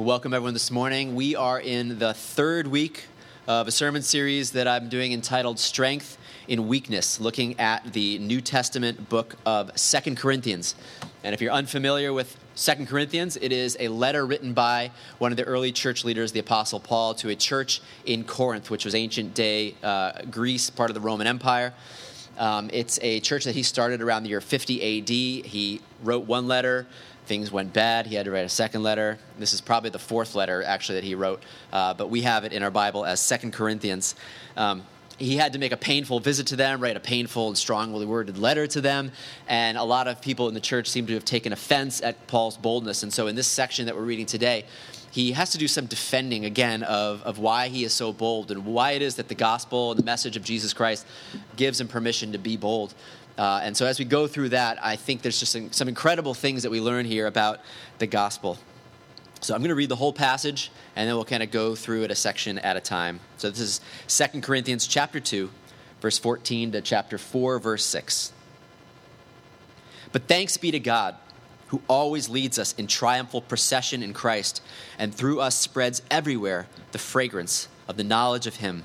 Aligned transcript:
welcome 0.00 0.32
everyone 0.32 0.54
this 0.54 0.70
morning. 0.70 1.14
We 1.14 1.36
are 1.36 1.60
in 1.60 1.98
the 1.98 2.14
third 2.14 2.66
week 2.66 3.04
of 3.46 3.68
a 3.68 3.70
sermon 3.70 4.00
series 4.00 4.52
that 4.52 4.66
I'm 4.66 4.88
doing 4.88 5.12
entitled 5.12 5.58
Strength 5.58 6.16
in 6.48 6.68
Weakness, 6.68 7.20
looking 7.20 7.60
at 7.60 7.92
the 7.92 8.18
New 8.18 8.40
Testament 8.40 9.10
book 9.10 9.36
of 9.44 9.78
Second 9.78 10.16
Corinthians. 10.16 10.74
And 11.22 11.34
if 11.34 11.42
you're 11.42 11.52
unfamiliar 11.52 12.14
with 12.14 12.34
Second 12.54 12.88
Corinthians, 12.88 13.36
it 13.42 13.52
is 13.52 13.76
a 13.78 13.88
letter 13.88 14.24
written 14.24 14.54
by 14.54 14.90
one 15.18 15.32
of 15.32 15.36
the 15.36 15.44
early 15.44 15.70
church 15.70 16.02
leaders, 16.02 16.32
the 16.32 16.40
Apostle 16.40 16.80
Paul, 16.80 17.12
to 17.16 17.28
a 17.28 17.36
church 17.36 17.82
in 18.06 18.24
Corinth, 18.24 18.70
which 18.70 18.86
was 18.86 18.94
ancient 18.94 19.34
day 19.34 19.74
uh, 19.82 20.12
Greece, 20.30 20.70
part 20.70 20.88
of 20.88 20.94
the 20.94 21.00
Roman 21.00 21.26
Empire. 21.26 21.74
Um, 22.38 22.70
it's 22.72 22.98
a 23.02 23.20
church 23.20 23.44
that 23.44 23.54
he 23.54 23.62
started 23.62 24.00
around 24.00 24.22
the 24.22 24.30
year 24.30 24.40
50 24.40 25.00
AD. 25.00 25.10
He 25.10 25.82
wrote 26.02 26.26
one 26.26 26.48
letter 26.48 26.86
things 27.30 27.52
went 27.52 27.72
bad. 27.72 28.08
He 28.08 28.16
had 28.16 28.24
to 28.24 28.32
write 28.32 28.44
a 28.44 28.48
second 28.48 28.82
letter. 28.82 29.16
This 29.38 29.52
is 29.52 29.60
probably 29.60 29.90
the 29.90 30.00
fourth 30.00 30.34
letter, 30.34 30.64
actually, 30.64 30.96
that 30.96 31.04
he 31.04 31.14
wrote, 31.14 31.40
uh, 31.72 31.94
but 31.94 32.10
we 32.10 32.22
have 32.22 32.42
it 32.42 32.52
in 32.52 32.64
our 32.64 32.72
Bible 32.72 33.04
as 33.04 33.20
Second 33.20 33.52
Corinthians. 33.52 34.16
Um, 34.56 34.82
he 35.16 35.36
had 35.36 35.52
to 35.52 35.60
make 35.60 35.70
a 35.70 35.76
painful 35.76 36.18
visit 36.18 36.48
to 36.48 36.56
them, 36.56 36.80
write 36.80 36.96
a 36.96 37.00
painful 37.00 37.46
and 37.46 37.56
strongly 37.56 38.04
worded 38.04 38.36
letter 38.36 38.66
to 38.66 38.80
them. 38.80 39.12
And 39.46 39.78
a 39.78 39.84
lot 39.84 40.08
of 40.08 40.20
people 40.20 40.48
in 40.48 40.54
the 40.54 40.60
church 40.60 40.88
seem 40.88 41.06
to 41.06 41.14
have 41.14 41.24
taken 41.24 41.52
offense 41.52 42.02
at 42.02 42.26
Paul's 42.26 42.56
boldness. 42.56 43.04
And 43.04 43.12
so, 43.12 43.28
in 43.28 43.36
this 43.36 43.46
section 43.46 43.86
that 43.86 43.94
we're 43.94 44.02
reading 44.02 44.26
today, 44.26 44.64
he 45.12 45.32
has 45.32 45.50
to 45.50 45.58
do 45.58 45.68
some 45.68 45.86
defending 45.86 46.44
again 46.44 46.82
of, 46.82 47.22
of 47.22 47.38
why 47.38 47.68
he 47.68 47.84
is 47.84 47.92
so 47.92 48.12
bold 48.12 48.50
and 48.50 48.64
why 48.64 48.92
it 48.92 49.02
is 49.02 49.16
that 49.16 49.28
the 49.28 49.34
gospel 49.34 49.90
and 49.90 49.98
the 49.98 50.04
message 50.04 50.36
of 50.36 50.44
Jesus 50.44 50.72
Christ 50.72 51.06
gives 51.56 51.80
him 51.80 51.86
permission 51.88 52.32
to 52.32 52.38
be 52.38 52.56
bold. 52.56 52.94
Uh, 53.38 53.60
and 53.62 53.76
so, 53.76 53.86
as 53.86 53.98
we 53.98 54.04
go 54.04 54.26
through 54.26 54.50
that, 54.50 54.84
I 54.84 54.96
think 54.96 55.22
there's 55.22 55.40
just 55.40 55.52
some, 55.52 55.72
some 55.72 55.88
incredible 55.88 56.34
things 56.34 56.62
that 56.62 56.70
we 56.70 56.80
learn 56.80 57.06
here 57.06 57.26
about 57.26 57.60
the 57.98 58.06
gospel. 58.06 58.58
So, 59.40 59.54
I'm 59.54 59.60
going 59.60 59.70
to 59.70 59.74
read 59.74 59.88
the 59.88 59.96
whole 59.96 60.12
passage, 60.12 60.70
and 60.96 61.08
then 61.08 61.14
we'll 61.14 61.24
kind 61.24 61.42
of 61.42 61.50
go 61.50 61.74
through 61.74 62.02
it 62.02 62.10
a 62.10 62.14
section 62.14 62.58
at 62.58 62.76
a 62.76 62.80
time. 62.80 63.20
So, 63.38 63.50
this 63.50 63.60
is 63.60 63.80
2 64.32 64.40
Corinthians 64.40 64.86
chapter 64.86 65.20
2, 65.20 65.50
verse 66.00 66.18
14 66.18 66.72
to 66.72 66.80
chapter 66.80 67.18
4, 67.18 67.58
verse 67.58 67.84
6. 67.86 68.32
But 70.12 70.24
thanks 70.26 70.56
be 70.56 70.70
to 70.72 70.80
God, 70.80 71.16
who 71.68 71.82
always 71.88 72.28
leads 72.28 72.58
us 72.58 72.74
in 72.74 72.88
triumphal 72.88 73.40
procession 73.40 74.02
in 74.02 74.12
Christ, 74.12 74.60
and 74.98 75.14
through 75.14 75.40
us 75.40 75.54
spreads 75.56 76.02
everywhere 76.10 76.66
the 76.92 76.98
fragrance 76.98 77.68
of 77.88 77.96
the 77.96 78.04
knowledge 78.04 78.46
of 78.46 78.56
Him. 78.56 78.82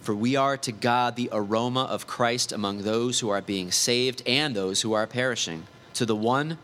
For 0.00 0.14
we 0.14 0.34
are 0.34 0.56
to 0.56 0.72
God 0.72 1.16
the 1.16 1.28
aroma 1.30 1.84
of 1.84 2.06
Christ 2.06 2.52
among 2.52 2.78
those 2.78 3.20
who 3.20 3.28
are 3.28 3.42
being 3.42 3.70
saved 3.70 4.22
and 4.26 4.56
those 4.56 4.80
who 4.82 4.92
are 4.92 5.06
perishing. 5.06 5.64
To 5.94 6.06
the 6.06 6.16
one, 6.16 6.58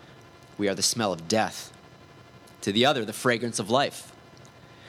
we 0.57 0.69
are 0.69 0.75
the 0.75 0.83
smell 0.83 1.13
of 1.13 1.29
death, 1.29 1.73
to 2.63 2.73
the 2.73 2.87
other, 2.87 3.05
the 3.05 3.13
fragrance 3.13 3.59
of 3.59 3.71
life. 3.71 4.13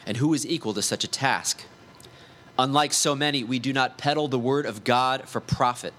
And 0.05 0.17
who 0.17 0.33
is 0.33 0.47
equal 0.47 0.73
to 0.73 0.81
such 0.81 1.03
a 1.03 1.09
task? 1.09 1.65
Unlike 2.57 2.93
so 2.93 3.13
many, 3.13 3.43
we 3.43 3.59
do 3.59 3.73
not 3.73 3.97
peddle 3.97 4.29
the 4.29 4.39
word 4.39 4.65
of 4.65 4.83
God 4.83 5.27
for 5.27 5.41
profit. 5.41 5.93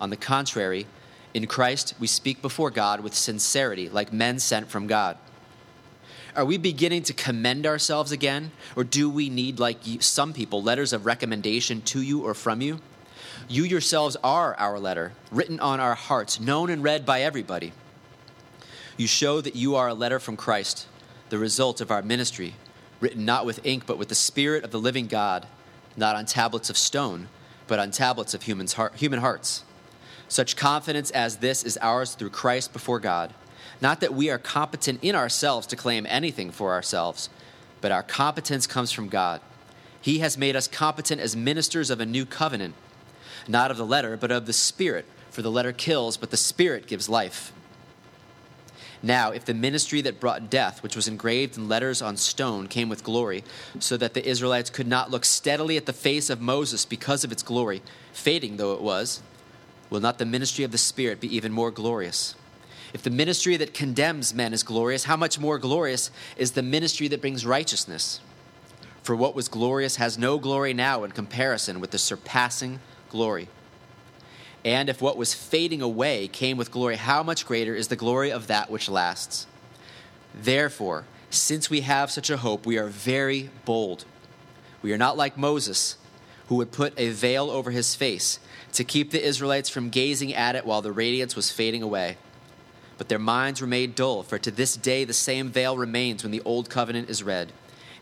On 0.00 0.08
the 0.08 0.16
contrary, 0.16 0.86
in 1.34 1.46
Christ, 1.46 1.94
we 2.00 2.06
speak 2.06 2.40
before 2.40 2.70
God 2.70 3.00
with 3.00 3.14
sincerity, 3.14 3.88
like 3.88 4.12
men 4.12 4.38
sent 4.38 4.68
from 4.68 4.86
God. 4.86 5.18
Are 6.40 6.46
we 6.46 6.56
beginning 6.56 7.02
to 7.02 7.12
commend 7.12 7.66
ourselves 7.66 8.12
again? 8.12 8.52
Or 8.74 8.82
do 8.82 9.10
we 9.10 9.28
need, 9.28 9.58
like 9.58 9.80
some 9.98 10.32
people, 10.32 10.62
letters 10.62 10.94
of 10.94 11.04
recommendation 11.04 11.82
to 11.82 12.00
you 12.00 12.22
or 12.22 12.32
from 12.32 12.62
you? 12.62 12.80
You 13.46 13.64
yourselves 13.64 14.16
are 14.24 14.54
our 14.54 14.78
letter, 14.78 15.12
written 15.30 15.60
on 15.60 15.80
our 15.80 15.94
hearts, 15.94 16.40
known 16.40 16.70
and 16.70 16.82
read 16.82 17.04
by 17.04 17.20
everybody. 17.20 17.74
You 18.96 19.06
show 19.06 19.42
that 19.42 19.54
you 19.54 19.76
are 19.76 19.88
a 19.88 19.92
letter 19.92 20.18
from 20.18 20.38
Christ, 20.38 20.86
the 21.28 21.36
result 21.36 21.82
of 21.82 21.90
our 21.90 22.00
ministry, 22.00 22.54
written 23.00 23.26
not 23.26 23.44
with 23.44 23.66
ink, 23.66 23.84
but 23.84 23.98
with 23.98 24.08
the 24.08 24.14
Spirit 24.14 24.64
of 24.64 24.70
the 24.70 24.80
living 24.80 25.08
God, 25.08 25.46
not 25.94 26.16
on 26.16 26.24
tablets 26.24 26.70
of 26.70 26.78
stone, 26.78 27.28
but 27.66 27.78
on 27.78 27.90
tablets 27.90 28.32
of 28.32 28.44
human 28.44 29.20
hearts. 29.20 29.64
Such 30.26 30.56
confidence 30.56 31.10
as 31.10 31.36
this 31.36 31.62
is 31.64 31.78
ours 31.82 32.14
through 32.14 32.30
Christ 32.30 32.72
before 32.72 32.98
God. 32.98 33.34
Not 33.80 34.00
that 34.00 34.14
we 34.14 34.30
are 34.30 34.38
competent 34.38 35.02
in 35.02 35.14
ourselves 35.14 35.66
to 35.68 35.76
claim 35.76 36.06
anything 36.08 36.50
for 36.50 36.72
ourselves, 36.72 37.30
but 37.80 37.92
our 37.92 38.02
competence 38.02 38.66
comes 38.66 38.92
from 38.92 39.08
God. 39.08 39.40
He 40.00 40.18
has 40.18 40.38
made 40.38 40.56
us 40.56 40.68
competent 40.68 41.20
as 41.20 41.36
ministers 41.36 41.90
of 41.90 42.00
a 42.00 42.06
new 42.06 42.26
covenant, 42.26 42.74
not 43.48 43.70
of 43.70 43.76
the 43.76 43.86
letter, 43.86 44.16
but 44.16 44.30
of 44.30 44.46
the 44.46 44.52
Spirit, 44.52 45.06
for 45.30 45.42
the 45.42 45.50
letter 45.50 45.72
kills, 45.72 46.16
but 46.16 46.30
the 46.30 46.36
Spirit 46.36 46.86
gives 46.86 47.08
life. 47.08 47.52
Now, 49.02 49.30
if 49.30 49.46
the 49.46 49.54
ministry 49.54 50.02
that 50.02 50.20
brought 50.20 50.50
death, 50.50 50.82
which 50.82 50.94
was 50.94 51.08
engraved 51.08 51.56
in 51.56 51.68
letters 51.68 52.02
on 52.02 52.18
stone, 52.18 52.68
came 52.68 52.90
with 52.90 53.02
glory, 53.02 53.44
so 53.78 53.96
that 53.96 54.12
the 54.12 54.26
Israelites 54.26 54.68
could 54.68 54.86
not 54.86 55.10
look 55.10 55.24
steadily 55.24 55.78
at 55.78 55.86
the 55.86 55.92
face 55.94 56.28
of 56.28 56.40
Moses 56.40 56.84
because 56.84 57.24
of 57.24 57.32
its 57.32 57.42
glory, 57.42 57.80
fading 58.12 58.58
though 58.58 58.74
it 58.74 58.82
was, 58.82 59.22
will 59.88 60.00
not 60.00 60.18
the 60.18 60.26
ministry 60.26 60.64
of 60.64 60.72
the 60.72 60.78
Spirit 60.78 61.18
be 61.18 61.34
even 61.34 61.50
more 61.50 61.70
glorious? 61.70 62.34
If 62.92 63.02
the 63.02 63.10
ministry 63.10 63.56
that 63.56 63.74
condemns 63.74 64.34
men 64.34 64.52
is 64.52 64.62
glorious, 64.62 65.04
how 65.04 65.16
much 65.16 65.38
more 65.38 65.58
glorious 65.58 66.10
is 66.36 66.52
the 66.52 66.62
ministry 66.62 67.08
that 67.08 67.20
brings 67.20 67.46
righteousness? 67.46 68.20
For 69.02 69.14
what 69.14 69.34
was 69.34 69.48
glorious 69.48 69.96
has 69.96 70.18
no 70.18 70.38
glory 70.38 70.74
now 70.74 71.04
in 71.04 71.12
comparison 71.12 71.80
with 71.80 71.92
the 71.92 71.98
surpassing 71.98 72.80
glory. 73.08 73.48
And 74.64 74.88
if 74.88 75.00
what 75.00 75.16
was 75.16 75.32
fading 75.32 75.80
away 75.80 76.28
came 76.28 76.56
with 76.56 76.70
glory, 76.70 76.96
how 76.96 77.22
much 77.22 77.46
greater 77.46 77.74
is 77.74 77.88
the 77.88 77.96
glory 77.96 78.30
of 78.30 78.48
that 78.48 78.70
which 78.70 78.90
lasts? 78.90 79.46
Therefore, 80.34 81.06
since 81.30 81.70
we 81.70 81.80
have 81.82 82.10
such 82.10 82.28
a 82.28 82.36
hope, 82.38 82.66
we 82.66 82.76
are 82.76 82.88
very 82.88 83.50
bold. 83.64 84.04
We 84.82 84.92
are 84.92 84.98
not 84.98 85.16
like 85.16 85.38
Moses, 85.38 85.96
who 86.48 86.56
would 86.56 86.72
put 86.72 86.92
a 86.98 87.10
veil 87.10 87.50
over 87.50 87.70
his 87.70 87.94
face 87.94 88.38
to 88.72 88.84
keep 88.84 89.12
the 89.12 89.24
Israelites 89.24 89.68
from 89.68 89.90
gazing 89.90 90.34
at 90.34 90.56
it 90.56 90.66
while 90.66 90.82
the 90.82 90.92
radiance 90.92 91.36
was 91.36 91.50
fading 91.50 91.82
away 91.82 92.16
but 93.00 93.08
their 93.08 93.18
minds 93.18 93.62
were 93.62 93.66
made 93.66 93.94
dull, 93.94 94.22
for 94.22 94.38
to 94.38 94.50
this 94.50 94.76
day 94.76 95.04
the 95.06 95.14
same 95.14 95.48
veil 95.48 95.74
remains 95.74 96.22
when 96.22 96.32
the 96.32 96.42
old 96.42 96.68
covenant 96.68 97.08
is 97.08 97.22
read. 97.22 97.50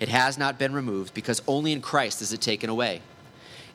It 0.01 0.09
has 0.09 0.37
not 0.37 0.59
been 0.59 0.73
removed, 0.73 1.15
because 1.15 1.41
only 1.47 1.71
in 1.71 1.81
Christ 1.81 2.21
is 2.21 2.33
it 2.33 2.41
taken 2.41 2.69
away. 2.69 3.03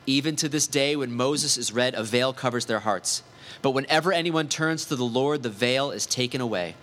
Even 0.04 0.36
to 0.36 0.50
this 0.50 0.66
day, 0.66 0.96
when 0.96 1.16
Moses 1.16 1.56
is 1.56 1.72
read, 1.72 1.94
a 1.94 2.04
veil 2.04 2.34
covers 2.34 2.66
their 2.66 2.80
hearts. 2.80 3.22
But 3.62 3.70
whenever 3.70 4.12
anyone 4.12 4.48
turns 4.48 4.84
to 4.84 4.96
the 4.96 5.04
Lord, 5.06 5.42
the 5.42 5.48
veil 5.48 5.90
is 5.92 6.04
taken 6.04 6.42
away. 6.42 6.74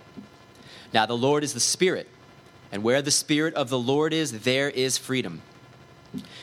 Now, 0.92 1.06
the 1.06 1.16
Lord 1.16 1.44
is 1.44 1.54
the 1.54 1.60
Spirit, 1.60 2.08
and 2.72 2.82
where 2.82 3.00
the 3.00 3.12
Spirit 3.12 3.54
of 3.54 3.68
the 3.68 3.78
Lord 3.78 4.12
is, 4.12 4.40
there 4.40 4.70
is 4.70 4.98
freedom. 4.98 5.42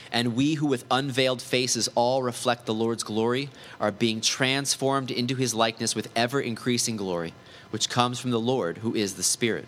And 0.10 0.38
we 0.38 0.54
who 0.54 0.68
with 0.68 0.86
unveiled 0.90 1.42
faces 1.42 1.90
all 1.96 2.24
reflect 2.24 2.66
the 2.66 2.74
Lord's 2.74 3.04
glory 3.04 3.50
are 3.78 3.92
being 3.92 4.22
transformed 4.22 5.12
into 5.12 5.36
his 5.36 5.54
likeness 5.54 5.96
with 5.96 6.10
ever 6.16 6.40
increasing 6.40 6.96
glory 6.96 7.34
which 7.72 7.90
comes 7.90 8.20
from 8.20 8.32
the 8.32 8.40
Lord, 8.40 8.80
who 8.80 8.96
is 8.96 9.16
the 9.16 9.24
Spirit. 9.24 9.68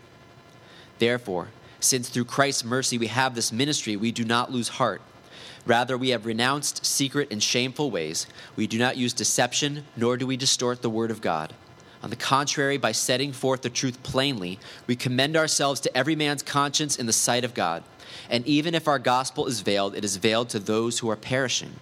Therefore, 1.00 1.50
since 1.80 2.10
through 2.10 2.26
Christ's 2.26 2.64
mercy 2.64 2.98
we 2.98 3.08
have 3.08 3.36
this 3.36 3.52
ministry, 3.52 3.96
we 3.96 4.12
do 4.12 4.24
not 4.24 4.52
lose 4.52 4.70
heart. 4.70 5.02
Rather, 5.66 5.98
we 5.98 6.10
have 6.10 6.26
renounced 6.26 6.86
secret 6.86 7.28
and 7.32 7.42
shameful 7.42 7.92
ways. 7.92 8.28
We 8.56 8.68
do 8.68 8.80
not 8.80 8.98
use 8.98 9.14
deception, 9.14 9.86
nor 9.96 10.18
do 10.18 10.26
we 10.26 10.38
distort 10.38 10.82
the 10.82 10.90
word 10.90 11.12
of 11.12 11.22
God. 11.22 11.54
On 12.04 12.10
the 12.10 12.16
contrary, 12.16 12.78
by 12.78 12.94
setting 12.94 13.32
forth 13.32 13.62
the 13.62 13.70
truth 13.70 14.02
plainly, 14.02 14.58
we 14.88 14.96
commend 14.96 15.38
ourselves 15.38 15.80
to 15.82 15.96
every 15.96 16.16
man's 16.16 16.42
conscience 16.42 16.98
in 16.98 17.06
the 17.06 17.14
sight 17.14 17.44
of 17.44 17.54
God. 17.54 17.84
And 18.30 18.46
even 18.48 18.74
if 18.74 18.88
our 18.88 18.98
gospel 18.98 19.46
is 19.46 19.62
veiled, 19.62 19.96
it 19.96 20.04
is 20.04 20.18
veiled 20.18 20.50
to 20.50 20.60
those 20.60 21.00
who 21.00 21.10
are 21.10 21.16
perishing 21.16 21.74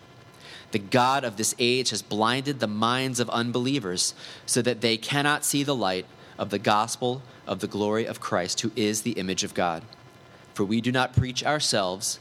the 0.71 0.79
God 0.79 1.23
of 1.23 1.37
this 1.37 1.55
age 1.57 1.89
has 1.89 2.01
blinded 2.01 2.59
the 2.59 2.67
minds 2.67 3.19
of 3.19 3.29
unbelievers 3.29 4.13
so 4.45 4.61
that 4.61 4.81
they 4.81 4.97
cannot 4.97 5.43
see 5.43 5.63
the 5.63 5.75
light 5.75 6.05
of 6.37 6.49
the 6.49 6.59
gospel 6.59 7.21
of 7.47 7.59
the 7.59 7.67
glory 7.67 8.05
of 8.05 8.19
Christ, 8.19 8.61
who 8.61 8.71
is 8.75 9.01
the 9.01 9.13
image 9.13 9.43
of 9.43 9.53
God. 9.53 9.83
For 10.53 10.63
we 10.63 10.81
do 10.81 10.91
not 10.91 11.15
preach 11.15 11.43
ourselves, 11.43 12.19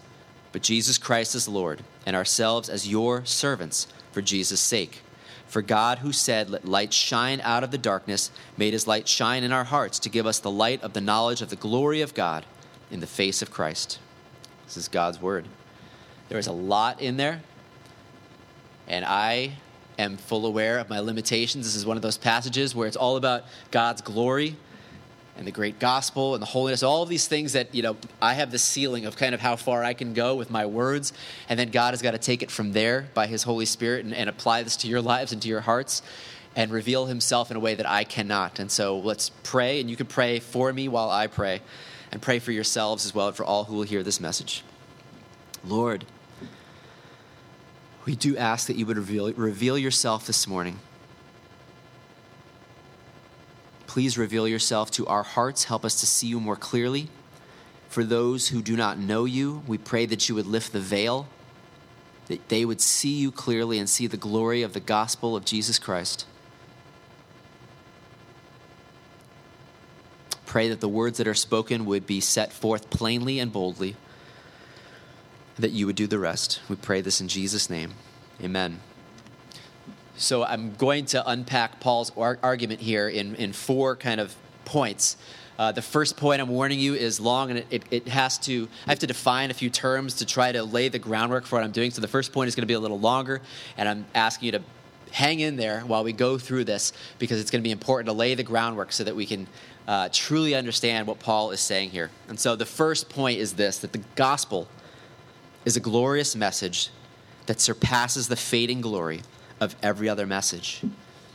but 0.53 0.63
Jesus 0.63 0.97
Christ 0.97 1.35
as 1.35 1.49
Lord, 1.49 1.83
and 2.07 2.17
ourselves 2.17 2.69
as 2.69 2.89
your 2.89 3.25
servants 3.25 3.87
for 4.13 4.23
Jesus' 4.23 4.61
sake. 4.61 5.03
For 5.47 5.63
God, 5.63 5.99
who 5.99 6.13
said, 6.13 6.51
Let 6.51 6.67
light 6.67 6.93
shine 6.93 7.41
out 7.43 7.65
of 7.65 7.71
the 7.71 7.79
darkness, 7.79 8.31
made 8.57 8.73
his 8.73 8.87
light 8.87 9.09
shine 9.09 9.45
in 9.45 9.53
our 9.53 9.65
hearts 9.65 9.99
to 10.01 10.09
give 10.09 10.27
us 10.27 10.39
the 10.39 10.51
light 10.51 10.83
of 10.83 10.93
the 10.93 11.01
knowledge 11.01 11.43
of 11.43 11.51
the 11.51 11.57
glory 11.57 12.01
of 12.01 12.15
God 12.15 12.45
in 12.91 13.01
the 13.01 13.07
face 13.07 13.43
of 13.43 13.51
Christ. 13.51 13.99
This 14.67 14.77
is 14.77 14.89
God's 14.89 15.21
word. 15.21 15.47
There 16.29 16.39
is 16.39 16.47
a 16.47 16.53
lot 16.53 17.01
in 17.01 17.17
there 17.17 17.43
and 18.89 19.05
I 19.05 19.53
am 19.99 20.17
full 20.17 20.47
aware 20.47 20.79
of 20.79 20.89
my 20.89 21.01
limitations. 21.01 21.67
This 21.67 21.77
is 21.77 21.87
one 21.87 21.97
of 21.97 22.03
those 22.03 22.19
passages 22.19 22.75
where 22.75 22.89
it's 22.89 22.97
all 22.97 23.17
about 23.17 23.45
God's 23.71 24.01
glory 24.01 24.57
and 25.37 25.47
the 25.47 25.53
great 25.53 25.79
gospel 25.79 26.35
and 26.35 26.43
the 26.43 26.47
holiness, 26.47 26.83
all 26.83 27.03
of 27.03 27.09
these 27.09 27.29
things 27.29 27.53
that, 27.53 27.73
you 27.73 27.83
know, 27.83 27.97
I 28.21 28.35
have 28.35 28.51
the 28.51 28.59
ceiling 28.59 29.07
of 29.07 29.17
kind 29.17 29.35
of 29.35 29.41
how 29.41 29.55
far 29.55 29.85
I 29.85 29.95
can 29.95 30.13
go 30.13 30.35
with 30.35 30.51
my 30.51 30.67
words. 30.67 31.13
And 31.49 31.57
then 31.59 31.71
God 31.71 31.93
has 31.93 32.03
got 32.03 32.11
to 32.11 32.19
take 32.19 32.43
it 32.43 32.51
from 32.51 32.73
there 32.73 33.09
by 33.15 33.29
his 33.29 33.45
Holy 33.45 33.67
Spirit 33.67 34.05
and, 34.05 34.13
and 34.15 34.29
apply 34.29 34.65
this 34.65 34.77
to 34.79 34.89
your 34.89 35.01
lives 35.01 35.33
and 35.33 35.41
to 35.43 35.49
your 35.49 35.61
hearts 35.61 36.03
and 36.57 36.73
reveal 36.73 37.07
himself 37.07 37.53
in 37.53 37.57
a 37.57 37.61
way 37.61 37.77
that 37.77 37.89
I 37.89 38.03
cannot. 38.03 38.59
And 38.59 38.69
so 38.69 38.99
let's 38.99 39.31
pray, 39.45 39.81
and 39.81 39.89
you 39.89 39.95
can 39.95 40.07
pray 40.07 40.41
for 40.41 40.73
me 40.73 40.89
while 40.89 41.11
I 41.11 41.29
pray. 41.29 41.61
and 42.13 42.23
pray 42.23 42.39
for 42.39 42.53
yourselves 42.53 43.05
as 43.07 43.15
well 43.15 43.29
and 43.29 43.37
for 43.37 43.45
all 43.45 43.65
who 43.65 43.77
will 43.77 43.83
hear 43.83 44.03
this 44.03 44.21
message. 44.21 44.65
Lord, 45.65 46.05
we 48.09 48.17
do 48.17 48.39
ask 48.39 48.69
that 48.69 48.77
you 48.77 48.87
would 48.87 48.97
reveal, 48.97 49.31
reveal 49.35 49.77
yourself 49.77 50.27
this 50.27 50.49
morning. 50.49 50.79
Please 53.87 54.17
reveal 54.17 54.49
yourself 54.49 54.91
to 54.93 55.07
our 55.07 55.23
hearts. 55.23 55.65
Help 55.65 55.85
us 55.85 56.01
to 56.01 56.07
see 56.07 56.27
you 56.27 56.41
more 56.41 56.57
clearly. 56.57 57.11
For 57.91 58.03
those 58.03 58.49
who 58.49 58.63
do 58.63 58.79
not 58.79 58.99
know 58.99 59.27
you, 59.27 59.63
we 59.67 59.77
pray 59.77 60.07
that 60.07 60.27
you 60.27 60.35
would 60.37 60.47
lift 60.47 60.73
the 60.73 60.81
veil, 60.81 61.29
that 62.29 62.49
they 62.49 62.65
would 62.65 62.81
see 62.81 63.13
you 63.13 63.31
clearly 63.31 63.79
and 63.79 63.91
see 63.91 64.07
the 64.07 64.17
glory 64.17 64.63
of 64.63 64.73
the 64.73 64.81
gospel 64.81 65.37
of 65.37 65.45
Jesus 65.45 65.79
Christ. 65.79 66.25
Pray 70.47 70.71
that 70.71 70.81
the 70.81 70.89
words 70.89 71.19
that 71.19 71.29
are 71.29 71.35
spoken 71.35 71.85
would 71.85 72.07
be 72.07 72.21
set 72.23 72.55
forth 72.55 72.89
plainly 72.89 73.39
and 73.39 73.53
boldly, 73.53 73.97
that 75.59 75.73
you 75.73 75.87
would 75.87 75.97
do 75.97 76.07
the 76.07 76.19
rest. 76.19 76.61
We 76.69 76.77
pray 76.77 77.01
this 77.01 77.21
in 77.21 77.29
Jesus' 77.29 77.69
name. 77.69 77.95
Amen. 78.43 78.81
So 80.17 80.45
I'm 80.45 80.75
going 80.75 81.07
to 81.07 81.29
unpack 81.29 81.81
Paul's 81.81 82.13
argument 82.17 82.81
here 82.81 83.09
in, 83.09 83.35
in 83.37 83.53
four 83.53 83.97
kind 83.97 84.21
of 84.21 84.35
points. 84.65 85.17
Uh, 85.59 85.73
the 85.73 85.83
first 85.83 86.17
point 86.17 86.41
I'm 86.41 86.49
warning 86.49 86.79
you 86.79 86.95
is 86.95 87.19
long, 87.19 87.51
and 87.51 87.59
it, 87.59 87.67
it, 87.71 87.83
it, 87.91 88.09
has 88.09 88.39
to. 88.39 88.69
I 88.87 88.91
have 88.91 89.01
to 89.01 89.09
define 89.09 89.51
a 89.51 89.55
few 89.55 89.71
terms 89.71 90.15
to 90.15 90.27
try 90.27 90.53
to 90.53 90.63
lay 90.63 90.89
the 90.89 91.01
groundwork 91.01 91.47
for 91.47 91.57
what 91.57 91.65
I'm 91.65 91.73
doing. 91.73 91.91
So 91.91 92.01
the 92.01 92.07
first 92.07 92.33
point 92.33 92.47
is 92.47 92.55
going 92.55 92.63
to 92.63 92.69
be 92.69 92.75
a 92.75 92.81
little 92.81 93.01
longer, 93.01 93.41
and 93.77 93.89
I'm 93.89 94.07
asking 94.15 94.47
you 94.47 94.53
to 94.53 94.63
hang 95.11 95.41
in 95.41 95.57
there 95.57 95.81
while 95.81 96.05
we 96.05 96.13
go 96.13 96.39
through 96.39 96.65
this 96.65 96.93
because 97.19 97.41
it's 97.41 97.51
going 97.51 97.63
to 97.63 97.67
be 97.67 97.73
important 97.73 98.07
to 98.07 98.13
lay 98.13 98.37
the 98.37 98.43
groundwork 98.45 98.93
so 98.93 99.03
that 99.03 99.17
we 99.17 99.27
can 99.27 99.49
uh, 99.89 100.09
truly 100.13 100.55
understand 100.55 101.09
what 101.09 101.19
Paul 101.19 101.51
is 101.51 101.61
saying 101.61 101.91
here. 101.91 102.11
And 102.29 102.39
so 102.39 102.55
the 102.55 102.67
first 102.67 103.09
point 103.09 103.41
is 103.41 103.55
this: 103.55 103.79
that 103.79 103.93
the 103.93 104.03
gospel 104.15 104.69
is 105.69 105.77
a 105.77 105.81
glorious 105.81 106.35
message 106.35 106.89
that 107.45 107.61
surpasses 107.61 108.29
the 108.29 108.37
fading 108.37 108.81
glory 108.81 109.21
of 109.61 109.77
every 109.83 110.09
other 110.09 110.27
message. 110.27 110.81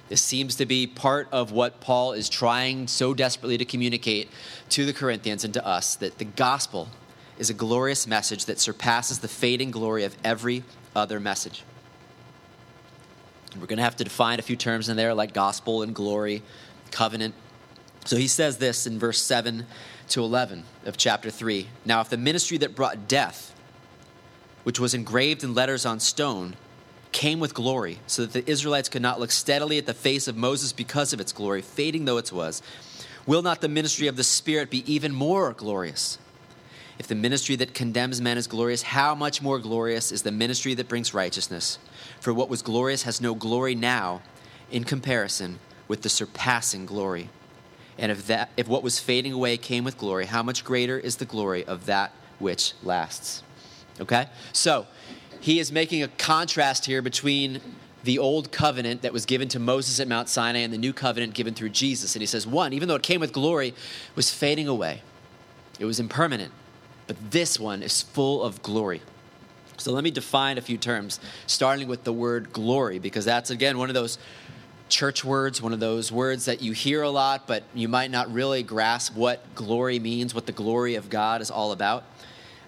This 0.09 0.23
seems 0.23 0.55
to 0.55 0.65
be 0.65 0.87
part 0.87 1.27
of 1.31 1.51
what 1.51 1.79
Paul 1.81 2.13
is 2.13 2.29
trying 2.29 2.87
so 2.87 3.13
desperately 3.13 3.59
to 3.59 3.65
communicate 3.65 4.31
to 4.69 4.87
the 4.87 4.93
Corinthians 4.93 5.43
and 5.43 5.53
to 5.53 5.63
us 5.63 5.95
that 5.97 6.17
the 6.17 6.25
gospel 6.25 6.89
is 7.37 7.51
a 7.51 7.53
glorious 7.53 8.07
message 8.07 8.45
that 8.45 8.59
surpasses 8.59 9.19
the 9.19 9.27
fading 9.27 9.69
glory 9.69 10.03
of 10.03 10.17
every 10.23 10.63
other 10.95 11.19
message. 11.19 11.63
We're 13.55 13.67
going 13.67 13.77
to 13.77 13.83
have 13.83 13.97
to 13.97 14.03
define 14.03 14.39
a 14.39 14.41
few 14.41 14.55
terms 14.55 14.89
in 14.89 14.97
there 14.97 15.13
like 15.13 15.35
gospel 15.35 15.83
and 15.83 15.93
glory, 15.93 16.41
covenant. 16.89 17.35
So 18.05 18.17
he 18.17 18.27
says 18.27 18.57
this 18.57 18.87
in 18.87 18.97
verse 18.97 19.21
7 19.21 19.67
to 20.09 20.23
11 20.23 20.63
of 20.85 20.97
chapter 20.97 21.29
3. 21.29 21.67
Now, 21.85 22.01
if 22.01 22.09
the 22.09 22.17
ministry 22.17 22.57
that 22.57 22.75
brought 22.75 23.07
death, 23.07 23.52
which 24.63 24.79
was 24.79 24.93
engraved 24.93 25.43
in 25.43 25.53
letters 25.53 25.85
on 25.85 25.99
stone, 25.99 26.55
came 27.11 27.39
with 27.39 27.53
glory, 27.53 27.99
so 28.07 28.25
that 28.25 28.33
the 28.33 28.51
Israelites 28.51 28.89
could 28.89 29.01
not 29.01 29.19
look 29.19 29.31
steadily 29.31 29.77
at 29.77 29.85
the 29.85 29.93
face 29.93 30.27
of 30.27 30.35
Moses 30.35 30.73
because 30.73 31.13
of 31.13 31.19
its 31.19 31.31
glory, 31.31 31.61
fading 31.61 32.05
though 32.05 32.17
it 32.17 32.31
was. 32.31 32.61
Will 33.25 33.41
not 33.41 33.61
the 33.61 33.69
ministry 33.69 34.07
of 34.07 34.17
the 34.17 34.23
Spirit 34.23 34.69
be 34.69 34.91
even 34.91 35.13
more 35.13 35.53
glorious? 35.53 36.17
If 36.99 37.07
the 37.07 37.15
ministry 37.15 37.55
that 37.57 37.73
condemns 37.73 38.21
men 38.21 38.37
is 38.37 38.47
glorious, 38.47 38.81
how 38.81 39.15
much 39.15 39.41
more 39.41 39.59
glorious 39.59 40.11
is 40.11 40.23
the 40.23 40.31
ministry 40.31 40.73
that 40.75 40.87
brings 40.87 41.13
righteousness? 41.13 41.79
For 42.19 42.33
what 42.33 42.49
was 42.49 42.61
glorious 42.61 43.03
has 43.03 43.21
no 43.21 43.33
glory 43.35 43.75
now 43.75 44.21
in 44.71 44.83
comparison 44.83 45.59
with 45.87 46.01
the 46.01 46.09
surpassing 46.09 46.85
glory. 46.85 47.29
And 47.97 48.11
if, 48.11 48.27
that, 48.27 48.49
if 48.57 48.67
what 48.67 48.83
was 48.83 48.99
fading 48.99 49.33
away 49.33 49.57
came 49.57 49.83
with 49.83 49.97
glory, 49.97 50.25
how 50.25 50.43
much 50.43 50.63
greater 50.63 50.97
is 50.97 51.17
the 51.17 51.25
glory 51.25 51.63
of 51.65 51.85
that 51.85 52.13
which 52.39 52.73
lasts? 52.83 53.43
Okay? 53.99 54.27
So, 54.51 54.87
he 55.39 55.59
is 55.59 55.71
making 55.71 56.01
a 56.01 56.07
contrast 56.07 56.85
here 56.85 57.01
between 57.01 57.59
the 58.03 58.17
old 58.17 58.51
covenant 58.51 59.01
that 59.01 59.11
was 59.11 59.25
given 59.25 59.47
to 59.49 59.59
Moses 59.59 59.99
at 59.99 60.07
Mount 60.07 60.29
Sinai 60.29 60.59
and 60.59 60.73
the 60.73 60.77
new 60.77 60.93
covenant 60.93 61.33
given 61.33 61.53
through 61.53 61.69
Jesus. 61.69 62.15
And 62.15 62.21
he 62.21 62.25
says, 62.25 62.47
one, 62.47 62.73
even 62.73 62.87
though 62.87 62.95
it 62.95 63.03
came 63.03 63.19
with 63.19 63.33
glory, 63.33 63.73
was 64.15 64.31
fading 64.31 64.67
away, 64.67 65.01
it 65.79 65.85
was 65.85 65.99
impermanent. 65.99 66.53
But 67.07 67.31
this 67.31 67.59
one 67.59 67.83
is 67.83 68.01
full 68.01 68.41
of 68.41 68.61
glory. 68.61 69.01
So 69.77 69.91
let 69.91 70.03
me 70.03 70.11
define 70.11 70.57
a 70.57 70.61
few 70.61 70.77
terms, 70.77 71.19
starting 71.45 71.87
with 71.87 72.03
the 72.03 72.13
word 72.13 72.53
glory, 72.53 72.99
because 72.99 73.25
that's, 73.25 73.49
again, 73.49 73.77
one 73.77 73.89
of 73.89 73.95
those 73.95 74.17
church 74.87 75.25
words, 75.25 75.61
one 75.61 75.73
of 75.73 75.79
those 75.79 76.11
words 76.11 76.45
that 76.45 76.61
you 76.61 76.71
hear 76.71 77.01
a 77.01 77.09
lot, 77.09 77.47
but 77.47 77.63
you 77.73 77.87
might 77.87 78.11
not 78.11 78.31
really 78.31 78.63
grasp 78.63 79.15
what 79.15 79.55
glory 79.55 79.99
means, 79.99 80.35
what 80.35 80.45
the 80.45 80.51
glory 80.51 80.95
of 80.95 81.09
God 81.09 81.41
is 81.41 81.49
all 81.49 81.71
about. 81.71 82.05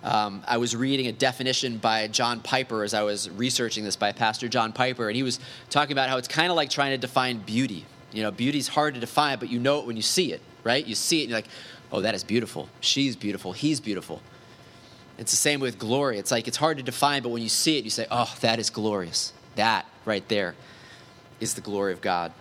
Um, 0.05 0.43
I 0.47 0.57
was 0.57 0.75
reading 0.75 1.07
a 1.07 1.11
definition 1.11 1.79
by 1.79 2.07
John 2.07 2.39
Piper 2.39 2.83
as 2.83 2.93
I 2.93 3.01
was 3.01 3.27
researching 3.27 3.83
this 3.83 3.95
by 3.95 4.11
Pastor 4.11 4.47
John 4.47 4.71
Piper, 4.71 5.07
and 5.07 5.15
he 5.15 5.23
was 5.23 5.39
talking 5.71 5.93
about 5.93 6.09
how 6.09 6.17
it's 6.17 6.27
kind 6.27 6.51
of 6.51 6.55
like 6.55 6.69
trying 6.69 6.91
to 6.91 6.97
define 6.99 7.39
beauty. 7.39 7.85
You 8.11 8.21
know, 8.21 8.29
beauty's 8.29 8.67
hard 8.67 8.93
to 8.93 8.99
define, 8.99 9.39
but 9.39 9.49
you 9.49 9.57
know 9.59 9.79
it 9.79 9.87
when 9.87 9.95
you 9.95 10.03
see 10.03 10.31
it, 10.31 10.41
right? 10.63 10.85
You 10.85 10.93
see 10.93 11.21
it, 11.21 11.23
and 11.23 11.29
you're 11.31 11.39
like, 11.39 11.47
oh, 11.91 12.01
that 12.01 12.13
is 12.13 12.23
beautiful. 12.23 12.69
She's 12.81 13.15
beautiful. 13.15 13.51
He's 13.53 13.79
beautiful. 13.79 14.21
It's 15.17 15.31
the 15.31 15.37
same 15.37 15.59
with 15.59 15.79
glory. 15.79 16.19
It's 16.19 16.29
like 16.29 16.47
it's 16.47 16.57
hard 16.57 16.77
to 16.77 16.83
define, 16.83 17.23
but 17.23 17.29
when 17.29 17.41
you 17.41 17.49
see 17.49 17.79
it, 17.79 17.83
you 17.83 17.89
say, 17.89 18.05
oh, 18.11 18.31
that 18.41 18.59
is 18.59 18.69
glorious. 18.69 19.33
That 19.55 19.87
right 20.05 20.27
there 20.29 20.53
is 21.39 21.55
the 21.55 21.61
glory 21.61 21.93
of 21.93 22.01
God. 22.01 22.31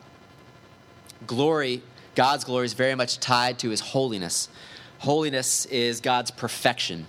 Glory, 1.27 1.81
God's 2.15 2.45
glory, 2.45 2.67
is 2.67 2.75
very 2.75 2.95
much 2.95 3.21
tied 3.21 3.59
to 3.61 3.71
his 3.71 3.81
holiness. 3.81 4.51
Holiness 4.99 5.65
is 5.67 6.03
God's 6.03 6.31
perfection 6.31 7.07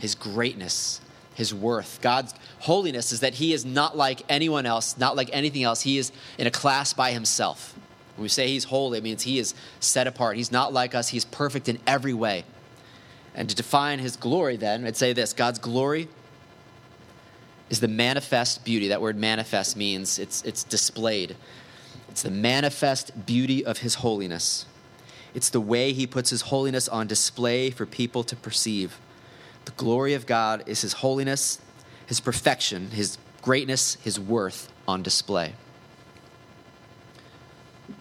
his 0.00 0.14
greatness, 0.14 1.00
his 1.34 1.54
worth. 1.54 2.00
God's 2.00 2.34
holiness 2.60 3.12
is 3.12 3.20
that 3.20 3.34
he 3.34 3.52
is 3.52 3.64
not 3.64 3.96
like 3.96 4.22
anyone 4.28 4.66
else, 4.66 4.98
not 4.98 5.14
like 5.14 5.30
anything 5.32 5.62
else. 5.62 5.82
He 5.82 5.98
is 5.98 6.10
in 6.38 6.46
a 6.46 6.50
class 6.50 6.92
by 6.92 7.12
himself. 7.12 7.74
When 8.16 8.22
we 8.22 8.28
say 8.28 8.48
he's 8.48 8.64
holy, 8.64 8.98
it 8.98 9.04
means 9.04 9.22
he 9.22 9.38
is 9.38 9.54
set 9.78 10.06
apart. 10.06 10.36
He's 10.36 10.50
not 10.50 10.72
like 10.72 10.94
us, 10.94 11.08
he's 11.08 11.24
perfect 11.24 11.68
in 11.68 11.78
every 11.86 12.14
way. 12.14 12.44
And 13.34 13.48
to 13.48 13.54
define 13.54 14.00
his 14.00 14.16
glory, 14.16 14.56
then, 14.56 14.84
I'd 14.84 14.96
say 14.96 15.12
this 15.12 15.32
God's 15.32 15.58
glory 15.58 16.08
is 17.68 17.80
the 17.80 17.88
manifest 17.88 18.64
beauty. 18.64 18.88
That 18.88 19.00
word 19.00 19.16
manifest 19.16 19.76
means 19.76 20.18
it's, 20.18 20.42
it's 20.42 20.64
displayed. 20.64 21.36
It's 22.08 22.22
the 22.22 22.30
manifest 22.30 23.26
beauty 23.26 23.64
of 23.64 23.78
his 23.78 23.96
holiness. 23.96 24.66
It's 25.32 25.50
the 25.50 25.60
way 25.60 25.92
he 25.92 26.06
puts 26.06 26.30
his 26.30 26.42
holiness 26.42 26.88
on 26.88 27.06
display 27.06 27.70
for 27.70 27.86
people 27.86 28.24
to 28.24 28.34
perceive. 28.34 28.98
The 29.70 29.84
glory 29.84 30.14
of 30.14 30.26
God 30.26 30.64
is 30.66 30.80
His 30.82 30.94
holiness, 30.94 31.60
His 32.06 32.18
perfection, 32.18 32.90
His 32.90 33.18
greatness, 33.40 33.94
His 34.02 34.18
worth 34.18 34.68
on 34.88 35.04
display. 35.04 35.52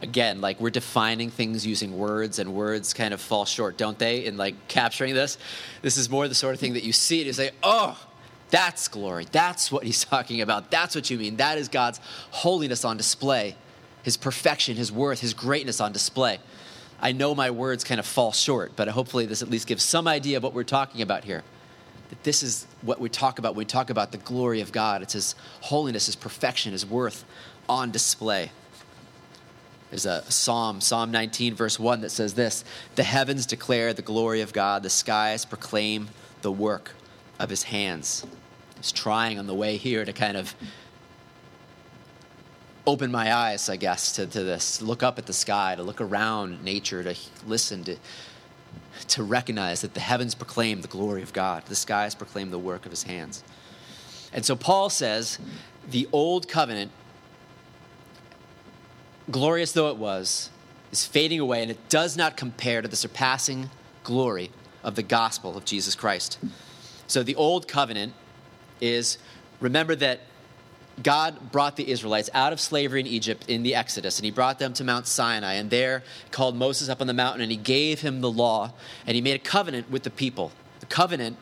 Again, 0.02 0.42
like 0.42 0.60
we're 0.60 0.72
defining 0.72 1.30
things 1.30 1.68
using 1.68 1.96
words, 1.96 2.40
and 2.40 2.56
words 2.56 2.92
kind 2.96 3.14
of 3.14 3.22
fall 3.22 3.46
short, 3.46 3.78
don't 3.78 4.00
they, 4.00 4.26
in 4.26 4.36
like 4.36 4.68
capturing 4.68 5.14
this? 5.14 5.38
This 5.84 5.96
is 5.96 6.10
more 6.10 6.28
the 6.28 6.34
sort 6.34 6.56
of 6.56 6.60
thing 6.60 6.74
that 6.74 6.84
you 6.84 6.92
see 6.92 7.20
and 7.20 7.28
you 7.28 7.34
say, 7.34 7.52
oh, 7.62 8.04
that's 8.50 8.88
glory. 8.88 9.28
That's 9.32 9.72
what 9.72 9.84
he's 9.84 10.04
talking 10.06 10.42
about. 10.42 10.72
That's 10.72 10.96
what 10.96 11.12
you 11.12 11.20
mean. 11.20 11.38
That 11.38 11.60
is 11.60 11.68
God's 11.68 12.00
holiness 12.32 12.84
on 12.84 12.98
display, 12.98 13.56
his 14.02 14.18
perfection, 14.18 14.76
his 14.76 14.92
worth, 14.92 15.20
his 15.20 15.36
greatness 15.36 15.80
on 15.80 15.92
display. 15.92 16.40
I 17.00 17.12
know 17.12 17.36
my 17.36 17.52
words 17.52 17.84
kind 17.84 18.00
of 18.00 18.08
fall 18.08 18.32
short, 18.32 18.72
but 18.76 18.88
hopefully 18.88 19.28
this 19.28 19.44
at 19.44 19.52
least 19.52 19.68
gives 19.68 19.84
some 19.84 20.08
idea 20.08 20.38
of 20.38 20.42
what 20.42 20.56
we're 20.56 20.64
talking 20.64 21.04
about 21.04 21.26
here. 21.26 21.44
That 22.10 22.24
this 22.24 22.44
is 22.44 22.68
what 22.82 23.00
we 23.00 23.10
talk 23.10 23.40
about 23.40 23.54
when 23.54 23.60
we 23.60 23.66
talk 23.66 23.90
about 23.90 24.12
the 24.12 24.18
glory 24.18 24.62
of 24.62 24.72
God. 24.72 25.02
It's 25.02 25.14
His 25.14 25.36
holiness, 25.62 26.08
His 26.08 26.16
perfection, 26.16 26.72
His 26.72 26.86
worth 26.86 27.24
on 27.68 27.92
display. 27.92 28.52
There's 29.90 30.06
a 30.06 30.24
psalm, 30.30 30.82
Psalm 30.82 31.12
19, 31.12 31.56
verse 31.56 31.80
1, 31.80 32.02
that 32.02 32.12
says 32.12 32.34
this 32.36 32.64
The 32.96 33.04
heavens 33.04 33.46
declare 33.46 33.94
the 33.94 34.02
glory 34.02 34.42
of 34.42 34.54
God, 34.54 34.84
the 34.84 34.90
skies 34.90 35.46
proclaim 35.46 36.10
the 36.42 36.52
work 36.52 36.92
of 37.40 37.50
His 37.50 37.64
hands. 37.64 38.26
He's 38.78 38.92
trying 38.92 39.40
on 39.40 39.48
the 39.48 39.56
way 39.56 39.78
here 39.78 40.06
to 40.06 40.14
kind 40.14 40.38
of 40.38 40.56
open 42.88 43.12
my 43.12 43.34
eyes, 43.34 43.70
I 43.70 43.76
guess, 43.76 44.14
to, 44.14 44.26
to 44.26 44.44
this, 44.44 44.82
look 44.82 45.04
up 45.04 45.20
at 45.20 45.26
the 45.26 45.34
sky, 45.34 45.76
to 45.76 45.84
look 45.84 46.02
around 46.02 46.64
nature, 46.64 47.04
to 47.04 47.16
listen, 47.46 47.84
to, 47.84 47.98
to 49.08 49.24
recognize 49.24 49.82
that 49.82 49.94
the 49.94 50.00
heavens 50.00 50.36
proclaim 50.36 50.82
the 50.82 50.88
glory 50.88 51.22
of 51.22 51.34
God, 51.34 51.66
the 51.66 51.76
skies 51.76 52.16
proclaim 52.16 52.52
the 52.52 52.60
work 52.60 52.86
of 52.86 52.92
his 52.92 53.04
hands. 53.04 53.44
And 54.32 54.46
so 54.46 54.56
Paul 54.56 54.90
says 54.90 55.40
the 55.90 56.08
old 56.12 56.48
covenant, 56.48 56.92
glorious 59.32 59.72
though 59.72 59.90
it 59.90 59.98
was, 59.98 60.50
is 60.92 61.06
fading 61.06 61.40
away, 61.40 61.62
and 61.62 61.72
it 61.72 61.90
does 61.90 62.18
not 62.18 62.38
compare 62.38 62.82
to 62.82 62.88
the 62.88 62.96
surpassing 62.96 63.70
glory 64.04 64.52
of 64.84 64.96
the 64.96 65.04
gospel 65.04 65.58
of 65.58 65.66
Jesus 65.66 65.96
Christ. 65.96 66.40
So 67.08 67.24
the 67.24 67.36
old 67.36 67.68
covenant 67.68 68.14
is 68.82 69.18
remember 69.60 69.96
that 69.96 70.22
God 71.04 71.52
brought 71.52 71.76
the 71.76 71.90
Israelites 71.90 72.30
out 72.34 72.54
of 72.54 72.60
slavery 72.60 73.00
in 73.00 73.08
Egypt 73.08 73.46
in 73.48 73.64
the 73.64 73.76
Exodus, 73.76 74.18
and 74.18 74.26
he 74.26 74.32
brought 74.32 74.60
them 74.60 74.74
to 74.74 74.84
Mount 74.84 75.08
Sinai, 75.08 75.54
and 75.54 75.70
there 75.70 76.04
called 76.32 76.56
Moses 76.56 76.90
up 76.90 77.02
on 77.02 77.08
the 77.08 77.14
mountain, 77.14 77.42
and 77.42 77.52
he 77.52 77.58
gave 77.58 78.02
him 78.02 78.22
the 78.22 78.32
law, 78.32 78.74
and 79.06 79.16
he 79.16 79.22
made 79.22 79.36
a 79.36 79.40
covenant 79.40 79.90
with 79.90 80.04
the 80.04 80.10
people. 80.10 80.52
The 80.80 80.86
covenant 80.86 81.38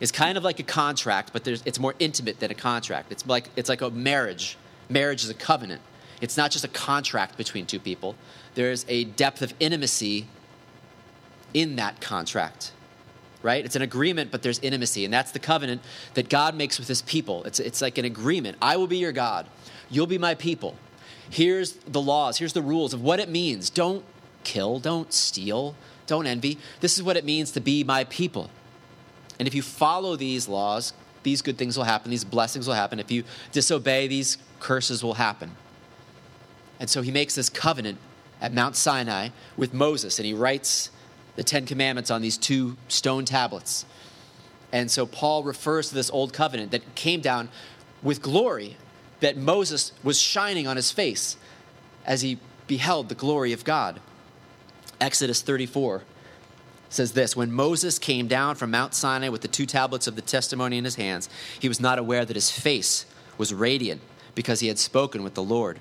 is 0.00 0.12
kind 0.12 0.36
of 0.36 0.44
like 0.44 0.60
a 0.60 0.64
contract, 0.64 1.32
but 1.32 1.46
it's 1.46 1.78
more 1.78 1.94
intimate 1.98 2.40
than 2.40 2.50
a 2.50 2.54
contract. 2.54 3.10
It's 3.10 3.26
like, 3.26 3.48
it's 3.56 3.68
like 3.68 3.80
a 3.80 3.90
marriage. 3.90 4.56
Marriage 4.88 5.24
is 5.24 5.30
a 5.30 5.34
covenant. 5.34 5.80
It's 6.20 6.36
not 6.36 6.50
just 6.50 6.64
a 6.64 6.68
contract 6.68 7.36
between 7.36 7.66
two 7.66 7.80
people, 7.80 8.14
there's 8.54 8.86
a 8.88 9.04
depth 9.04 9.42
of 9.42 9.52
intimacy 9.60 10.26
in 11.52 11.76
that 11.76 12.00
contract 12.00 12.72
right? 13.46 13.64
It's 13.64 13.76
an 13.76 13.82
agreement, 13.82 14.32
but 14.32 14.42
there's 14.42 14.58
intimacy. 14.58 15.04
And 15.04 15.14
that's 15.14 15.30
the 15.30 15.38
covenant 15.38 15.80
that 16.14 16.28
God 16.28 16.56
makes 16.56 16.78
with 16.78 16.88
his 16.88 17.00
people. 17.02 17.44
It's, 17.44 17.60
it's 17.60 17.80
like 17.80 17.96
an 17.96 18.04
agreement. 18.04 18.58
I 18.60 18.76
will 18.76 18.88
be 18.88 18.98
your 18.98 19.12
God, 19.12 19.46
you'll 19.88 20.08
be 20.08 20.18
my 20.18 20.34
people. 20.34 20.76
Here's 21.30 21.72
the 21.72 22.00
laws, 22.00 22.38
here's 22.38 22.52
the 22.52 22.62
rules 22.62 22.92
of 22.92 23.00
what 23.00 23.20
it 23.20 23.28
means. 23.28 23.70
Don't 23.70 24.04
kill, 24.44 24.80
don't 24.80 25.12
steal, 25.12 25.76
don't 26.06 26.26
envy. 26.26 26.58
This 26.80 26.96
is 26.96 27.02
what 27.02 27.16
it 27.16 27.24
means 27.24 27.52
to 27.52 27.60
be 27.60 27.84
my 27.84 28.04
people. 28.04 28.50
And 29.38 29.46
if 29.46 29.54
you 29.54 29.62
follow 29.62 30.16
these 30.16 30.48
laws, 30.48 30.92
these 31.22 31.42
good 31.42 31.58
things 31.58 31.76
will 31.76 31.84
happen, 31.84 32.10
these 32.10 32.24
blessings 32.24 32.66
will 32.66 32.74
happen. 32.74 32.98
If 32.98 33.10
you 33.10 33.24
disobey, 33.52 34.08
these 34.08 34.38
curses 34.60 35.02
will 35.02 35.14
happen. 35.14 35.56
And 36.80 36.90
so 36.90 37.02
he 37.02 37.10
makes 37.10 37.34
this 37.34 37.48
covenant 37.48 37.98
at 38.40 38.52
Mount 38.52 38.76
Sinai 38.76 39.30
with 39.56 39.72
Moses, 39.72 40.18
and 40.18 40.26
he 40.26 40.34
writes 40.34 40.90
the 41.36 41.44
Ten 41.44 41.66
Commandments 41.66 42.10
on 42.10 42.22
these 42.22 42.36
two 42.36 42.76
stone 42.88 43.24
tablets. 43.24 43.84
And 44.72 44.90
so 44.90 45.06
Paul 45.06 45.44
refers 45.44 45.90
to 45.90 45.94
this 45.94 46.10
old 46.10 46.32
covenant 46.32 46.72
that 46.72 46.94
came 46.94 47.20
down 47.20 47.48
with 48.02 48.20
glory, 48.20 48.76
that 49.20 49.36
Moses 49.36 49.92
was 50.02 50.20
shining 50.20 50.66
on 50.66 50.76
his 50.76 50.90
face 50.90 51.36
as 52.04 52.22
he 52.22 52.38
beheld 52.66 53.08
the 53.08 53.14
glory 53.14 53.52
of 53.52 53.64
God. 53.64 54.00
Exodus 55.00 55.42
34 55.42 56.02
says 56.88 57.12
this 57.12 57.36
When 57.36 57.52
Moses 57.52 57.98
came 57.98 58.26
down 58.26 58.56
from 58.56 58.70
Mount 58.70 58.94
Sinai 58.94 59.28
with 59.28 59.42
the 59.42 59.48
two 59.48 59.66
tablets 59.66 60.06
of 60.06 60.16
the 60.16 60.22
testimony 60.22 60.78
in 60.78 60.84
his 60.84 60.96
hands, 60.96 61.28
he 61.60 61.68
was 61.68 61.80
not 61.80 61.98
aware 61.98 62.24
that 62.24 62.36
his 62.36 62.50
face 62.50 63.06
was 63.38 63.52
radiant 63.52 64.00
because 64.34 64.60
he 64.60 64.68
had 64.68 64.78
spoken 64.78 65.22
with 65.22 65.34
the 65.34 65.42
Lord. 65.42 65.80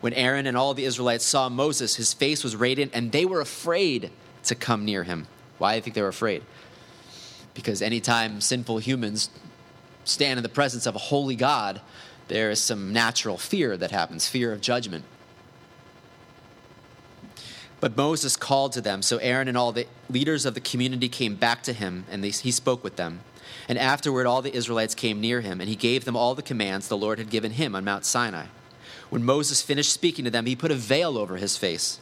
When 0.00 0.12
Aaron 0.14 0.46
and 0.46 0.56
all 0.56 0.74
the 0.74 0.84
Israelites 0.84 1.24
saw 1.24 1.48
Moses, 1.48 1.96
his 1.96 2.12
face 2.12 2.42
was 2.42 2.56
radiant, 2.56 2.92
and 2.94 3.12
they 3.12 3.24
were 3.24 3.40
afraid 3.40 4.10
to 4.44 4.54
come 4.54 4.84
near 4.84 5.04
him. 5.04 5.26
Why 5.58 5.72
do 5.72 5.76
you 5.76 5.82
think 5.82 5.94
they 5.94 6.02
were 6.02 6.08
afraid? 6.08 6.42
Because 7.54 7.82
anytime 7.82 8.40
sinful 8.40 8.78
humans 8.78 9.30
stand 10.04 10.38
in 10.38 10.42
the 10.42 10.48
presence 10.48 10.86
of 10.86 10.94
a 10.94 10.98
holy 10.98 11.36
God, 11.36 11.80
there 12.28 12.50
is 12.50 12.60
some 12.60 12.92
natural 12.92 13.36
fear 13.36 13.76
that 13.76 13.90
happens 13.90 14.28
fear 14.28 14.52
of 14.52 14.60
judgment. 14.60 15.04
But 17.80 17.96
Moses 17.96 18.36
called 18.36 18.72
to 18.72 18.80
them, 18.80 19.02
so 19.02 19.18
Aaron 19.18 19.48
and 19.48 19.56
all 19.56 19.72
the 19.72 19.88
leaders 20.08 20.46
of 20.46 20.54
the 20.54 20.60
community 20.60 21.08
came 21.08 21.34
back 21.34 21.64
to 21.64 21.72
him, 21.72 22.04
and 22.10 22.22
they, 22.22 22.30
he 22.30 22.52
spoke 22.52 22.84
with 22.84 22.94
them. 22.96 23.20
And 23.68 23.76
afterward, 23.76 24.24
all 24.24 24.40
the 24.40 24.54
Israelites 24.54 24.94
came 24.94 25.20
near 25.20 25.40
him, 25.40 25.60
and 25.60 25.68
he 25.68 25.76
gave 25.76 26.04
them 26.04 26.16
all 26.16 26.34
the 26.34 26.42
commands 26.42 26.86
the 26.86 26.96
Lord 26.96 27.18
had 27.18 27.28
given 27.28 27.52
him 27.52 27.74
on 27.74 27.84
Mount 27.84 28.04
Sinai. 28.04 28.46
When 29.10 29.24
Moses 29.24 29.62
finished 29.62 29.92
speaking 29.92 30.24
to 30.24 30.30
them, 30.30 30.46
he 30.46 30.56
put 30.56 30.70
a 30.70 30.76
veil 30.76 31.18
over 31.18 31.36
his 31.36 31.56
face. 31.56 31.98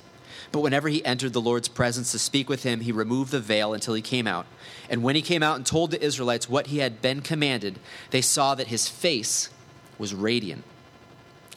But 0.52 0.60
whenever 0.60 0.88
he 0.88 1.04
entered 1.04 1.32
the 1.32 1.40
Lord's 1.40 1.68
presence 1.68 2.10
to 2.12 2.18
speak 2.18 2.48
with 2.48 2.64
him, 2.64 2.80
he 2.80 2.90
removed 2.90 3.30
the 3.30 3.40
veil 3.40 3.72
until 3.72 3.94
he 3.94 4.02
came 4.02 4.26
out. 4.26 4.46
And 4.88 5.02
when 5.02 5.14
he 5.14 5.22
came 5.22 5.42
out 5.42 5.56
and 5.56 5.64
told 5.64 5.92
the 5.92 6.02
Israelites 6.02 6.48
what 6.48 6.68
he 6.68 6.78
had 6.78 7.00
been 7.00 7.20
commanded, 7.20 7.78
they 8.10 8.20
saw 8.20 8.54
that 8.56 8.66
his 8.66 8.88
face 8.88 9.50
was 9.96 10.12
radiant. 10.12 10.64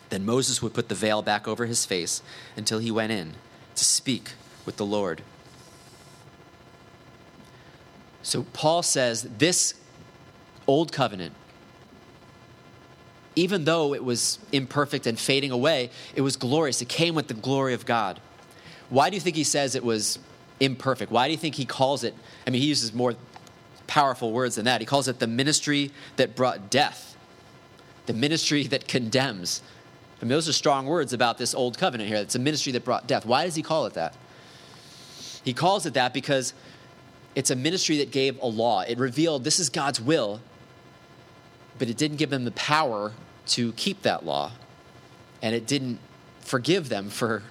Then 0.10 0.26
Moses 0.26 0.62
would 0.62 0.76
put 0.76 0.90
the 0.90 0.96
veil 0.96 1.24
back 1.24 1.48
over 1.48 1.66
his 1.66 1.86
face 1.86 2.22
until 2.56 2.78
he 2.78 2.92
went 2.92 3.12
in 3.12 3.34
to 3.76 3.84
speak 3.84 4.34
with 4.64 4.78
the 4.78 4.86
Lord. 4.86 5.24
So 8.22 8.44
Paul 8.54 8.84
says 8.84 9.24
this 9.24 9.74
old 10.68 10.92
covenant, 10.92 11.34
even 13.36 13.66
though 13.66 13.96
it 13.96 14.04
was 14.04 14.38
imperfect 14.52 15.08
and 15.08 15.18
fading 15.18 15.50
away, 15.50 15.90
it 16.14 16.22
was 16.22 16.38
glorious. 16.38 16.82
It 16.82 16.90
came 16.90 17.16
with 17.16 17.28
the 17.28 17.34
glory 17.34 17.74
of 17.74 17.88
God. 17.88 18.20
Why 18.90 19.10
do 19.10 19.16
you 19.16 19.22
think 19.22 19.36
he 19.36 19.44
says 19.44 19.76
it 19.76 19.84
was 19.84 20.20
imperfect? 20.60 21.12
Why 21.12 21.28
do 21.28 21.32
you 21.32 21.38
think 21.38 21.56
he 21.56 21.66
calls 21.66 22.04
it? 22.04 22.14
I 22.46 22.50
mean, 22.50 22.62
he 22.62 22.68
uses 22.68 22.94
more 22.94 23.16
powerful 23.88 24.32
words 24.32 24.56
than 24.56 24.66
that. 24.66 24.82
He 24.82 24.86
calls 24.86 25.08
it 25.08 25.20
the 25.20 25.28
ministry 25.28 25.92
that 26.16 26.36
brought 26.36 26.70
death, 26.70 27.16
the 28.06 28.14
ministry 28.14 28.68
that 28.68 28.88
condemns. 28.88 29.62
I 30.22 30.26
mean, 30.26 30.30
those 30.30 30.48
are 30.48 30.54
strong 30.54 30.86
words 30.86 31.12
about 31.12 31.38
this 31.38 31.54
old 31.54 31.78
covenant 31.78 32.10
here. 32.10 32.18
It's 32.18 32.36
a 32.36 32.40
ministry 32.40 32.72
that 32.74 32.86
brought 32.86 33.08
death. 33.08 33.26
Why 33.26 33.46
does 33.46 33.56
he 33.56 33.62
call 33.62 33.86
it 33.86 33.94
that? 33.96 34.16
He 35.44 35.54
calls 35.54 35.86
it 35.86 35.94
that 35.96 36.14
because 36.14 36.54
it's 37.36 37.52
a 37.52 37.56
ministry 37.56 37.98
that 37.98 38.12
gave 38.12 38.42
a 38.42 38.46
law. 38.46 38.82
It 38.82 38.98
revealed 38.98 39.44
this 39.44 39.60
is 39.60 39.70
God's 39.70 40.00
will, 40.00 40.40
but 41.78 41.90
it 41.90 41.98
didn't 41.98 42.18
give 42.18 42.30
them 42.30 42.46
the 42.46 42.52
power 42.52 43.12
to 43.48 43.74
keep 43.74 44.04
that 44.04 44.26
law. 44.26 44.52
And 45.42 45.54
it 45.54 45.68
didn't 45.68 46.00
forgive 46.40 46.88
them 46.88 47.10
for 47.10 47.44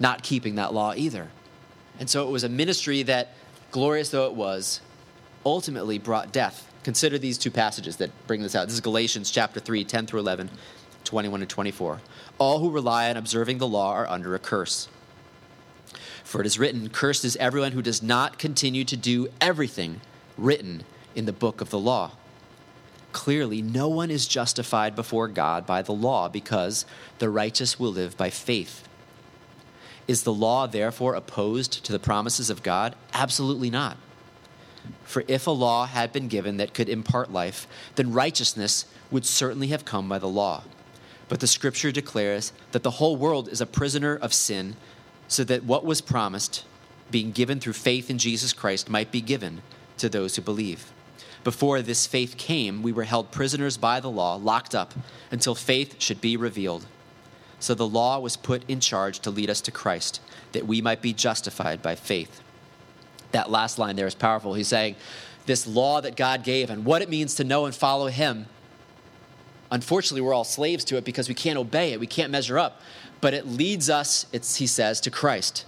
not 0.00 0.22
keeping 0.22 0.56
that 0.56 0.74
law 0.74 0.94
either. 0.96 1.28
And 2.00 2.08
so 2.08 2.26
it 2.26 2.30
was 2.32 2.42
a 2.42 2.48
ministry 2.48 3.02
that, 3.04 3.34
glorious 3.70 4.10
though 4.10 4.26
it 4.26 4.34
was, 4.34 4.80
ultimately 5.44 5.98
brought 5.98 6.32
death. 6.32 6.66
Consider 6.82 7.18
these 7.18 7.36
two 7.36 7.50
passages 7.50 7.98
that 7.98 8.10
bring 8.26 8.40
this 8.40 8.54
out. 8.54 8.66
This 8.66 8.74
is 8.74 8.80
Galatians 8.80 9.30
chapter 9.30 9.60
3, 9.60 9.84
10 9.84 10.06
through 10.06 10.20
11, 10.20 10.50
21 11.04 11.42
and 11.42 11.50
24. 11.50 12.00
All 12.38 12.58
who 12.58 12.70
rely 12.70 13.10
on 13.10 13.18
observing 13.18 13.58
the 13.58 13.68
law 13.68 13.92
are 13.92 14.08
under 14.08 14.34
a 14.34 14.38
curse. 14.38 14.88
For 16.24 16.40
it 16.40 16.46
is 16.46 16.58
written, 16.58 16.88
Cursed 16.88 17.24
is 17.24 17.36
everyone 17.36 17.72
who 17.72 17.82
does 17.82 18.02
not 18.02 18.38
continue 18.38 18.84
to 18.84 18.96
do 18.96 19.28
everything 19.40 20.00
written 20.38 20.84
in 21.14 21.26
the 21.26 21.32
book 21.32 21.60
of 21.60 21.70
the 21.70 21.78
law. 21.78 22.12
Clearly, 23.12 23.60
no 23.60 23.88
one 23.88 24.10
is 24.10 24.28
justified 24.28 24.94
before 24.94 25.28
God 25.28 25.66
by 25.66 25.82
the 25.82 25.92
law 25.92 26.28
because 26.28 26.86
the 27.18 27.28
righteous 27.28 27.78
will 27.78 27.90
live 27.90 28.16
by 28.16 28.30
faith. 28.30 28.88
Is 30.10 30.24
the 30.24 30.34
law 30.34 30.66
therefore 30.66 31.14
opposed 31.14 31.84
to 31.84 31.92
the 31.92 32.00
promises 32.00 32.50
of 32.50 32.64
God? 32.64 32.96
Absolutely 33.14 33.70
not. 33.70 33.96
For 35.04 35.22
if 35.28 35.46
a 35.46 35.52
law 35.52 35.86
had 35.86 36.12
been 36.12 36.26
given 36.26 36.56
that 36.56 36.74
could 36.74 36.88
impart 36.88 37.32
life, 37.32 37.68
then 37.94 38.12
righteousness 38.12 38.86
would 39.12 39.24
certainly 39.24 39.68
have 39.68 39.84
come 39.84 40.08
by 40.08 40.18
the 40.18 40.26
law. 40.26 40.64
But 41.28 41.38
the 41.38 41.46
scripture 41.46 41.92
declares 41.92 42.52
that 42.72 42.82
the 42.82 42.98
whole 42.98 43.14
world 43.14 43.46
is 43.46 43.60
a 43.60 43.66
prisoner 43.66 44.16
of 44.16 44.34
sin, 44.34 44.74
so 45.28 45.44
that 45.44 45.62
what 45.62 45.84
was 45.84 46.00
promised, 46.00 46.64
being 47.12 47.30
given 47.30 47.60
through 47.60 47.74
faith 47.74 48.10
in 48.10 48.18
Jesus 48.18 48.52
Christ, 48.52 48.90
might 48.90 49.12
be 49.12 49.20
given 49.20 49.62
to 49.98 50.08
those 50.08 50.34
who 50.34 50.42
believe. 50.42 50.90
Before 51.44 51.82
this 51.82 52.08
faith 52.08 52.36
came, 52.36 52.82
we 52.82 52.90
were 52.90 53.04
held 53.04 53.30
prisoners 53.30 53.76
by 53.76 54.00
the 54.00 54.10
law, 54.10 54.34
locked 54.34 54.74
up, 54.74 54.92
until 55.30 55.54
faith 55.54 56.02
should 56.02 56.20
be 56.20 56.36
revealed. 56.36 56.84
So 57.60 57.74
the 57.74 57.86
law 57.86 58.18
was 58.18 58.36
put 58.36 58.68
in 58.68 58.80
charge 58.80 59.20
to 59.20 59.30
lead 59.30 59.50
us 59.50 59.60
to 59.62 59.70
Christ, 59.70 60.20
that 60.52 60.66
we 60.66 60.80
might 60.80 61.02
be 61.02 61.12
justified 61.12 61.82
by 61.82 61.94
faith. 61.94 62.40
That 63.32 63.50
last 63.50 63.78
line 63.78 63.96
there 63.96 64.06
is 64.06 64.14
powerful. 64.14 64.54
He's 64.54 64.66
saying, 64.68 64.96
This 65.44 65.66
law 65.66 66.00
that 66.00 66.16
God 66.16 66.42
gave 66.42 66.70
and 66.70 66.84
what 66.84 67.02
it 67.02 67.10
means 67.10 67.34
to 67.36 67.44
know 67.44 67.66
and 67.66 67.74
follow 67.74 68.06
Him, 68.06 68.46
unfortunately, 69.70 70.22
we're 70.22 70.34
all 70.34 70.42
slaves 70.44 70.84
to 70.86 70.96
it 70.96 71.04
because 71.04 71.28
we 71.28 71.34
can't 71.34 71.58
obey 71.58 71.92
it, 71.92 72.00
we 72.00 72.06
can't 72.06 72.32
measure 72.32 72.58
up. 72.58 72.80
But 73.20 73.34
it 73.34 73.46
leads 73.46 73.90
us, 73.90 74.26
he 74.32 74.66
says, 74.66 74.98
to 75.02 75.10
Christ. 75.10 75.66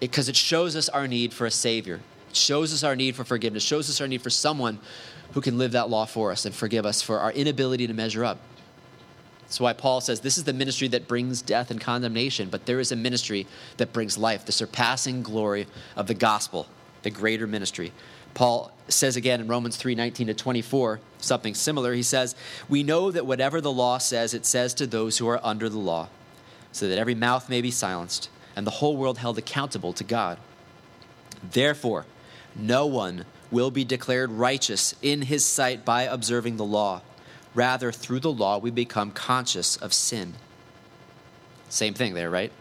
Because 0.00 0.28
it, 0.28 0.32
it 0.32 0.36
shows 0.36 0.76
us 0.76 0.90
our 0.90 1.08
need 1.08 1.32
for 1.32 1.46
a 1.46 1.50
Savior, 1.50 2.00
it 2.28 2.36
shows 2.36 2.74
us 2.74 2.84
our 2.84 2.94
need 2.94 3.16
for 3.16 3.24
forgiveness, 3.24 3.62
shows 3.62 3.88
us 3.88 4.00
our 4.02 4.06
need 4.06 4.20
for 4.20 4.30
someone 4.30 4.78
who 5.32 5.40
can 5.40 5.56
live 5.56 5.72
that 5.72 5.88
law 5.88 6.04
for 6.04 6.30
us 6.30 6.44
and 6.44 6.54
forgive 6.54 6.84
us 6.84 7.00
for 7.00 7.18
our 7.20 7.32
inability 7.32 7.86
to 7.86 7.94
measure 7.94 8.24
up. 8.24 8.38
That's 9.54 9.60
why 9.60 9.72
Paul 9.72 10.00
says 10.00 10.18
this 10.18 10.36
is 10.36 10.42
the 10.42 10.52
ministry 10.52 10.88
that 10.88 11.06
brings 11.06 11.40
death 11.40 11.70
and 11.70 11.80
condemnation, 11.80 12.48
but 12.48 12.66
there 12.66 12.80
is 12.80 12.90
a 12.90 12.96
ministry 12.96 13.46
that 13.76 13.92
brings 13.92 14.18
life, 14.18 14.44
the 14.44 14.50
surpassing 14.50 15.22
glory 15.22 15.68
of 15.94 16.08
the 16.08 16.14
gospel, 16.14 16.66
the 17.04 17.10
greater 17.10 17.46
ministry. 17.46 17.92
Paul 18.34 18.72
says 18.88 19.14
again 19.14 19.40
in 19.40 19.46
Romans 19.46 19.76
3 19.76 19.94
19 19.94 20.26
to 20.26 20.34
24, 20.34 20.98
something 21.18 21.54
similar. 21.54 21.92
He 21.92 22.02
says, 22.02 22.34
We 22.68 22.82
know 22.82 23.12
that 23.12 23.26
whatever 23.26 23.60
the 23.60 23.70
law 23.70 23.98
says, 23.98 24.34
it 24.34 24.44
says 24.44 24.74
to 24.74 24.88
those 24.88 25.18
who 25.18 25.28
are 25.28 25.38
under 25.44 25.68
the 25.68 25.78
law, 25.78 26.08
so 26.72 26.88
that 26.88 26.98
every 26.98 27.14
mouth 27.14 27.48
may 27.48 27.60
be 27.60 27.70
silenced, 27.70 28.30
and 28.56 28.66
the 28.66 28.72
whole 28.72 28.96
world 28.96 29.18
held 29.18 29.38
accountable 29.38 29.92
to 29.92 30.02
God. 30.02 30.36
Therefore, 31.48 32.06
no 32.56 32.86
one 32.86 33.24
will 33.52 33.70
be 33.70 33.84
declared 33.84 34.32
righteous 34.32 34.96
in 35.00 35.22
his 35.22 35.46
sight 35.46 35.84
by 35.84 36.02
observing 36.02 36.56
the 36.56 36.64
law 36.64 37.02
Rather, 37.54 37.92
through 37.92 38.20
the 38.20 38.32
law, 38.32 38.58
we 38.58 38.70
become 38.70 39.10
conscious 39.10 39.76
of 39.76 39.92
sin. 39.92 40.34
Same 41.68 41.94
thing 41.94 42.14
there, 42.14 42.30
right? 42.30 42.52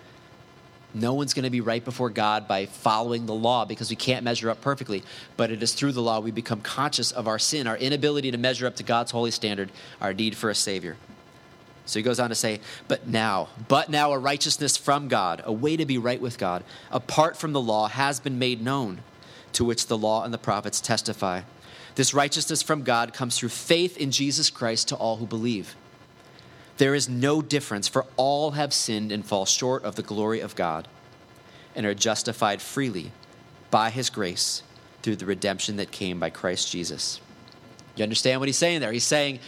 No 0.93 1.15
one's 1.15 1.33
going 1.33 1.43
to 1.43 1.49
be 1.49 1.61
right 1.61 1.83
before 1.83 2.11
God 2.11 2.47
by 2.47 2.67
following 2.67 3.25
the 3.25 3.33
law 3.33 3.65
because 3.65 3.89
we 3.89 3.95
can't 3.95 4.23
measure 4.23 4.49
up 4.51 4.61
perfectly. 4.61 5.03
But 5.37 5.49
it 5.49 5.63
is 5.63 5.73
through 5.73 5.93
the 5.93 6.03
law 6.03 6.19
we 6.19 6.29
become 6.29 6.61
conscious 6.61 7.11
of 7.11 7.27
our 7.27 7.39
sin, 7.39 7.65
our 7.65 7.77
inability 7.77 8.29
to 8.31 8.37
measure 8.37 8.67
up 8.67 8.75
to 8.75 8.83
God's 8.83 9.11
holy 9.11 9.31
standard, 9.31 9.71
our 9.99 10.13
need 10.13 10.37
for 10.37 10.51
a 10.51 10.55
Savior. 10.55 10.97
So 11.85 11.99
he 11.99 12.03
goes 12.03 12.19
on 12.19 12.29
to 12.29 12.35
say, 12.35 12.61
But 12.87 13.07
now, 13.07 13.49
but 13.67 13.89
now 13.89 14.11
a 14.13 14.19
righteousness 14.19 14.77
from 14.77 15.07
God, 15.07 15.41
a 15.45 15.51
way 15.51 15.75
to 15.75 15.85
be 15.85 15.97
right 15.97 16.21
with 16.21 16.37
God, 16.37 16.63
apart 16.91 17.37
from 17.37 17.53
the 17.53 17.61
law, 17.61 17.87
has 17.87 18.19
been 18.19 18.37
made 18.37 18.61
known, 18.61 19.01
to 19.53 19.65
which 19.65 19.87
the 19.87 19.97
law 19.97 20.23
and 20.23 20.33
the 20.33 20.37
prophets 20.37 20.79
testify. 20.79 21.41
This 21.95 22.13
righteousness 22.13 22.61
from 22.61 22.83
God 22.83 23.13
comes 23.13 23.37
through 23.37 23.49
faith 23.49 23.97
in 23.97 24.11
Jesus 24.11 24.49
Christ 24.49 24.87
to 24.89 24.95
all 24.95 25.17
who 25.17 25.27
believe. 25.27 25.75
There 26.77 26.95
is 26.95 27.07
no 27.07 27.41
difference, 27.41 27.87
for 27.87 28.05
all 28.17 28.51
have 28.51 28.73
sinned 28.73 29.11
and 29.11 29.25
fall 29.25 29.45
short 29.45 29.83
of 29.83 29.95
the 29.95 30.01
glory 30.01 30.39
of 30.39 30.55
God, 30.55 30.87
and 31.75 31.85
are 31.85 31.93
justified 31.93 32.61
freely 32.61 33.11
by 33.69 33.89
his 33.89 34.09
grace 34.09 34.63
through 35.03 35.17
the 35.17 35.25
redemption 35.25 35.75
that 35.75 35.91
came 35.91 36.19
by 36.19 36.29
Christ 36.29 36.71
Jesus. 36.71 37.21
You 37.95 38.03
understand 38.03 38.39
what 38.39 38.49
he's 38.49 38.57
saying 38.57 38.79
there? 38.79 38.91
He's 38.91 39.03
saying 39.03 39.39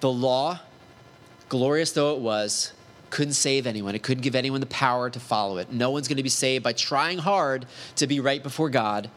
the 0.00 0.10
law, 0.10 0.60
glorious 1.48 1.92
though 1.92 2.14
it 2.14 2.20
was, 2.20 2.72
couldn't 3.08 3.34
save 3.34 3.66
anyone. 3.66 3.94
It 3.94 4.02
couldn't 4.02 4.22
give 4.22 4.34
anyone 4.34 4.60
the 4.60 4.66
power 4.66 5.10
to 5.10 5.18
follow 5.18 5.58
it. 5.58 5.72
No 5.72 5.90
one's 5.90 6.08
going 6.08 6.18
to 6.18 6.22
be 6.22 6.28
saved 6.28 6.62
by 6.62 6.72
trying 6.72 7.18
hard 7.18 7.66
to 7.96 8.06
be 8.06 8.20
right 8.20 8.42
before 8.42 8.70
God. 8.70 9.10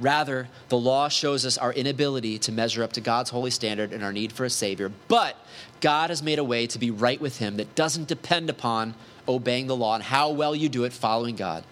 Rather, 0.00 0.48
the 0.68 0.78
law 0.78 1.08
shows 1.08 1.46
us 1.46 1.56
our 1.56 1.72
inability 1.72 2.38
to 2.40 2.52
measure 2.52 2.82
up 2.82 2.92
to 2.94 3.00
God's 3.00 3.30
holy 3.30 3.50
standard 3.50 3.92
and 3.92 4.02
our 4.02 4.12
need 4.12 4.32
for 4.32 4.44
a 4.44 4.50
Savior. 4.50 4.90
But 5.08 5.36
God 5.80 6.10
has 6.10 6.22
made 6.22 6.38
a 6.38 6.44
way 6.44 6.66
to 6.66 6.78
be 6.78 6.90
right 6.90 7.20
with 7.20 7.38
Him 7.38 7.56
that 7.58 7.74
doesn't 7.74 8.08
depend 8.08 8.50
upon 8.50 8.94
obeying 9.28 9.66
the 9.66 9.76
law 9.76 9.94
and 9.94 10.04
how 10.04 10.30
well 10.30 10.54
you 10.54 10.68
do 10.68 10.84
it 10.84 10.92
following 10.92 11.36
God. 11.36 11.64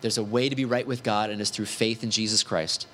There's 0.00 0.18
a 0.18 0.24
way 0.24 0.48
to 0.48 0.56
be 0.56 0.64
right 0.64 0.86
with 0.86 1.02
God, 1.02 1.30
and 1.30 1.40
it's 1.40 1.50
through 1.50 1.66
faith 1.66 2.04
in 2.04 2.10
Jesus 2.10 2.42
Christ, 2.42 2.86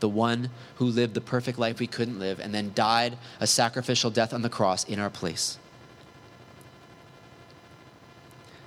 the 0.00 0.08
one 0.08 0.50
who 0.76 0.86
lived 0.86 1.14
the 1.14 1.20
perfect 1.20 1.58
life 1.58 1.78
we 1.78 1.86
couldn't 1.86 2.18
live 2.18 2.40
and 2.40 2.52
then 2.52 2.72
died 2.74 3.16
a 3.38 3.46
sacrificial 3.46 4.10
death 4.10 4.32
on 4.34 4.42
the 4.42 4.48
cross 4.48 4.84
in 4.84 4.98
our 4.98 5.10
place. 5.10 5.58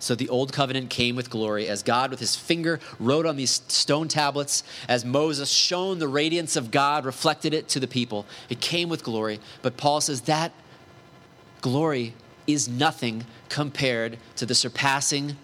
So 0.03 0.15
the 0.15 0.27
old 0.27 0.51
covenant 0.51 0.89
came 0.89 1.15
with 1.15 1.29
glory 1.29 1.69
as 1.69 1.81
God, 1.81 2.12
with 2.12 2.19
his 2.19 2.36
finger, 2.36 2.81
wrote 3.00 3.25
on 3.25 3.38
these 3.38 3.62
stone 3.69 4.10
tablets, 4.10 4.62
as 4.89 5.05
Moses 5.05 5.50
shone 5.50 6.00
the 6.00 6.10
radiance 6.10 6.57
of 6.57 6.72
God, 6.72 7.05
reflected 7.05 7.53
it 7.53 7.69
to 7.69 7.79
the 7.79 7.88
people. 7.88 8.25
It 8.50 8.60
came 8.60 8.89
with 8.89 9.01
glory. 9.01 9.39
But 9.62 9.77
Paul 9.77 10.01
says 10.01 10.24
that 10.24 10.51
glory 11.62 12.15
is 12.45 12.67
nothing 12.67 13.25
compared 13.48 14.17
to 14.36 14.45
the 14.45 14.53
surpassing 14.53 15.38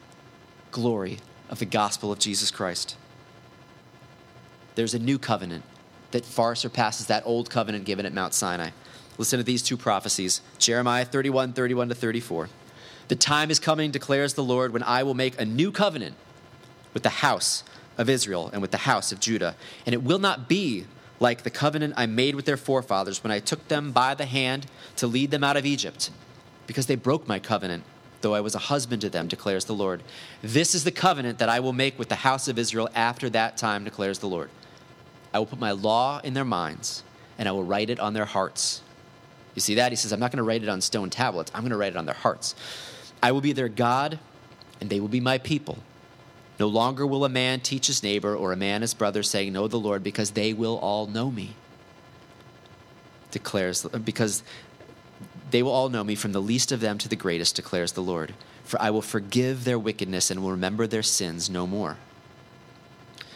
glory 0.71 1.19
of 1.49 1.59
the 1.59 1.65
gospel 1.65 2.11
of 2.11 2.19
Jesus 2.19 2.51
Christ. 2.51 2.97
There's 4.75 4.93
a 4.93 4.99
new 4.99 5.17
covenant 5.17 5.63
that 6.11 6.25
far 6.25 6.53
surpasses 6.53 7.07
that 7.07 7.23
old 7.25 7.49
covenant 7.49 7.85
given 7.85 8.05
at 8.05 8.13
Mount 8.13 8.33
Sinai. 8.33 8.71
Listen 9.17 9.39
to 9.39 9.43
these 9.43 9.63
two 9.63 9.77
prophecies 9.77 10.41
Jeremiah 10.57 11.05
31 11.05 11.53
31 11.53 11.87
to 11.87 11.95
34. 11.95 12.49
The 13.09 13.15
time 13.15 13.51
is 13.51 13.59
coming, 13.59 13.91
declares 13.91 14.35
the 14.35 14.43
Lord, 14.43 14.71
when 14.71 14.83
I 14.83 15.03
will 15.03 15.13
make 15.15 15.39
a 15.39 15.45
new 15.45 15.71
covenant 15.71 16.15
with 16.93 17.03
the 17.03 17.09
house 17.09 17.63
of 17.97 18.09
Israel 18.09 18.49
and 18.53 18.61
with 18.61 18.71
the 18.71 18.77
house 18.77 19.11
of 19.11 19.19
Judah. 19.19 19.55
And 19.85 19.93
it 19.93 20.03
will 20.03 20.19
not 20.19 20.47
be 20.47 20.85
like 21.19 21.43
the 21.43 21.49
covenant 21.49 21.95
I 21.97 22.05
made 22.05 22.35
with 22.35 22.45
their 22.45 22.55
forefathers 22.55 23.23
when 23.23 23.31
I 23.31 23.39
took 23.39 23.67
them 23.67 23.91
by 23.91 24.15
the 24.15 24.25
hand 24.25 24.67
to 24.95 25.07
lead 25.07 25.31
them 25.31 25.43
out 25.43 25.57
of 25.57 25.65
Egypt, 25.65 26.11
because 26.65 26.85
they 26.85 26.95
broke 26.95 27.27
my 27.27 27.39
covenant, 27.39 27.83
though 28.21 28.35
I 28.35 28.41
was 28.41 28.55
a 28.55 28.59
husband 28.59 29.01
to 29.01 29.09
them, 29.09 29.27
declares 29.27 29.65
the 29.65 29.73
Lord. 29.73 30.03
This 30.41 30.73
is 30.73 30.83
the 30.83 30.91
covenant 30.91 31.39
that 31.39 31.49
I 31.49 31.59
will 31.59 31.73
make 31.73 31.99
with 31.99 32.09
the 32.09 32.15
house 32.15 32.47
of 32.47 32.57
Israel 32.57 32.89
after 32.95 33.29
that 33.31 33.57
time, 33.57 33.83
declares 33.83 34.19
the 34.19 34.29
Lord. 34.29 34.49
I 35.33 35.39
will 35.39 35.45
put 35.45 35.59
my 35.59 35.71
law 35.71 36.21
in 36.23 36.35
their 36.35 36.45
minds, 36.45 37.03
and 37.37 37.49
I 37.49 37.51
will 37.51 37.63
write 37.63 37.89
it 37.89 37.99
on 37.99 38.13
their 38.13 38.25
hearts. 38.25 38.81
You 39.55 39.61
see 39.61 39.75
that? 39.75 39.91
He 39.91 39.95
says, 39.95 40.13
I'm 40.13 40.19
not 40.19 40.31
going 40.31 40.37
to 40.37 40.43
write 40.43 40.63
it 40.63 40.69
on 40.69 40.79
stone 40.79 41.09
tablets, 41.09 41.51
I'm 41.53 41.61
going 41.61 41.71
to 41.71 41.77
write 41.77 41.93
it 41.93 41.97
on 41.97 42.05
their 42.05 42.15
hearts. 42.15 42.55
I 43.21 43.31
will 43.31 43.41
be 43.41 43.53
their 43.53 43.69
God, 43.69 44.19
and 44.79 44.89
they 44.89 44.99
will 44.99 45.07
be 45.07 45.19
my 45.19 45.37
people. 45.37 45.79
No 46.59 46.67
longer 46.67 47.05
will 47.07 47.25
a 47.25 47.29
man 47.29 47.61
teach 47.61 47.87
his 47.87 48.03
neighbor 48.03 48.35
or 48.35 48.51
a 48.51 48.57
man 48.57 48.81
his 48.81 48.93
brother, 48.93 49.23
saying, 49.23 49.53
Know 49.53 49.67
the 49.67 49.79
Lord, 49.79 50.03
because 50.03 50.31
they 50.31 50.53
will 50.53 50.77
all 50.77 51.07
know 51.07 51.31
me. 51.31 51.55
Declares, 53.31 53.83
because 54.03 54.43
they 55.51 55.63
will 55.63 55.71
all 55.71 55.89
know 55.89 56.03
me 56.03 56.15
from 56.15 56.31
the 56.31 56.41
least 56.41 56.71
of 56.71 56.79
them 56.79 56.97
to 56.97 57.07
the 57.07 57.15
greatest, 57.15 57.55
declares 57.55 57.93
the 57.93 58.01
Lord. 58.01 58.33
For 58.63 58.81
I 58.81 58.89
will 58.91 59.01
forgive 59.01 59.63
their 59.63 59.79
wickedness 59.79 60.29
and 60.29 60.43
will 60.43 60.51
remember 60.51 60.85
their 60.85 61.03
sins 61.03 61.49
no 61.49 61.65
more. 61.65 61.97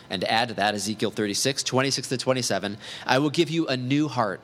And 0.10 0.22
to 0.22 0.32
add 0.32 0.50
to 0.50 0.54
that, 0.56 0.76
Ezekiel 0.76 1.12
36, 1.12 1.64
26 1.64 2.10
to 2.10 2.18
27, 2.18 2.78
I 3.06 3.20
will 3.20 3.30
give 3.30 3.50
you 3.50 3.68
a 3.68 3.78
new 3.78 4.08
heart, 4.08 4.42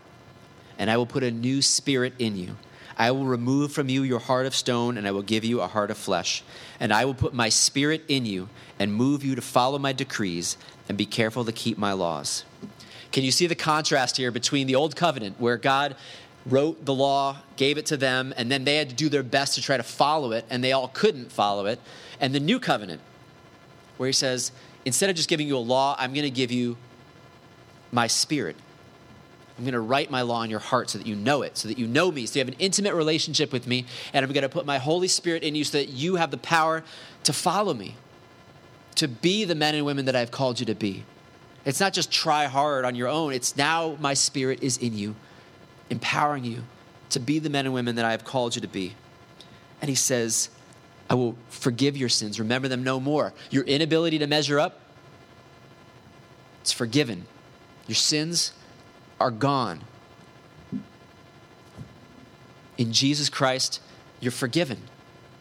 and 0.78 0.90
I 0.90 0.98
will 0.98 1.06
put 1.06 1.24
a 1.24 1.32
new 1.32 1.62
spirit 1.62 2.14
in 2.18 2.38
you 2.38 2.56
I 3.00 3.12
will 3.12 3.24
remove 3.24 3.72
from 3.72 3.88
you 3.88 4.04
your 4.04 4.20
heart 4.20 4.46
of 4.46 4.54
stone, 4.54 4.98
and 4.98 5.08
I 5.08 5.12
will 5.12 5.22
give 5.22 5.46
you 5.46 5.62
a 5.62 5.68
heart 5.68 5.90
of 5.90 5.98
flesh. 5.98 6.44
And 6.82 6.92
I 6.92 7.06
will 7.06 7.14
put 7.14 7.34
my 7.34 7.48
spirit 7.48 8.04
in 8.10 8.26
you 8.26 8.50
and 8.78 8.94
move 8.94 9.24
you 9.24 9.36
to 9.36 9.42
follow 9.42 9.80
my 9.80 9.94
decrees 9.94 10.58
and 10.90 10.98
be 10.98 11.06
careful 11.06 11.46
to 11.46 11.54
keep 11.54 11.78
my 11.78 11.94
laws. 11.94 12.44
Can 13.14 13.24
you 13.24 13.32
see 13.32 13.48
the 13.48 13.56
contrast 13.56 14.18
here 14.18 14.32
between 14.32 14.68
the 14.68 14.76
old 14.76 14.98
covenant, 14.98 15.40
where 15.40 15.56
God 15.56 15.96
wrote 16.46 16.84
the 16.84 16.94
law, 16.94 17.38
gave 17.56 17.78
it 17.78 17.86
to 17.86 17.96
them, 17.96 18.34
and 18.36 18.52
then 18.52 18.66
they 18.66 18.76
had 18.76 18.90
to 18.90 18.96
do 18.96 19.08
their 19.08 19.24
best 19.24 19.56
to 19.56 19.62
try 19.62 19.78
to 19.78 19.84
follow 19.84 20.34
it, 20.34 20.46
and 20.50 20.62
they 20.62 20.74
all 20.74 20.90
couldn't 20.90 21.32
follow 21.32 21.66
it, 21.68 21.80
and 22.20 22.36
the 22.36 22.40
new 22.40 22.60
covenant, 22.60 23.02
where 23.98 24.08
He 24.08 24.14
says, 24.14 24.52
instead 24.84 25.10
of 25.10 25.16
just 25.16 25.30
giving 25.30 25.48
you 25.48 25.58
a 25.58 25.60
law, 25.60 25.96
I'm 25.98 26.14
going 26.14 26.24
to 26.24 26.30
give 26.30 26.52
you 26.52 26.78
my 27.92 28.08
spirit 28.08 28.58
I'm 29.60 29.66
going 29.66 29.74
to 29.74 29.82
write 29.82 30.10
my 30.10 30.22
law 30.22 30.42
in 30.44 30.50
your 30.50 30.62
heart 30.62 30.90
so 30.90 30.98
that 30.98 31.06
you 31.06 31.18
know 31.18 31.42
it, 31.42 31.58
so 31.58 31.68
that 31.68 31.78
you 31.78 31.86
know 31.86 32.14
me, 32.14 32.26
so 32.26 32.40
you 32.40 32.46
have 32.46 32.48
an 32.48 32.60
intimate 32.60 32.96
relationship 32.96 33.52
with 33.52 33.68
me, 33.68 33.86
and 34.14 34.26
I'm 34.26 34.32
going 34.32 34.44
to 34.44 34.48
put 34.48 34.66
my 34.66 34.78
Holy 34.78 35.10
Spirit 35.10 35.44
in 35.44 35.54
you 35.54 35.66
so 35.66 35.80
that 35.80 35.90
you 35.90 36.16
have 36.16 36.32
the 36.32 36.38
power 36.38 36.82
to 37.26 37.34
follow 37.34 37.74
me, 37.74 37.98
to 38.96 39.10
be 39.10 39.44
the 39.44 39.56
men 39.56 39.76
and 39.76 39.86
women 39.86 40.06
that 40.06 40.16
I've 40.16 40.32
called 40.32 40.62
you 40.62 40.66
to 40.68 40.76
be. 40.76 41.04
It's 41.66 41.82
not 41.82 41.92
just 41.92 42.10
try 42.10 42.46
hard 42.46 42.86
on 42.86 42.96
your 42.96 43.10
own, 43.10 43.34
it's 43.34 43.58
now 43.58 43.98
my 44.00 44.14
Spirit 44.14 44.64
is 44.64 44.78
in 44.78 44.98
you, 44.98 45.14
empowering 45.90 46.46
you 46.46 46.64
to 47.10 47.20
be 47.20 47.40
the 47.40 47.50
men 47.50 47.66
and 47.66 47.74
women 47.74 47.98
that 47.98 48.06
I 48.06 48.12
have 48.12 48.24
called 48.24 48.56
you 48.56 48.62
to 48.62 48.68
be. 48.70 48.96
And 49.82 49.90
he 49.90 49.96
says, 49.96 50.50
I 51.10 51.16
will 51.16 51.36
forgive 51.50 51.98
your 51.98 52.08
sins, 52.08 52.40
remember 52.40 52.70
them 52.70 52.86
no 52.86 52.98
more. 53.02 53.34
Your 53.50 53.66
inability 53.66 54.20
to 54.20 54.28
measure 54.28 54.58
up, 54.58 54.80
it's 56.62 56.72
forgiven. 56.72 57.26
Your 57.88 57.96
sins, 57.96 58.54
are 59.20 59.32
gone. 59.32 59.82
In 62.78 62.94
Jesus 62.94 63.30
Christ, 63.30 63.82
you're 64.20 64.32
forgiven. 64.32 64.80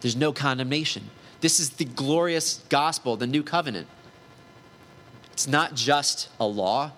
There's 0.01 0.17
no 0.17 0.33
condemnation. 0.33 1.11
This 1.41 1.61
is 1.61 1.71
the 1.71 1.85
glorious 1.85 2.63
gospel, 2.69 3.17
the 3.17 3.27
new 3.27 3.43
covenant. 3.43 3.87
It's 5.33 5.47
not 5.47 5.75
just 5.75 6.29
a 6.41 6.47
law, 6.47 6.93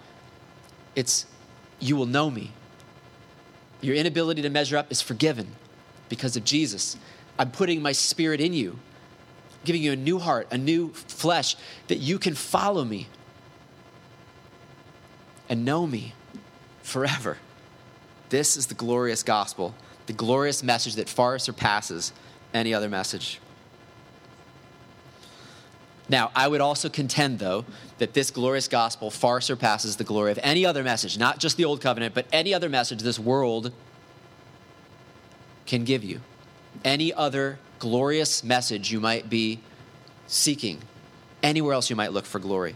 it's 0.97 1.27
you 1.79 1.97
will 1.97 2.07
know 2.07 2.31
me. 2.31 2.53
Your 3.83 3.95
inability 3.95 4.43
to 4.43 4.51
measure 4.51 4.77
up 4.77 4.91
is 4.91 5.03
forgiven 5.03 5.49
because 6.09 6.37
of 6.37 6.45
Jesus. 6.45 6.97
I'm 7.39 7.51
putting 7.51 7.81
my 7.83 7.93
spirit 7.93 8.41
in 8.41 8.53
you, 8.53 8.79
giving 9.65 9.83
you 9.83 9.93
a 9.93 9.97
new 9.97 10.19
heart, 10.19 10.49
a 10.51 10.59
new 10.59 10.91
flesh, 10.93 11.57
that 11.89 11.97
you 11.97 12.19
can 12.19 12.35
follow 12.35 12.85
me 12.85 13.09
and 15.49 15.65
know 15.65 15.87
me 15.87 16.15
forever. 16.91 17.39
This 18.29 18.57
is 18.57 18.67
the 18.67 18.75
glorious 18.75 19.23
gospel, 19.23 19.75
the 20.07 20.13
glorious 20.13 20.63
message 20.63 20.97
that 20.97 21.09
far 21.09 21.39
surpasses 21.39 22.13
any 22.53 22.75
other 22.75 22.89
message. 22.89 23.41
Now, 26.09 26.33
I 26.35 26.49
would 26.49 26.61
also 26.61 26.89
contend, 26.89 27.39
though, 27.39 27.65
that 27.99 28.15
this 28.15 28.33
glorious 28.33 28.67
gospel 28.67 29.11
far 29.11 29.41
surpasses 29.41 29.97
the 29.97 30.05
glory 30.05 30.33
of 30.33 30.41
any 30.43 30.67
other 30.67 30.83
message, 30.83 31.17
not 31.17 31.39
just 31.39 31.57
the 31.57 31.65
Old 31.65 31.81
Covenant, 31.81 32.15
but 32.15 32.27
any 32.33 32.53
other 32.53 32.69
message 32.69 33.03
this 33.03 33.19
world 33.19 33.73
can 35.67 35.85
give 35.85 36.03
you. 36.03 36.21
Any 36.85 37.13
other 37.13 37.61
glorious 37.79 38.43
message 38.43 38.91
you 38.91 38.99
might 38.99 39.31
be 39.31 39.61
seeking, 40.27 40.81
anywhere 41.45 41.75
else 41.75 41.91
you 41.91 41.97
might 41.97 42.13
look 42.13 42.27
for 42.27 42.41
glory. 42.41 42.75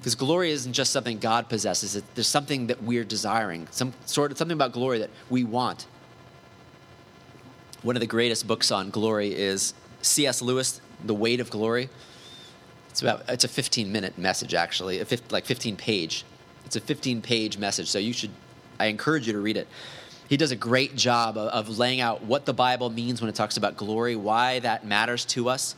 Because 0.00 0.14
glory 0.14 0.50
isn't 0.50 0.72
just 0.72 0.92
something 0.92 1.18
God 1.18 1.50
possesses, 1.50 2.02
there's 2.14 2.26
something 2.26 2.68
that 2.68 2.82
we're 2.82 3.04
desiring, 3.04 3.68
some 3.70 3.92
sort 4.06 4.32
of 4.32 4.38
something 4.38 4.54
about 4.54 4.72
glory 4.72 4.98
that 4.98 5.10
we 5.28 5.44
want. 5.44 5.86
One 7.82 7.96
of 7.96 8.00
the 8.00 8.06
greatest 8.06 8.46
books 8.46 8.70
on 8.70 8.88
glory 8.88 9.34
is 9.34 9.74
C.S. 10.00 10.40
Lewis, 10.40 10.80
The 11.04 11.14
Weight 11.14 11.40
of 11.40 11.50
Glory. 11.50 11.90
It's 12.88 13.02
about 13.02 13.28
it's 13.28 13.44
a 13.44 13.48
15 13.48 13.92
minute 13.92 14.16
message 14.16 14.54
actually, 14.54 15.00
a 15.00 15.04
50, 15.04 15.32
like 15.32 15.44
15 15.44 15.76
page. 15.76 16.24
It's 16.64 16.76
a 16.76 16.80
15 16.80 17.20
page 17.20 17.58
message, 17.58 17.88
so 17.88 17.98
you 17.98 18.14
should 18.14 18.30
I 18.78 18.86
encourage 18.86 19.26
you 19.26 19.34
to 19.34 19.40
read 19.40 19.58
it. 19.58 19.68
He 20.28 20.36
does 20.38 20.50
a 20.50 20.56
great 20.56 20.96
job 20.96 21.36
of, 21.36 21.48
of 21.48 21.78
laying 21.78 22.00
out 22.00 22.22
what 22.22 22.46
the 22.46 22.54
Bible 22.54 22.88
means 22.88 23.20
when 23.20 23.28
it 23.28 23.34
talks 23.34 23.58
about 23.58 23.76
glory, 23.76 24.16
why 24.16 24.60
that 24.60 24.86
matters 24.86 25.24
to 25.26 25.50
us. 25.50 25.74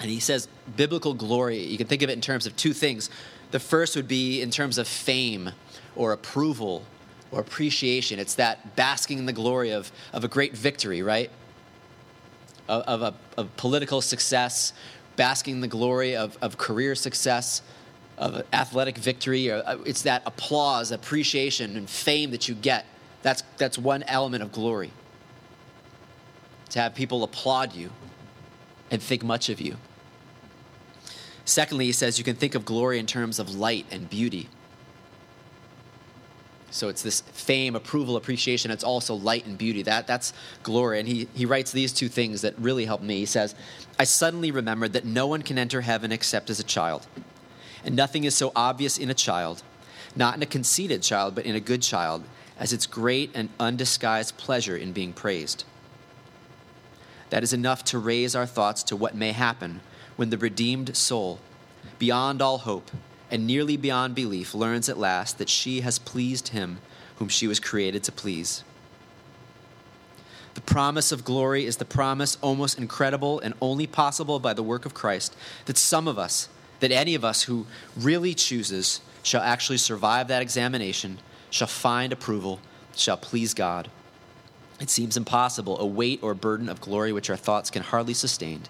And 0.00 0.10
he 0.10 0.20
says 0.20 0.48
biblical 0.76 1.14
glory, 1.14 1.62
you 1.62 1.78
can 1.78 1.86
think 1.86 2.02
of 2.02 2.10
it 2.10 2.14
in 2.14 2.20
terms 2.20 2.46
of 2.46 2.56
two 2.56 2.72
things. 2.72 3.10
The 3.50 3.60
first 3.60 3.96
would 3.96 4.08
be 4.08 4.42
in 4.42 4.50
terms 4.50 4.78
of 4.78 4.88
fame 4.88 5.50
or 5.94 6.12
approval 6.12 6.84
or 7.30 7.40
appreciation. 7.40 8.18
It's 8.18 8.34
that 8.34 8.76
basking 8.76 9.18
in 9.18 9.26
the 9.26 9.32
glory 9.32 9.70
of, 9.70 9.92
of 10.12 10.24
a 10.24 10.28
great 10.28 10.56
victory, 10.56 11.02
right? 11.02 11.30
Of, 12.68 12.82
of, 12.82 13.02
a, 13.02 13.14
of 13.40 13.56
political 13.56 14.00
success, 14.00 14.72
basking 15.16 15.56
in 15.56 15.60
the 15.60 15.68
glory 15.68 16.16
of, 16.16 16.36
of 16.42 16.58
career 16.58 16.94
success, 16.94 17.62
of 18.18 18.42
athletic 18.52 18.98
victory. 18.98 19.50
Or, 19.50 19.62
uh, 19.64 19.78
it's 19.86 20.02
that 20.02 20.22
applause, 20.26 20.90
appreciation, 20.90 21.76
and 21.76 21.88
fame 21.88 22.30
that 22.32 22.48
you 22.48 22.54
get. 22.54 22.86
That's, 23.22 23.42
that's 23.58 23.78
one 23.78 24.02
element 24.04 24.42
of 24.42 24.50
glory. 24.50 24.90
To 26.70 26.80
have 26.80 26.94
people 26.94 27.22
applaud 27.22 27.74
you 27.74 27.90
and 28.94 29.02
think 29.02 29.24
much 29.24 29.48
of 29.48 29.60
you. 29.60 29.76
Secondly, 31.44 31.84
he 31.84 31.92
says 31.92 32.16
you 32.16 32.24
can 32.24 32.36
think 32.36 32.54
of 32.54 32.64
glory 32.64 32.98
in 32.98 33.06
terms 33.06 33.38
of 33.38 33.54
light 33.54 33.84
and 33.90 34.08
beauty. 34.08 34.48
So 36.70 36.88
it's 36.88 37.02
this 37.02 37.20
fame, 37.20 37.76
approval, 37.76 38.16
appreciation. 38.16 38.70
It's 38.70 38.82
also 38.82 39.14
light 39.14 39.46
and 39.46 39.58
beauty. 39.58 39.82
That, 39.82 40.06
that's 40.06 40.32
glory. 40.62 41.00
And 41.00 41.08
he, 41.08 41.28
he 41.34 41.44
writes 41.44 41.70
these 41.70 41.92
two 41.92 42.08
things 42.08 42.42
that 42.42 42.58
really 42.58 42.84
helped 42.84 43.04
me. 43.04 43.18
He 43.18 43.26
says, 43.26 43.54
I 43.98 44.04
suddenly 44.04 44.50
remembered 44.50 44.92
that 44.94 45.04
no 45.04 45.26
one 45.26 45.42
can 45.42 45.58
enter 45.58 45.82
heaven 45.82 46.10
except 46.10 46.50
as 46.50 46.58
a 46.58 46.64
child. 46.64 47.06
And 47.84 47.94
nothing 47.94 48.24
is 48.24 48.34
so 48.34 48.50
obvious 48.56 48.96
in 48.96 49.10
a 49.10 49.14
child, 49.14 49.62
not 50.16 50.36
in 50.36 50.42
a 50.42 50.46
conceited 50.46 51.02
child, 51.02 51.34
but 51.34 51.46
in 51.46 51.54
a 51.54 51.60
good 51.60 51.82
child, 51.82 52.24
as 52.58 52.72
its 52.72 52.86
great 52.86 53.30
and 53.34 53.50
undisguised 53.60 54.36
pleasure 54.36 54.76
in 54.76 54.92
being 54.92 55.12
praised. 55.12 55.64
That 57.30 57.42
is 57.42 57.52
enough 57.52 57.84
to 57.84 57.98
raise 57.98 58.34
our 58.34 58.46
thoughts 58.46 58.82
to 58.84 58.96
what 58.96 59.14
may 59.14 59.32
happen 59.32 59.80
when 60.16 60.30
the 60.30 60.38
redeemed 60.38 60.96
soul, 60.96 61.40
beyond 61.98 62.40
all 62.40 62.58
hope 62.58 62.90
and 63.30 63.46
nearly 63.46 63.76
beyond 63.76 64.14
belief, 64.14 64.54
learns 64.54 64.88
at 64.88 64.98
last 64.98 65.38
that 65.38 65.48
she 65.48 65.80
has 65.80 65.98
pleased 65.98 66.48
him 66.48 66.78
whom 67.16 67.28
she 67.28 67.46
was 67.46 67.58
created 67.58 68.04
to 68.04 68.12
please. 68.12 68.62
The 70.54 70.60
promise 70.60 71.10
of 71.10 71.24
glory 71.24 71.66
is 71.66 71.78
the 71.78 71.84
promise, 71.84 72.38
almost 72.40 72.78
incredible 72.78 73.40
and 73.40 73.54
only 73.60 73.86
possible 73.86 74.38
by 74.38 74.54
the 74.54 74.62
work 74.62 74.86
of 74.86 74.94
Christ, 74.94 75.36
that 75.66 75.76
some 75.76 76.06
of 76.06 76.18
us, 76.18 76.48
that 76.80 76.92
any 76.92 77.14
of 77.14 77.24
us 77.24 77.42
who 77.42 77.66
really 77.96 78.34
chooses, 78.34 79.00
shall 79.24 79.42
actually 79.42 79.78
survive 79.78 80.28
that 80.28 80.42
examination, 80.42 81.18
shall 81.50 81.66
find 81.66 82.12
approval, 82.12 82.60
shall 82.94 83.16
please 83.16 83.52
God. 83.54 83.90
It 84.80 84.90
seems 84.90 85.16
impossible, 85.16 85.78
a 85.78 85.86
weight 85.86 86.20
or 86.22 86.34
burden 86.34 86.68
of 86.68 86.80
glory 86.80 87.12
which 87.12 87.30
our 87.30 87.36
thoughts 87.36 87.70
can 87.70 87.82
hardly 87.82 88.14
sustain, 88.14 88.62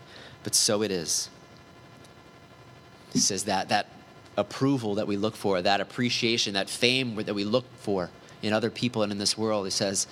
but 0.42 0.54
so 0.54 0.82
it 0.82 0.90
is. 0.90 1.30
He 3.12 3.18
says 3.18 3.44
that 3.44 3.68
that 3.68 3.88
approval 4.36 4.96
that 4.96 5.06
we 5.06 5.16
look 5.16 5.36
for, 5.36 5.62
that 5.62 5.80
appreciation, 5.80 6.54
that 6.54 6.68
fame 6.68 7.14
that 7.14 7.34
we 7.34 7.44
look 7.44 7.64
for 7.78 8.10
in 8.42 8.52
other 8.52 8.70
people 8.70 9.02
and 9.02 9.12
in 9.12 9.18
this 9.18 9.38
world, 9.38 9.64
he 9.64 9.70
says 9.70 10.06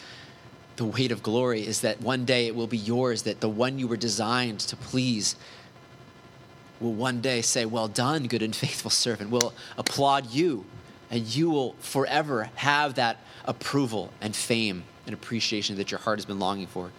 the 0.77 0.85
weight 0.85 1.13
of 1.13 1.23
glory 1.23 1.67
is 1.67 1.83
that 1.83 2.01
one 2.01 2.25
day 2.25 2.47
it 2.47 2.55
will 2.55 2.67
be 2.67 2.79
yours, 2.79 3.23
that 3.23 3.41
the 3.41 3.49
one 3.49 3.79
you 3.79 3.87
were 3.87 3.97
designed 3.97 4.61
to 4.61 4.77
please 4.77 5.37
will 6.81 6.95
one 6.95 7.21
day 7.21 7.43
say, 7.43 7.67
Well 7.67 7.89
done, 7.89 8.27
good 8.27 8.43
and 8.43 8.57
faithful 8.57 8.91
servant, 8.91 9.31
will 9.31 9.53
applaud 9.77 10.31
you, 10.33 10.65
and 11.11 11.27
you 11.27 11.51
will 11.51 11.75
forever 11.81 12.51
have 12.55 12.95
that 12.95 13.19
approval 13.45 14.13
and 14.21 14.35
fame 14.35 14.85
and 15.07 15.15
appreciation 15.15 15.77
that 15.77 15.91
your 15.91 16.01
heart 16.01 16.19
has 16.19 16.25
been 16.25 16.39
longing 16.39 16.67
for. 16.67 16.91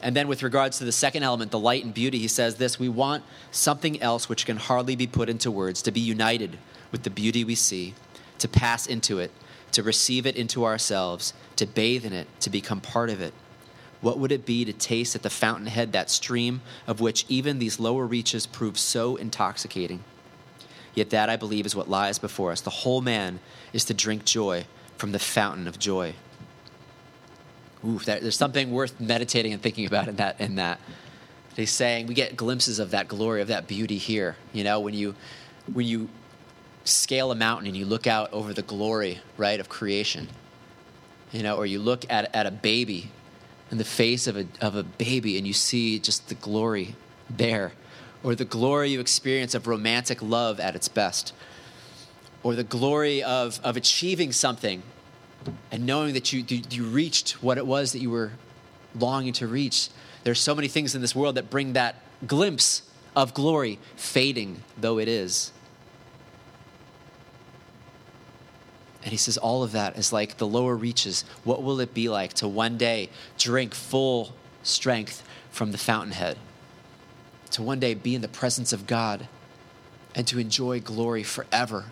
And 0.00 0.14
then, 0.14 0.28
with 0.28 0.42
regards 0.42 0.78
to 0.78 0.84
the 0.84 0.92
second 0.92 1.24
element, 1.24 1.50
the 1.50 1.58
light 1.58 1.84
and 1.84 1.92
beauty, 1.92 2.18
he 2.18 2.28
says 2.28 2.56
this 2.56 2.78
We 2.78 2.88
want 2.88 3.24
something 3.50 4.00
else 4.00 4.28
which 4.28 4.46
can 4.46 4.56
hardly 4.56 4.94
be 4.94 5.06
put 5.06 5.28
into 5.28 5.50
words, 5.50 5.82
to 5.82 5.90
be 5.90 6.00
united 6.00 6.58
with 6.92 7.02
the 7.02 7.10
beauty 7.10 7.42
we 7.44 7.56
see, 7.56 7.94
to 8.38 8.48
pass 8.48 8.86
into 8.86 9.18
it, 9.18 9.32
to 9.72 9.82
receive 9.82 10.24
it 10.24 10.36
into 10.36 10.64
ourselves, 10.64 11.34
to 11.56 11.66
bathe 11.66 12.04
in 12.04 12.12
it, 12.12 12.28
to 12.40 12.50
become 12.50 12.80
part 12.80 13.10
of 13.10 13.20
it. 13.20 13.34
What 14.00 14.18
would 14.18 14.30
it 14.30 14.46
be 14.46 14.64
to 14.64 14.72
taste 14.72 15.16
at 15.16 15.22
the 15.22 15.30
fountainhead 15.30 15.92
that 15.92 16.10
stream 16.10 16.60
of 16.86 17.00
which 17.00 17.24
even 17.28 17.58
these 17.58 17.80
lower 17.80 18.06
reaches 18.06 18.46
prove 18.46 18.78
so 18.78 19.16
intoxicating? 19.16 20.04
Yet 20.94 21.10
that, 21.10 21.28
I 21.28 21.36
believe, 21.36 21.66
is 21.66 21.74
what 21.74 21.90
lies 21.90 22.18
before 22.18 22.52
us. 22.52 22.60
The 22.60 22.70
whole 22.70 23.00
man 23.00 23.40
is 23.72 23.84
to 23.86 23.94
drink 23.94 24.24
joy 24.24 24.66
from 24.96 25.10
the 25.12 25.18
fountain 25.18 25.66
of 25.66 25.78
joy. 25.78 26.14
Ooh, 27.86 27.98
there's 27.98 28.36
something 28.36 28.72
worth 28.72 28.98
meditating 28.98 29.52
and 29.52 29.62
thinking 29.62 29.86
about 29.86 30.08
in 30.08 30.16
that. 30.16 30.40
In 30.40 30.56
that, 30.56 30.80
he's 31.54 31.70
saying 31.70 32.06
we 32.06 32.14
get 32.14 32.36
glimpses 32.36 32.78
of 32.78 32.90
that 32.90 33.08
glory, 33.08 33.40
of 33.40 33.48
that 33.48 33.68
beauty 33.68 33.98
here. 33.98 34.36
You 34.52 34.64
know, 34.64 34.80
when 34.80 34.94
you 34.94 35.14
when 35.72 35.86
you 35.86 36.08
scale 36.84 37.30
a 37.30 37.34
mountain 37.34 37.66
and 37.66 37.76
you 37.76 37.86
look 37.86 38.06
out 38.06 38.32
over 38.32 38.52
the 38.52 38.62
glory, 38.62 39.20
right, 39.36 39.60
of 39.60 39.68
creation. 39.68 40.28
You 41.30 41.42
know, 41.42 41.56
or 41.56 41.66
you 41.66 41.78
look 41.78 42.04
at 42.10 42.34
at 42.34 42.46
a 42.46 42.50
baby, 42.50 43.10
in 43.70 43.78
the 43.78 43.84
face 43.84 44.26
of 44.26 44.36
a 44.36 44.46
of 44.60 44.74
a 44.74 44.82
baby, 44.82 45.38
and 45.38 45.46
you 45.46 45.52
see 45.52 45.98
just 45.98 46.28
the 46.28 46.34
glory 46.34 46.96
there, 47.30 47.72
or 48.24 48.34
the 48.34 48.44
glory 48.44 48.90
you 48.90 49.00
experience 49.00 49.54
of 49.54 49.68
romantic 49.68 50.20
love 50.20 50.58
at 50.58 50.74
its 50.74 50.88
best, 50.88 51.32
or 52.42 52.56
the 52.56 52.64
glory 52.64 53.22
of 53.22 53.60
of 53.62 53.76
achieving 53.76 54.32
something 54.32 54.82
and 55.70 55.86
knowing 55.86 56.14
that 56.14 56.32
you, 56.32 56.44
you 56.70 56.84
reached 56.84 57.42
what 57.42 57.58
it 57.58 57.66
was 57.66 57.92
that 57.92 58.00
you 58.00 58.10
were 58.10 58.32
longing 58.94 59.32
to 59.34 59.46
reach. 59.46 59.88
There's 60.24 60.40
so 60.40 60.54
many 60.54 60.68
things 60.68 60.94
in 60.94 61.00
this 61.00 61.14
world 61.14 61.36
that 61.36 61.50
bring 61.50 61.74
that 61.74 61.96
glimpse 62.26 62.82
of 63.14 63.34
glory, 63.34 63.78
fading 63.96 64.62
though 64.76 64.98
it 64.98 65.08
is. 65.08 65.52
And 69.02 69.12
he 69.12 69.16
says, 69.16 69.38
all 69.38 69.62
of 69.62 69.72
that 69.72 69.96
is 69.96 70.12
like 70.12 70.38
the 70.38 70.46
lower 70.46 70.74
reaches. 70.74 71.24
What 71.44 71.62
will 71.62 71.80
it 71.80 71.94
be 71.94 72.08
like 72.08 72.34
to 72.34 72.48
one 72.48 72.76
day 72.76 73.08
drink 73.38 73.74
full 73.74 74.34
strength 74.62 75.22
from 75.50 75.72
the 75.72 75.78
fountainhead? 75.78 76.36
To 77.52 77.62
one 77.62 77.80
day 77.80 77.94
be 77.94 78.14
in 78.14 78.20
the 78.20 78.28
presence 78.28 78.72
of 78.72 78.86
God 78.86 79.28
and 80.14 80.26
to 80.26 80.38
enjoy 80.38 80.80
glory 80.80 81.22
forever 81.22 81.86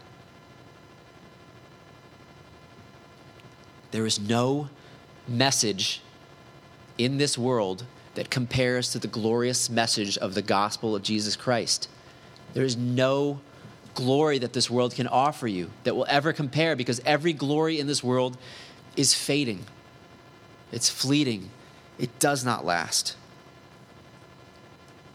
There 3.96 4.04
is 4.04 4.20
no 4.20 4.68
message 5.26 6.02
in 6.98 7.16
this 7.16 7.38
world 7.38 7.86
that 8.14 8.28
compares 8.28 8.92
to 8.92 8.98
the 8.98 9.08
glorious 9.08 9.70
message 9.70 10.18
of 10.18 10.34
the 10.34 10.42
gospel 10.42 10.94
of 10.94 11.02
Jesus 11.02 11.34
Christ. 11.34 11.88
There 12.52 12.62
is 12.62 12.76
no 12.76 13.40
glory 13.94 14.38
that 14.40 14.52
this 14.52 14.68
world 14.68 14.94
can 14.94 15.06
offer 15.06 15.46
you 15.46 15.70
that 15.84 15.96
will 15.96 16.04
ever 16.10 16.34
compare 16.34 16.76
because 16.76 17.00
every 17.06 17.32
glory 17.32 17.80
in 17.80 17.86
this 17.86 18.04
world 18.04 18.36
is 18.96 19.14
fading, 19.14 19.64
it's 20.70 20.90
fleeting, 20.90 21.48
it 21.98 22.18
does 22.18 22.44
not 22.44 22.66
last. 22.66 23.16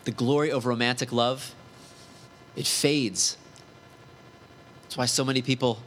The 0.06 0.12
glory 0.12 0.52
of 0.52 0.66
romantic 0.66 1.12
love, 1.12 1.54
it 2.56 2.66
fades. 2.66 3.38
That's 4.82 4.98
why 4.98 5.06
so 5.06 5.24
many 5.24 5.44
people 5.44 5.78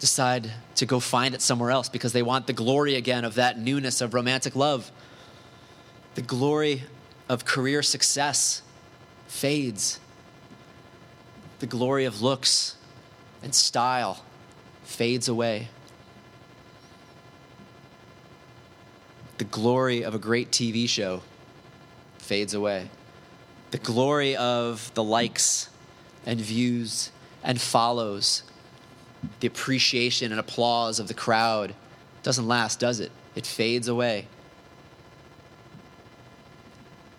decide 0.00 0.50
to 0.76 0.86
go 0.86 0.98
find 0.98 1.34
it 1.34 1.42
somewhere 1.42 1.70
else 1.70 1.88
because 1.88 2.12
they 2.12 2.22
want 2.22 2.46
the 2.46 2.52
glory 2.52 2.96
again 2.96 3.24
of 3.24 3.34
that 3.34 3.58
newness 3.58 4.00
of 4.00 4.14
romantic 4.14 4.56
love. 4.56 4.90
The 6.14 6.22
glory 6.22 6.84
of 7.28 7.44
career 7.44 7.82
success 7.82 8.62
fades. 9.28 10.00
The 11.60 11.66
glory 11.66 12.06
of 12.06 12.22
looks 12.22 12.76
and 13.42 13.54
style 13.54 14.24
fades 14.82 15.28
away. 15.28 15.68
The 19.36 19.44
glory 19.44 20.02
of 20.02 20.14
a 20.14 20.18
great 20.18 20.50
TV 20.50 20.88
show 20.88 21.22
fades 22.18 22.54
away. 22.54 22.88
The 23.70 23.78
glory 23.78 24.34
of 24.34 24.90
the 24.94 25.04
likes 25.04 25.68
and 26.24 26.40
views 26.40 27.12
and 27.42 27.60
follows 27.60 28.42
the 29.40 29.46
appreciation 29.46 30.32
and 30.32 30.40
applause 30.40 30.98
of 30.98 31.08
the 31.08 31.14
crowd 31.14 31.74
doesn't 32.22 32.46
last, 32.46 32.78
does 32.78 33.00
it? 33.00 33.12
It 33.34 33.46
fades 33.46 33.88
away. 33.88 34.26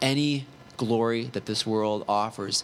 Any 0.02 0.46
glory 0.78 1.26
that 1.34 1.46
this 1.46 1.66
world 1.66 2.06
offers, 2.08 2.64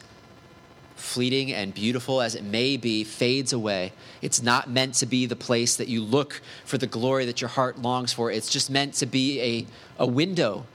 fleeting 0.95 1.53
and 1.53 1.73
beautiful 1.73 2.21
as 2.21 2.35
it 2.35 2.43
may 2.43 2.77
be, 2.77 3.03
fades 3.03 3.53
away. 3.53 3.93
It's 4.21 4.41
not 4.41 4.69
meant 4.69 4.95
to 4.95 5.05
be 5.05 5.25
the 5.25 5.35
place 5.35 5.75
that 5.75 5.87
you 5.87 6.03
look 6.03 6.41
for 6.65 6.77
the 6.77 6.87
glory 6.87 7.25
that 7.25 7.41
your 7.41 7.49
heart 7.49 7.79
longs 7.79 8.13
for. 8.13 8.31
It's 8.31 8.49
just 8.49 8.69
meant 8.69 8.95
to 8.95 9.05
be 9.05 9.41
a, 9.41 10.03
a 10.03 10.07
window 10.07 10.65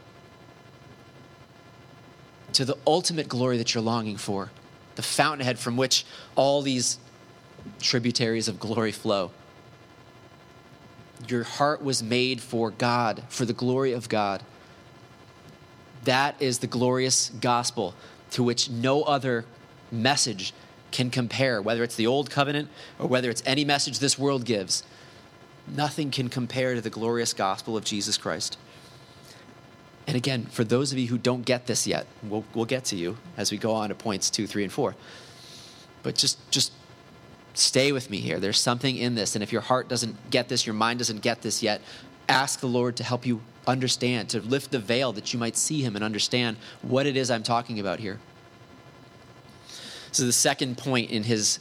to 2.52 2.64
the 2.64 2.76
ultimate 2.86 3.28
glory 3.28 3.56
that 3.58 3.74
you're 3.74 3.82
longing 3.82 4.16
for, 4.16 4.50
the 4.94 5.02
fountainhead 5.02 5.58
from 5.58 5.76
which 5.76 6.04
all 6.36 6.62
these 6.62 6.98
tributaries 7.80 8.48
of 8.48 8.58
glory 8.58 8.92
flow. 8.92 9.30
Your 11.28 11.44
heart 11.44 11.82
was 11.82 12.02
made 12.02 12.40
for 12.40 12.70
God, 12.70 13.22
for 13.28 13.44
the 13.44 13.52
glory 13.52 13.92
of 13.92 14.08
God. 14.08 14.42
That 16.04 16.40
is 16.40 16.58
the 16.58 16.66
glorious 16.66 17.30
gospel 17.40 17.94
to 18.32 18.42
which 18.42 18.68
no 18.68 19.02
other 19.02 19.44
message 19.90 20.52
can 20.90 21.10
compare, 21.10 21.62
whether 21.62 21.82
it's 21.82 21.96
the 21.96 22.06
old 22.06 22.30
covenant 22.30 22.68
or 22.98 23.06
whether 23.06 23.30
it's 23.30 23.42
any 23.46 23.64
message 23.64 23.98
this 23.98 24.18
world 24.18 24.44
gives. 24.44 24.82
Nothing 25.68 26.10
can 26.10 26.28
compare 26.28 26.74
to 26.74 26.80
the 26.80 26.90
glorious 26.90 27.32
gospel 27.32 27.76
of 27.76 27.84
Jesus 27.84 28.18
Christ. 28.18 28.58
And 30.06 30.16
again, 30.16 30.46
for 30.46 30.64
those 30.64 30.92
of 30.92 30.98
you 30.98 31.06
who 31.06 31.18
don't 31.18 31.44
get 31.44 31.66
this 31.66 31.86
yet, 31.86 32.06
we'll, 32.22 32.44
we'll 32.54 32.64
get 32.64 32.84
to 32.86 32.96
you 32.96 33.16
as 33.36 33.52
we 33.52 33.58
go 33.58 33.72
on 33.72 33.90
to 33.90 33.94
points 33.94 34.30
two, 34.30 34.46
three, 34.46 34.64
and 34.64 34.72
four. 34.72 34.96
But 36.02 36.16
just, 36.16 36.50
just 36.50 36.72
stay 37.54 37.92
with 37.92 38.10
me 38.10 38.18
here. 38.18 38.40
There's 38.40 38.60
something 38.60 38.96
in 38.96 39.14
this. 39.14 39.34
And 39.34 39.42
if 39.42 39.52
your 39.52 39.60
heart 39.62 39.88
doesn't 39.88 40.30
get 40.30 40.48
this, 40.48 40.66
your 40.66 40.74
mind 40.74 40.98
doesn't 40.98 41.20
get 41.20 41.42
this 41.42 41.62
yet, 41.62 41.80
ask 42.28 42.60
the 42.60 42.66
Lord 42.66 42.96
to 42.96 43.04
help 43.04 43.26
you 43.26 43.40
understand, 43.66 44.28
to 44.30 44.40
lift 44.40 44.70
the 44.70 44.78
veil 44.78 45.12
that 45.12 45.32
you 45.32 45.38
might 45.38 45.56
see 45.56 45.82
Him 45.82 45.94
and 45.94 46.04
understand 46.04 46.56
what 46.82 47.06
it 47.06 47.16
is 47.16 47.30
I'm 47.30 47.42
talking 47.42 47.78
about 47.78 48.00
here. 48.00 48.18
So, 50.12 50.24
the 50.24 50.32
second 50.32 50.76
point 50.76 51.10
in 51.10 51.22
his 51.22 51.58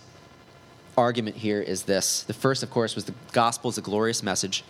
argument 0.98 1.38
here 1.38 1.62
is 1.62 1.84
this. 1.84 2.24
The 2.24 2.34
first, 2.34 2.64
of 2.64 2.70
course, 2.70 2.96
was 2.96 3.06
the 3.06 3.14
gospel 3.32 3.70
is 3.70 3.78
a 3.78 3.82
glorious 3.82 4.22
message 4.22 4.66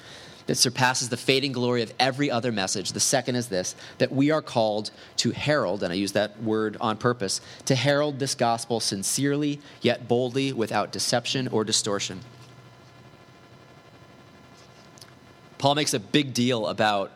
that 0.51 0.57
surpasses 0.57 1.07
the 1.07 1.15
fading 1.15 1.53
glory 1.53 1.81
of 1.81 1.93
every 1.97 2.29
other 2.29 2.51
message. 2.51 2.91
The 2.91 2.99
second 2.99 3.37
is 3.37 3.47
this 3.47 3.73
that 3.99 4.11
we 4.11 4.31
are 4.31 4.41
called 4.41 4.91
to 5.15 5.31
herald, 5.31 5.81
and 5.81 5.93
I 5.93 5.95
use 5.95 6.11
that 6.11 6.43
word 6.43 6.75
on 6.81 6.97
purpose, 6.97 7.39
to 7.67 7.73
herald 7.73 8.19
this 8.19 8.35
gospel 8.35 8.81
sincerely 8.81 9.61
yet 9.81 10.09
boldly 10.09 10.51
without 10.51 10.91
deception 10.91 11.47
or 11.47 11.63
distortion. 11.63 12.19
Paul 15.57 15.75
makes 15.75 15.93
a 15.93 15.99
big 16.01 16.33
deal 16.33 16.67
about 16.67 17.13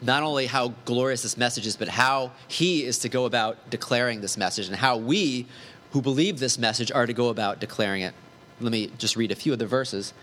not 0.00 0.22
only 0.22 0.46
how 0.46 0.74
glorious 0.84 1.24
this 1.24 1.36
message 1.36 1.66
is, 1.66 1.76
but 1.76 1.88
how 1.88 2.30
he 2.46 2.84
is 2.84 3.00
to 3.00 3.08
go 3.08 3.24
about 3.24 3.68
declaring 3.68 4.20
this 4.20 4.36
message 4.36 4.68
and 4.68 4.76
how 4.76 4.96
we 4.96 5.48
who 5.90 6.00
believe 6.00 6.38
this 6.38 6.56
message 6.56 6.92
are 6.92 7.04
to 7.04 7.12
go 7.12 7.30
about 7.30 7.58
declaring 7.58 8.02
it. 8.02 8.14
Let 8.60 8.70
me 8.70 8.92
just 8.96 9.16
read 9.16 9.32
a 9.32 9.34
few 9.34 9.52
of 9.52 9.58
the 9.58 9.66
verses. 9.66 10.14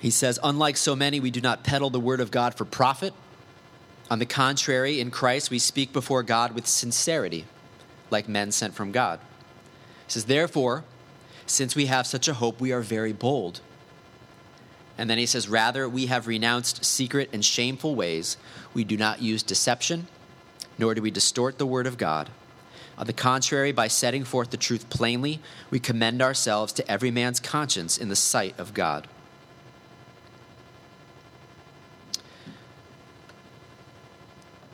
He 0.00 0.10
says, 0.10 0.38
Unlike 0.42 0.76
so 0.76 0.94
many, 0.94 1.20
we 1.20 1.30
do 1.30 1.40
not 1.40 1.64
peddle 1.64 1.90
the 1.90 2.00
word 2.00 2.20
of 2.20 2.30
God 2.30 2.54
for 2.54 2.64
profit. 2.64 3.14
On 4.10 4.18
the 4.18 4.26
contrary, 4.26 5.00
in 5.00 5.10
Christ, 5.10 5.50
we 5.50 5.58
speak 5.58 5.92
before 5.92 6.22
God 6.22 6.54
with 6.54 6.66
sincerity, 6.66 7.44
like 8.10 8.28
men 8.28 8.52
sent 8.52 8.74
from 8.74 8.92
God. 8.92 9.20
He 10.06 10.12
says, 10.12 10.24
Therefore, 10.24 10.84
since 11.46 11.74
we 11.74 11.86
have 11.86 12.06
such 12.06 12.28
a 12.28 12.34
hope, 12.34 12.60
we 12.60 12.72
are 12.72 12.80
very 12.80 13.12
bold. 13.12 13.60
And 14.96 15.08
then 15.08 15.18
he 15.18 15.26
says, 15.26 15.48
Rather, 15.48 15.88
we 15.88 16.06
have 16.06 16.26
renounced 16.26 16.84
secret 16.84 17.28
and 17.32 17.44
shameful 17.44 17.94
ways. 17.94 18.36
We 18.74 18.84
do 18.84 18.96
not 18.96 19.22
use 19.22 19.42
deception, 19.42 20.08
nor 20.78 20.94
do 20.94 21.02
we 21.02 21.10
distort 21.10 21.58
the 21.58 21.66
word 21.66 21.86
of 21.86 21.98
God. 21.98 22.30
On 22.96 23.06
the 23.06 23.12
contrary, 23.12 23.70
by 23.70 23.86
setting 23.86 24.24
forth 24.24 24.50
the 24.50 24.56
truth 24.56 24.90
plainly, 24.90 25.40
we 25.70 25.78
commend 25.78 26.20
ourselves 26.20 26.72
to 26.74 26.90
every 26.90 27.12
man's 27.12 27.38
conscience 27.38 27.96
in 27.96 28.08
the 28.08 28.16
sight 28.16 28.58
of 28.58 28.74
God. 28.74 29.06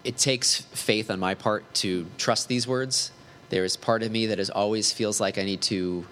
It 0.04 0.16
takes 0.16 0.60
faith 0.60 1.10
on 1.10 1.18
my 1.18 1.34
part 1.34 1.72
to 1.76 2.06
trust 2.18 2.48
these 2.48 2.68
words. 2.68 3.10
There 3.48 3.64
is 3.64 3.76
part 3.76 4.02
of 4.02 4.12
me 4.12 4.26
that 4.26 4.38
is 4.38 4.50
always 4.50 4.92
feels 4.92 5.20
like 5.20 5.38
I 5.38 5.42
need 5.42 5.62
to 5.62 6.06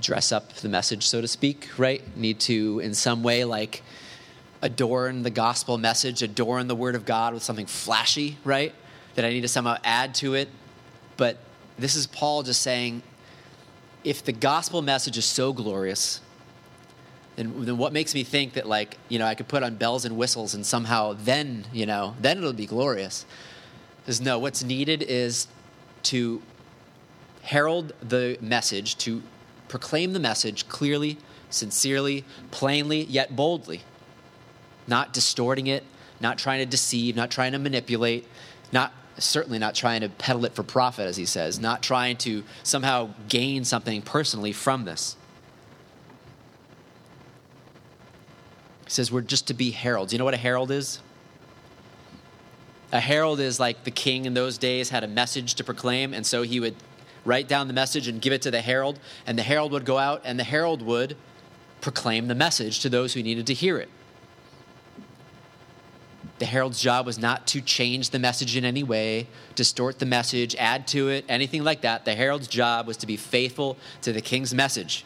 dress 0.00 0.32
up 0.32 0.52
the 0.54 0.68
message, 0.68 1.06
so 1.06 1.20
to 1.20 1.28
speak, 1.28 1.68
right? 1.78 2.02
Need 2.16 2.40
to, 2.40 2.80
in 2.80 2.94
some 2.94 3.22
way, 3.22 3.44
like 3.44 3.82
adorn 4.62 5.22
the 5.22 5.30
gospel 5.30 5.78
message, 5.78 6.22
adorn 6.22 6.68
the 6.68 6.76
word 6.76 6.94
of 6.94 7.04
God 7.04 7.34
with 7.34 7.42
something 7.42 7.66
flashy, 7.66 8.38
right? 8.44 8.74
That 9.16 9.24
I 9.24 9.30
need 9.30 9.42
to 9.42 9.48
somehow 9.48 9.78
add 9.84 10.14
to 10.16 10.34
it 10.34 10.48
but 11.16 11.38
this 11.78 11.96
is 11.96 12.06
Paul 12.06 12.42
just 12.42 12.62
saying 12.62 13.02
if 14.04 14.24
the 14.24 14.32
gospel 14.32 14.82
message 14.82 15.18
is 15.18 15.24
so 15.24 15.52
glorious, 15.52 16.20
then, 17.36 17.64
then 17.64 17.78
what 17.78 17.92
makes 17.92 18.14
me 18.14 18.24
think 18.24 18.54
that, 18.54 18.66
like, 18.66 18.96
you 19.08 19.18
know, 19.18 19.26
I 19.26 19.34
could 19.34 19.46
put 19.46 19.62
on 19.62 19.76
bells 19.76 20.04
and 20.04 20.16
whistles 20.16 20.54
and 20.54 20.64
somehow 20.64 21.12
then, 21.12 21.66
you 21.72 21.86
know, 21.86 22.14
then 22.20 22.38
it'll 22.38 22.52
be 22.52 22.66
glorious? 22.66 23.26
Because 24.02 24.20
no, 24.20 24.38
what's 24.38 24.64
needed 24.64 25.02
is 25.02 25.46
to 26.04 26.42
herald 27.42 27.92
the 28.00 28.38
message, 28.40 28.96
to 28.98 29.22
proclaim 29.68 30.12
the 30.12 30.20
message 30.20 30.66
clearly, 30.68 31.18
sincerely, 31.50 32.24
plainly, 32.50 33.04
yet 33.04 33.36
boldly. 33.36 33.82
Not 34.86 35.12
distorting 35.12 35.66
it, 35.66 35.84
not 36.20 36.38
trying 36.38 36.60
to 36.60 36.66
deceive, 36.66 37.16
not 37.16 37.30
trying 37.30 37.52
to 37.52 37.58
manipulate, 37.58 38.26
not 38.72 38.92
certainly 39.18 39.58
not 39.58 39.74
trying 39.74 40.00
to 40.02 40.08
peddle 40.08 40.44
it 40.44 40.54
for 40.54 40.62
profit, 40.62 41.06
as 41.06 41.16
he 41.16 41.26
says, 41.26 41.58
not 41.58 41.82
trying 41.82 42.16
to 42.18 42.44
somehow 42.62 43.10
gain 43.28 43.64
something 43.64 44.02
personally 44.02 44.52
from 44.52 44.84
this. 44.84 45.16
He 48.86 48.90
says 48.90 49.12
we're 49.12 49.20
just 49.20 49.48
to 49.48 49.54
be 49.54 49.72
heralds. 49.72 50.12
You 50.12 50.18
know 50.18 50.24
what 50.24 50.34
a 50.34 50.38
herald 50.38 50.70
is? 50.70 51.00
A 52.92 53.00
herald 53.00 53.40
is 53.40 53.60
like 53.60 53.84
the 53.84 53.90
king 53.90 54.24
in 54.24 54.34
those 54.34 54.58
days 54.58 54.90
had 54.90 55.04
a 55.04 55.08
message 55.08 55.54
to 55.56 55.64
proclaim, 55.64 56.14
and 56.14 56.24
so 56.24 56.42
he 56.42 56.60
would 56.60 56.76
write 57.24 57.48
down 57.48 57.66
the 57.66 57.74
message 57.74 58.06
and 58.06 58.22
give 58.22 58.32
it 58.32 58.42
to 58.42 58.50
the 58.50 58.60
herald, 58.60 59.00
and 59.26 59.36
the 59.36 59.42
herald 59.42 59.72
would 59.72 59.84
go 59.84 59.98
out, 59.98 60.22
and 60.24 60.38
the 60.38 60.44
herald 60.44 60.82
would 60.82 61.16
proclaim 61.80 62.28
the 62.28 62.34
message 62.34 62.78
to 62.80 62.88
those 62.88 63.14
who 63.14 63.22
needed 63.22 63.46
to 63.48 63.54
hear 63.54 63.76
it. 63.78 63.88
The 66.38 66.46
herald's 66.46 66.80
job 66.80 67.06
was 67.06 67.18
not 67.18 67.46
to 67.48 67.60
change 67.60 68.10
the 68.10 68.18
message 68.18 68.56
in 68.56 68.64
any 68.64 68.84
way, 68.84 69.26
distort 69.56 69.98
the 69.98 70.06
message, 70.06 70.54
add 70.56 70.86
to 70.88 71.08
it, 71.08 71.24
anything 71.28 71.64
like 71.64 71.80
that. 71.80 72.04
The 72.04 72.14
herald's 72.14 72.46
job 72.46 72.86
was 72.86 72.98
to 72.98 73.06
be 73.06 73.16
faithful 73.16 73.78
to 74.02 74.12
the 74.12 74.20
king's 74.20 74.54
message. 74.54 75.04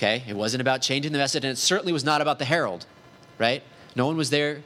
Okay? 0.00 0.24
It 0.26 0.34
wasn't 0.34 0.62
about 0.62 0.80
changing 0.80 1.12
the 1.12 1.18
message, 1.18 1.44
and 1.44 1.52
it 1.52 1.58
certainly 1.58 1.92
was 1.92 2.04
not 2.04 2.22
about 2.22 2.38
the 2.38 2.46
herald, 2.46 2.86
right? 3.38 3.62
No 3.94 4.06
one 4.06 4.16
was 4.16 4.30
there 4.30 4.62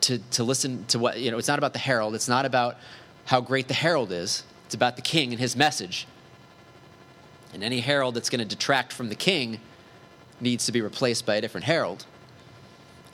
to, 0.00 0.18
to 0.18 0.42
listen 0.42 0.84
to 0.86 0.98
what, 0.98 1.20
you 1.20 1.30
know, 1.30 1.38
it's 1.38 1.46
not 1.46 1.58
about 1.58 1.72
the 1.72 1.78
herald. 1.78 2.16
It's 2.16 2.26
not 2.26 2.44
about 2.44 2.78
how 3.26 3.40
great 3.40 3.68
the 3.68 3.74
herald 3.74 4.10
is. 4.10 4.42
It's 4.66 4.74
about 4.74 4.96
the 4.96 5.02
king 5.02 5.30
and 5.30 5.38
his 5.38 5.54
message. 5.54 6.08
And 7.54 7.62
any 7.62 7.78
herald 7.78 8.16
that's 8.16 8.28
going 8.28 8.40
to 8.40 8.44
detract 8.44 8.92
from 8.92 9.08
the 9.08 9.14
king 9.14 9.60
needs 10.40 10.66
to 10.66 10.72
be 10.72 10.80
replaced 10.80 11.24
by 11.24 11.36
a 11.36 11.40
different 11.40 11.66
herald. 11.66 12.04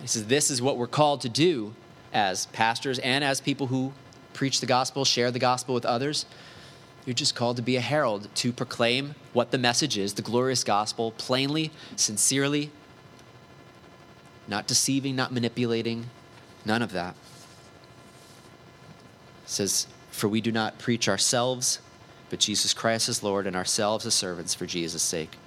He 0.00 0.06
says, 0.06 0.28
This 0.28 0.50
is 0.50 0.62
what 0.62 0.78
we're 0.78 0.86
called 0.86 1.20
to 1.20 1.28
do 1.28 1.74
as 2.14 2.46
pastors 2.46 2.98
and 3.00 3.22
as 3.22 3.42
people 3.42 3.66
who 3.66 3.92
preach 4.32 4.60
the 4.60 4.66
gospel, 4.66 5.04
share 5.04 5.30
the 5.30 5.38
gospel 5.38 5.74
with 5.74 5.84
others. 5.84 6.24
You're 7.08 7.14
just 7.14 7.34
called 7.34 7.56
to 7.56 7.62
be 7.62 7.76
a 7.76 7.80
herald, 7.80 8.28
to 8.34 8.52
proclaim 8.52 9.14
what 9.32 9.50
the 9.50 9.56
message 9.56 9.96
is, 9.96 10.12
the 10.12 10.20
glorious 10.20 10.62
gospel, 10.62 11.12
plainly, 11.12 11.70
sincerely, 11.96 12.70
not 14.46 14.66
deceiving, 14.66 15.16
not 15.16 15.32
manipulating, 15.32 16.10
none 16.66 16.82
of 16.82 16.92
that. 16.92 17.14
It 19.44 19.48
says, 19.48 19.86
For 20.10 20.28
we 20.28 20.42
do 20.42 20.52
not 20.52 20.78
preach 20.78 21.08
ourselves, 21.08 21.78
but 22.28 22.40
Jesus 22.40 22.74
Christ 22.74 23.08
as 23.08 23.22
Lord, 23.22 23.46
and 23.46 23.56
ourselves 23.56 24.04
as 24.04 24.12
servants 24.12 24.54
for 24.54 24.66
Jesus' 24.66 25.02
sake. 25.02 25.38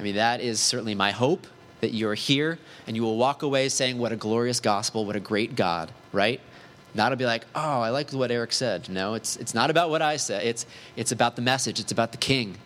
I 0.00 0.02
mean, 0.02 0.16
that 0.16 0.40
is 0.40 0.58
certainly 0.58 0.96
my 0.96 1.12
hope 1.12 1.46
that 1.80 1.94
you're 1.94 2.14
here 2.14 2.58
and 2.88 2.96
you 2.96 3.04
will 3.04 3.18
walk 3.18 3.44
away 3.44 3.68
saying, 3.68 3.98
What 3.98 4.10
a 4.10 4.16
glorious 4.16 4.58
gospel, 4.58 5.06
what 5.06 5.14
a 5.14 5.20
great 5.20 5.54
God, 5.54 5.92
right? 6.12 6.40
Not 6.96 7.10
to 7.10 7.16
be 7.16 7.26
like, 7.26 7.44
Oh, 7.54 7.80
I 7.80 7.90
like 7.90 8.10
what 8.10 8.30
Eric 8.30 8.52
said. 8.52 8.88
No, 8.88 9.14
it's, 9.14 9.36
it's 9.36 9.54
not 9.54 9.70
about 9.70 9.90
what 9.90 10.02
I 10.02 10.16
said, 10.16 10.44
it's, 10.44 10.66
it's 10.96 11.12
about 11.12 11.36
the 11.36 11.42
message, 11.42 11.78
it's 11.78 11.92
about 11.92 12.12
the 12.12 12.18
king. 12.18 12.56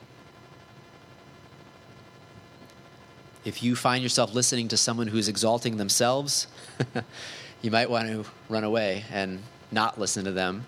If 3.44 3.62
you 3.62 3.74
find 3.74 4.02
yourself 4.02 4.34
listening 4.34 4.68
to 4.68 4.76
someone 4.76 5.06
who's 5.06 5.26
exalting 5.26 5.78
themselves, 5.78 6.46
you 7.62 7.70
might 7.70 7.88
want 7.88 8.08
to 8.08 8.24
run 8.48 8.64
away 8.64 9.04
and 9.10 9.42
not 9.72 9.98
listen 9.98 10.24
to 10.26 10.32
them. 10.32 10.66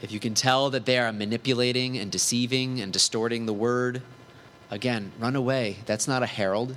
If 0.00 0.12
you 0.12 0.20
can 0.20 0.34
tell 0.34 0.70
that 0.70 0.86
they 0.86 0.98
are 0.98 1.12
manipulating 1.12 1.98
and 1.98 2.10
deceiving 2.10 2.80
and 2.80 2.92
distorting 2.92 3.46
the 3.46 3.52
word, 3.52 4.02
again, 4.70 5.12
run 5.18 5.36
away. 5.36 5.78
That's 5.86 6.06
not 6.08 6.22
a 6.22 6.26
herald. 6.26 6.76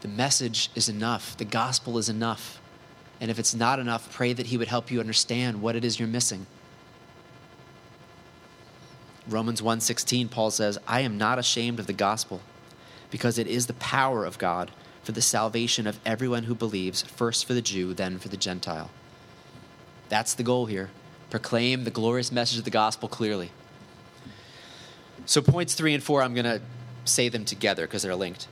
The 0.00 0.08
message 0.08 0.70
is 0.74 0.88
enough, 0.88 1.36
the 1.36 1.44
gospel 1.44 1.98
is 1.98 2.08
enough. 2.08 2.60
And 3.20 3.30
if 3.30 3.38
it's 3.38 3.54
not 3.54 3.78
enough, 3.78 4.10
pray 4.12 4.32
that 4.32 4.46
He 4.46 4.56
would 4.56 4.68
help 4.68 4.90
you 4.90 4.98
understand 4.98 5.60
what 5.60 5.76
it 5.76 5.84
is 5.84 5.98
you're 5.98 6.08
missing. 6.08 6.46
Romans 9.28 9.60
1:16 9.60 10.28
Paul 10.28 10.50
says, 10.50 10.78
"I 10.88 11.00
am 11.00 11.18
not 11.18 11.38
ashamed 11.38 11.78
of 11.78 11.86
the 11.86 11.92
gospel, 11.92 12.40
because 13.10 13.38
it 13.38 13.46
is 13.46 13.66
the 13.66 13.74
power 13.74 14.24
of 14.24 14.38
God 14.38 14.70
for 15.02 15.12
the 15.12 15.22
salvation 15.22 15.86
of 15.86 16.00
everyone 16.06 16.44
who 16.44 16.54
believes, 16.54 17.02
first 17.02 17.44
for 17.44 17.52
the 17.52 17.62
Jew, 17.62 17.92
then 17.92 18.18
for 18.18 18.28
the 18.28 18.36
Gentile." 18.36 18.90
That's 20.08 20.34
the 20.34 20.42
goal 20.42 20.66
here. 20.66 20.90
Proclaim 21.28 21.84
the 21.84 21.90
glorious 21.90 22.32
message 22.32 22.58
of 22.58 22.64
the 22.64 22.70
gospel 22.70 23.08
clearly. 23.08 23.52
So 25.26 25.42
points 25.42 25.74
3 25.74 25.94
and 25.94 26.02
4 26.02 26.22
I'm 26.22 26.34
going 26.34 26.44
to 26.44 26.60
say 27.04 27.28
them 27.28 27.44
together 27.44 27.86
because 27.86 28.02
they're 28.02 28.16
linked. 28.16 28.48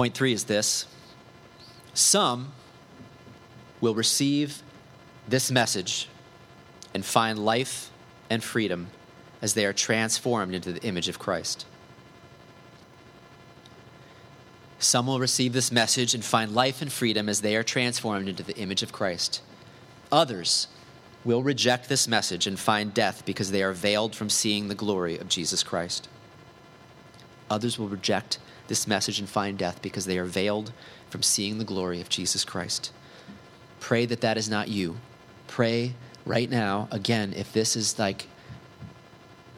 Point 0.00 0.14
three 0.14 0.32
is 0.32 0.44
this 0.44 0.86
some 1.92 2.52
will 3.82 3.94
receive 3.94 4.62
this 5.28 5.50
message 5.50 6.08
and 6.94 7.04
find 7.04 7.38
life 7.38 7.90
and 8.30 8.42
freedom 8.42 8.86
as 9.42 9.52
they 9.52 9.66
are 9.66 9.74
transformed 9.74 10.54
into 10.54 10.72
the 10.72 10.82
image 10.84 11.10
of 11.10 11.18
Christ. 11.18 11.66
Some 14.78 15.06
will 15.06 15.20
receive 15.20 15.52
this 15.52 15.70
message 15.70 16.14
and 16.14 16.24
find 16.24 16.54
life 16.54 16.80
and 16.80 16.90
freedom 16.90 17.28
as 17.28 17.42
they 17.42 17.54
are 17.54 17.62
transformed 17.62 18.26
into 18.26 18.42
the 18.42 18.56
image 18.56 18.82
of 18.82 18.92
Christ. 18.92 19.42
Others 20.10 20.68
will 21.26 21.42
reject 21.42 21.90
this 21.90 22.08
message 22.08 22.46
and 22.46 22.58
find 22.58 22.94
death 22.94 23.26
because 23.26 23.50
they 23.50 23.62
are 23.62 23.74
veiled 23.74 24.16
from 24.16 24.30
seeing 24.30 24.68
the 24.68 24.74
glory 24.74 25.18
of 25.18 25.28
Jesus 25.28 25.62
Christ. 25.62 26.08
Others 27.50 27.78
will 27.78 27.88
reject 27.88 28.38
this 28.70 28.86
message 28.86 29.18
and 29.18 29.28
find 29.28 29.58
death 29.58 29.82
because 29.82 30.06
they 30.06 30.16
are 30.16 30.24
veiled 30.24 30.72
from 31.10 31.22
seeing 31.22 31.58
the 31.58 31.64
glory 31.64 32.00
of 32.00 32.08
Jesus 32.08 32.44
Christ. 32.44 32.90
Pray 33.80 34.06
that 34.06 34.22
that 34.22 34.38
is 34.38 34.48
not 34.48 34.68
you. 34.68 34.96
Pray 35.46 35.94
right 36.24 36.48
now, 36.48 36.88
again, 36.90 37.34
if 37.36 37.52
this 37.52 37.76
is 37.76 37.98
like 37.98 38.28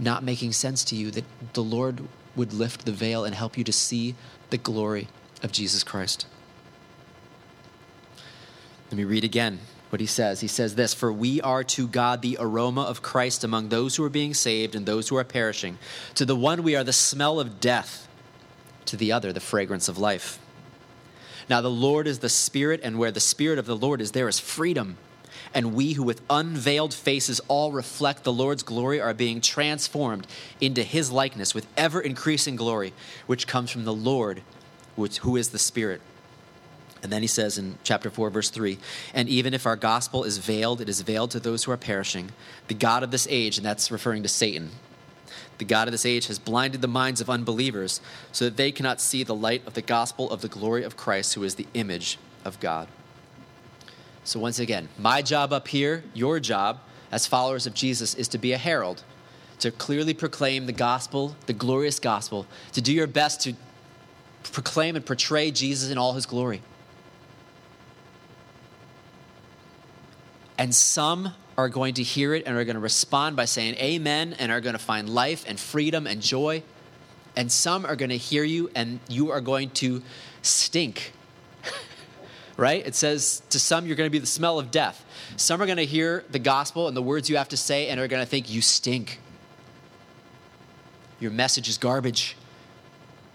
not 0.00 0.24
making 0.24 0.52
sense 0.52 0.82
to 0.84 0.96
you, 0.96 1.12
that 1.12 1.24
the 1.52 1.62
Lord 1.62 2.00
would 2.34 2.52
lift 2.52 2.84
the 2.84 2.92
veil 2.92 3.24
and 3.24 3.34
help 3.34 3.56
you 3.56 3.62
to 3.62 3.72
see 3.72 4.16
the 4.50 4.58
glory 4.58 5.06
of 5.42 5.52
Jesus 5.52 5.84
Christ. 5.84 6.26
Let 8.90 8.96
me 8.96 9.04
read 9.04 9.24
again 9.24 9.60
what 9.90 10.00
he 10.00 10.06
says. 10.06 10.40
He 10.40 10.48
says 10.48 10.74
this 10.74 10.94
For 10.94 11.12
we 11.12 11.40
are 11.42 11.62
to 11.64 11.86
God 11.86 12.22
the 12.22 12.38
aroma 12.40 12.82
of 12.82 13.02
Christ 13.02 13.44
among 13.44 13.68
those 13.68 13.96
who 13.96 14.04
are 14.04 14.10
being 14.10 14.32
saved 14.32 14.74
and 14.74 14.86
those 14.86 15.08
who 15.08 15.16
are 15.16 15.24
perishing. 15.24 15.78
To 16.14 16.24
the 16.24 16.36
one 16.36 16.62
we 16.62 16.74
are 16.74 16.84
the 16.84 16.92
smell 16.92 17.38
of 17.38 17.60
death, 17.60 18.08
to 18.86 18.96
the 18.96 19.12
other 19.12 19.32
the 19.32 19.40
fragrance 19.40 19.88
of 19.88 19.98
life. 19.98 20.38
Now 21.48 21.60
the 21.60 21.70
Lord 21.70 22.06
is 22.06 22.20
the 22.20 22.28
Spirit, 22.28 22.80
and 22.82 22.98
where 22.98 23.10
the 23.10 23.20
Spirit 23.20 23.58
of 23.58 23.66
the 23.66 23.76
Lord 23.76 24.00
is, 24.00 24.12
there 24.12 24.28
is 24.28 24.38
freedom. 24.38 24.96
And 25.54 25.74
we 25.74 25.92
who 25.92 26.02
with 26.02 26.22
unveiled 26.30 26.94
faces 26.94 27.40
all 27.48 27.72
reflect 27.72 28.24
the 28.24 28.32
Lord's 28.32 28.62
glory 28.62 29.00
are 29.00 29.12
being 29.12 29.40
transformed 29.40 30.26
into 30.60 30.82
his 30.82 31.10
likeness 31.10 31.54
with 31.54 31.66
ever 31.76 32.00
increasing 32.00 32.56
glory, 32.56 32.92
which 33.26 33.46
comes 33.46 33.70
from 33.70 33.84
the 33.84 33.92
Lord, 33.92 34.42
which, 34.96 35.18
who 35.18 35.36
is 35.36 35.50
the 35.50 35.58
Spirit. 35.58 36.00
And 37.02 37.10
then 37.10 37.20
he 37.20 37.28
says 37.28 37.58
in 37.58 37.76
chapter 37.82 38.10
4, 38.10 38.30
verse 38.30 38.48
3 38.48 38.78
And 39.12 39.28
even 39.28 39.54
if 39.54 39.66
our 39.66 39.76
gospel 39.76 40.24
is 40.24 40.38
veiled, 40.38 40.80
it 40.80 40.88
is 40.88 41.00
veiled 41.00 41.32
to 41.32 41.40
those 41.40 41.64
who 41.64 41.72
are 41.72 41.76
perishing. 41.76 42.30
The 42.68 42.74
God 42.74 43.02
of 43.02 43.10
this 43.10 43.26
age, 43.28 43.58
and 43.58 43.66
that's 43.66 43.90
referring 43.90 44.22
to 44.22 44.28
Satan, 44.28 44.70
the 45.62 45.68
God 45.68 45.86
of 45.86 45.92
this 45.92 46.04
age 46.04 46.26
has 46.26 46.40
blinded 46.40 46.80
the 46.80 46.88
minds 46.88 47.20
of 47.20 47.30
unbelievers 47.30 48.00
so 48.32 48.46
that 48.46 48.56
they 48.56 48.72
cannot 48.72 49.00
see 49.00 49.22
the 49.22 49.32
light 49.32 49.64
of 49.64 49.74
the 49.74 49.80
gospel 49.80 50.28
of 50.28 50.40
the 50.40 50.48
glory 50.48 50.82
of 50.82 50.96
Christ, 50.96 51.34
who 51.34 51.44
is 51.44 51.54
the 51.54 51.68
image 51.72 52.18
of 52.44 52.58
God. 52.58 52.88
So, 54.24 54.40
once 54.40 54.58
again, 54.58 54.88
my 54.98 55.22
job 55.22 55.52
up 55.52 55.68
here, 55.68 56.02
your 56.14 56.40
job 56.40 56.80
as 57.12 57.28
followers 57.28 57.64
of 57.68 57.74
Jesus, 57.74 58.16
is 58.16 58.26
to 58.28 58.38
be 58.38 58.52
a 58.52 58.58
herald, 58.58 59.04
to 59.60 59.70
clearly 59.70 60.14
proclaim 60.14 60.66
the 60.66 60.72
gospel, 60.72 61.36
the 61.46 61.52
glorious 61.52 62.00
gospel, 62.00 62.44
to 62.72 62.80
do 62.80 62.92
your 62.92 63.06
best 63.06 63.40
to 63.42 63.54
proclaim 64.42 64.96
and 64.96 65.06
portray 65.06 65.52
Jesus 65.52 65.92
in 65.92 65.96
all 65.96 66.14
his 66.14 66.26
glory. 66.26 66.60
And 70.58 70.74
some 70.74 71.34
are 71.62 71.68
going 71.68 71.94
to 71.94 72.02
hear 72.02 72.34
it 72.34 72.42
and 72.44 72.56
are 72.56 72.64
going 72.64 72.74
to 72.74 72.80
respond 72.80 73.36
by 73.36 73.44
saying 73.44 73.76
amen 73.76 74.34
and 74.38 74.50
are 74.50 74.60
going 74.60 74.74
to 74.74 74.82
find 74.82 75.08
life 75.08 75.44
and 75.46 75.58
freedom 75.58 76.08
and 76.08 76.20
joy. 76.20 76.62
And 77.36 77.50
some 77.50 77.86
are 77.86 77.94
going 77.94 78.10
to 78.10 78.16
hear 78.16 78.42
you 78.42 78.70
and 78.74 78.98
you 79.08 79.30
are 79.30 79.40
going 79.40 79.70
to 79.70 80.02
stink. 80.42 81.12
right? 82.56 82.84
It 82.84 82.96
says 82.96 83.42
to 83.50 83.60
some, 83.60 83.86
you're 83.86 83.96
going 83.96 84.08
to 84.08 84.12
be 84.12 84.18
the 84.18 84.26
smell 84.26 84.58
of 84.58 84.72
death. 84.72 85.04
Some 85.36 85.62
are 85.62 85.66
going 85.66 85.78
to 85.78 85.86
hear 85.86 86.24
the 86.30 86.40
gospel 86.40 86.88
and 86.88 86.96
the 86.96 87.02
words 87.02 87.30
you 87.30 87.36
have 87.36 87.48
to 87.50 87.56
say 87.56 87.88
and 87.88 88.00
are 88.00 88.08
going 88.08 88.22
to 88.22 88.28
think 88.28 88.50
you 88.50 88.60
stink. 88.60 89.20
Your 91.20 91.30
message 91.30 91.68
is 91.68 91.78
garbage. 91.78 92.36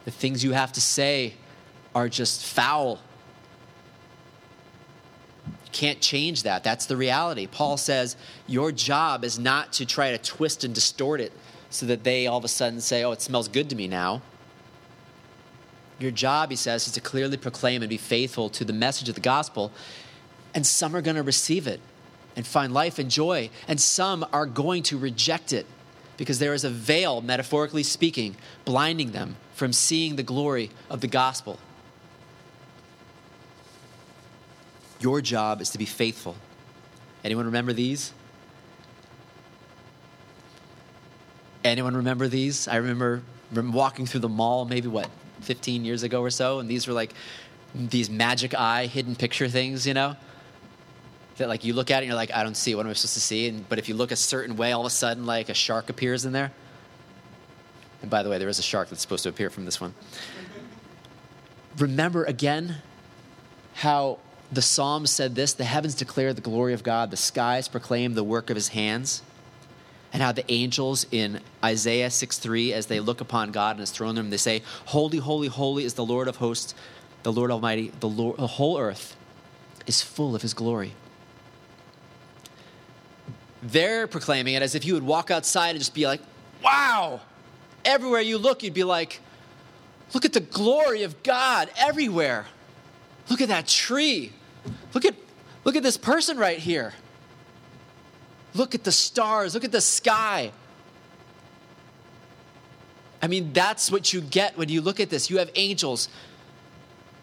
The 0.04 0.12
things 0.12 0.44
you 0.44 0.52
have 0.52 0.74
to 0.74 0.82
say 0.82 1.36
are 1.96 2.10
just 2.10 2.46
foul 2.46 3.00
can't 5.72 6.02
change 6.02 6.44
that. 6.44 6.64
That's 6.64 6.86
the 6.86 6.98
reality. 6.98 7.48
Paul 7.48 7.78
says 7.78 8.16
your 8.48 8.72
job 8.72 9.24
is 9.24 9.38
not 9.38 9.74
to 9.74 9.86
try 9.86 10.12
to 10.12 10.18
twist 10.18 10.64
and 10.64 10.74
distort 10.74 11.20
it 11.20 11.32
so 11.70 11.86
that 11.86 12.04
they 12.04 12.28
all 12.28 12.38
of 12.38 12.46
a 12.46 12.48
sudden 12.48 12.82
say, 12.82 13.04
oh, 13.04 13.12
it 13.12 13.22
smells 13.22 13.48
good 13.48 13.70
to 13.70 13.76
me 13.76 13.88
now. 13.88 14.22
Your 16.00 16.12
job, 16.12 16.50
he 16.52 16.56
says, 16.56 16.88
is 16.88 16.94
to 16.94 17.02
clearly 17.02 17.38
proclaim 17.38 17.82
and 17.82 17.90
be 17.90 17.98
faithful 17.98 18.50
to 18.52 18.64
the 18.64 18.74
message 18.74 19.10
of 19.10 19.16
the 19.16 19.22
gospel. 19.22 19.72
And 20.54 20.66
some 20.66 20.96
are 20.96 21.02
going 21.02 21.18
to 21.18 21.24
receive 21.24 21.68
it 21.68 21.80
and 22.36 22.46
find 22.46 22.72
life 22.72 23.00
and 23.00 23.10
joy, 23.10 23.50
and 23.68 23.82
some 23.82 24.24
are 24.32 24.46
going 24.46 24.84
to 24.84 24.98
reject 24.98 25.52
it 25.52 25.66
because 26.18 26.38
there 26.38 26.54
is 26.54 26.64
a 26.64 26.70
veil, 26.70 27.20
metaphorically 27.20 27.82
speaking, 27.82 28.36
blinding 28.64 29.12
them 29.12 29.38
from 29.54 29.74
seeing 29.74 30.16
the 30.16 30.24
glory 30.24 30.70
of 30.88 31.02
the 31.02 31.08
gospel. 31.08 31.60
Your 35.00 35.22
job 35.22 35.62
is 35.62 35.70
to 35.72 35.78
be 35.78 35.86
faithful. 35.86 36.36
Anyone 37.24 37.46
remember 37.46 37.74
these? 37.74 38.14
Anyone 41.64 41.96
remember 41.96 42.28
these? 42.28 42.68
I 42.68 42.78
remember, 42.78 43.22
remember 43.52 43.76
walking 43.76 44.06
through 44.06 44.22
the 44.22 44.30
mall 44.30 44.66
maybe 44.66 44.88
what 44.88 45.10
15 45.42 45.86
years 45.86 46.04
ago 46.04 46.22
or 46.22 46.30
so 46.30 46.60
and 46.60 46.70
these 46.70 46.88
were 46.88 46.94
like 46.94 47.14
these 47.76 48.10
magic 48.10 48.56
eye 48.56 48.88
hidden 48.88 49.16
picture 49.16 49.48
things, 49.48 49.86
you 49.86 49.94
know? 49.94 50.16
That 51.38 51.50
like 51.50 51.64
you 51.64 51.74
look 51.74 51.92
at 51.92 51.98
it 51.98 51.98
and 51.98 52.08
you're 52.08 52.16
like, 52.16 52.34
I 52.34 52.44
don't 52.44 52.58
see 52.58 52.74
what 52.74 52.86
am 52.86 52.90
I 52.90 52.94
supposed 52.94 53.14
to 53.14 53.20
see? 53.20 53.48
And, 53.50 53.68
but 53.70 53.78
if 53.78 53.90
you 53.90 53.96
look 53.96 54.12
a 54.12 54.16
certain 54.16 54.56
way, 54.56 54.72
all 54.72 54.82
of 54.82 54.88
a 54.88 54.92
sudden 54.92 55.26
like 55.26 55.50
a 55.50 55.54
shark 55.54 55.90
appears 55.90 56.26
in 56.26 56.32
there. 56.32 56.52
And 58.02 58.10
by 58.10 58.24
the 58.24 58.30
way, 58.30 58.38
there 58.38 58.50
is 58.50 58.60
a 58.60 58.64
shark 58.64 58.90
that's 58.90 59.02
supposed 59.02 59.24
to 59.24 59.30
appear 59.30 59.50
from 59.50 59.66
this 59.66 59.82
one. 59.82 59.94
Remember 61.78 62.24
again 62.24 62.78
how 63.76 64.20
the 64.52 64.62
Psalms 64.62 65.10
said 65.10 65.36
this 65.36 65.54
the 65.54 65.64
heavens 65.64 65.96
declare 65.96 66.34
the 66.34 66.42
glory 66.42 66.74
of 66.74 66.84
God, 66.84 67.12
the 67.12 67.18
skies 67.18 67.68
proclaim 67.68 68.14
the 68.14 68.24
work 68.24 68.50
of 68.50 68.56
his 68.56 68.70
hands. 68.70 69.22
And 70.14 70.24
how 70.24 70.32
the 70.32 70.50
angels 70.50 71.06
in 71.12 71.42
Isaiah 71.64 72.10
6 72.10 72.40
3, 72.40 72.74
as 72.74 72.86
they 72.86 73.02
look 73.02 73.20
upon 73.20 73.52
God 73.52 73.72
and 73.72 73.82
his 73.82 73.92
throne 73.92 74.16
room, 74.16 74.30
they 74.30 74.38
say, 74.38 74.64
Holy, 74.86 75.18
holy, 75.18 75.50
holy 75.50 75.84
is 75.84 75.96
the 75.96 76.06
Lord 76.06 76.30
of 76.30 76.38
hosts, 76.38 76.74
the 77.24 77.32
Lord 77.32 77.52
Almighty, 77.52 77.92
the, 78.00 78.08
Lord, 78.08 78.38
the 78.38 78.48
whole 78.48 78.80
earth 78.80 79.18
is 79.86 80.02
full 80.02 80.34
of 80.34 80.42
his 80.42 80.54
glory. 80.54 80.94
They're 83.62 84.08
proclaiming 84.08 84.54
it 84.54 84.62
as 84.62 84.76
if 84.76 84.86
you 84.86 84.94
would 84.94 85.04
walk 85.04 85.30
outside 85.30 85.72
and 85.72 85.80
just 85.80 85.94
be 85.94 86.08
like, 86.08 86.22
wow. 86.64 87.20
Everywhere 87.84 88.22
you 88.22 88.38
look, 88.38 88.64
you'd 88.64 88.74
be 88.74 88.86
like, 88.86 89.20
look 90.14 90.24
at 90.24 90.34
the 90.34 90.40
glory 90.40 91.04
of 91.04 91.22
God 91.22 91.70
everywhere. 91.78 92.46
Look 93.30 93.42
at 93.42 93.50
that 93.50 93.68
tree. 93.68 94.32
Look 94.94 95.06
at, 95.06 95.16
look 95.64 95.76
at 95.76 95.84
this 95.84 95.98
person 95.98 96.38
right 96.38 96.58
here. 96.58 96.94
Look 98.54 98.76
at 98.76 98.84
the 98.84 98.92
stars. 98.92 99.54
Look 99.54 99.64
at 99.64 99.72
the 99.72 99.82
sky. 99.82 100.52
I 103.22 103.28
mean, 103.28 103.54
that's 103.54 103.92
what 103.92 104.14
you 104.14 104.22
get 104.22 104.58
when 104.58 104.70
you 104.70 104.82
look 104.82 105.00
at 105.00 105.10
this. 105.10 105.30
You 105.30 105.40
have 105.40 105.52
angels 105.56 106.10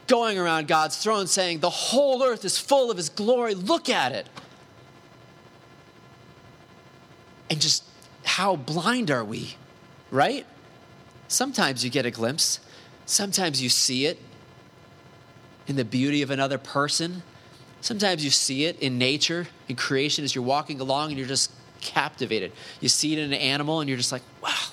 going 0.06 0.38
around 0.38 0.68
God's 0.68 0.96
throne 0.96 1.26
saying, 1.26 1.60
The 1.60 1.70
whole 1.70 2.22
earth 2.22 2.44
is 2.44 2.58
full 2.58 2.90
of 2.90 2.96
His 2.96 3.08
glory. 3.08 3.54
Look 3.54 3.88
at 3.88 4.12
it. 4.12 4.28
And 7.50 7.60
just 7.60 7.84
how 8.24 8.56
blind 8.56 9.10
are 9.10 9.24
we, 9.24 9.56
right? 10.10 10.46
Sometimes 11.28 11.84
you 11.84 11.90
get 11.90 12.06
a 12.06 12.10
glimpse, 12.10 12.60
sometimes 13.06 13.62
you 13.62 13.68
see 13.68 14.06
it, 14.06 14.18
in 15.66 15.76
the 15.76 15.84
beauty 15.84 16.22
of 16.22 16.30
another 16.30 16.58
person. 16.58 17.22
Sometimes 17.84 18.24
you 18.24 18.30
see 18.30 18.64
it 18.64 18.80
in 18.80 18.96
nature, 18.96 19.46
in 19.68 19.76
creation, 19.76 20.24
as 20.24 20.34
you're 20.34 20.42
walking 20.42 20.80
along 20.80 21.10
and 21.10 21.18
you're 21.18 21.28
just 21.28 21.52
captivated. 21.82 22.50
You 22.80 22.88
see 22.88 23.12
it 23.12 23.18
in 23.18 23.30
an 23.30 23.38
animal 23.38 23.80
and 23.80 23.90
you're 23.90 23.98
just 23.98 24.10
like, 24.10 24.22
wow, 24.42 24.68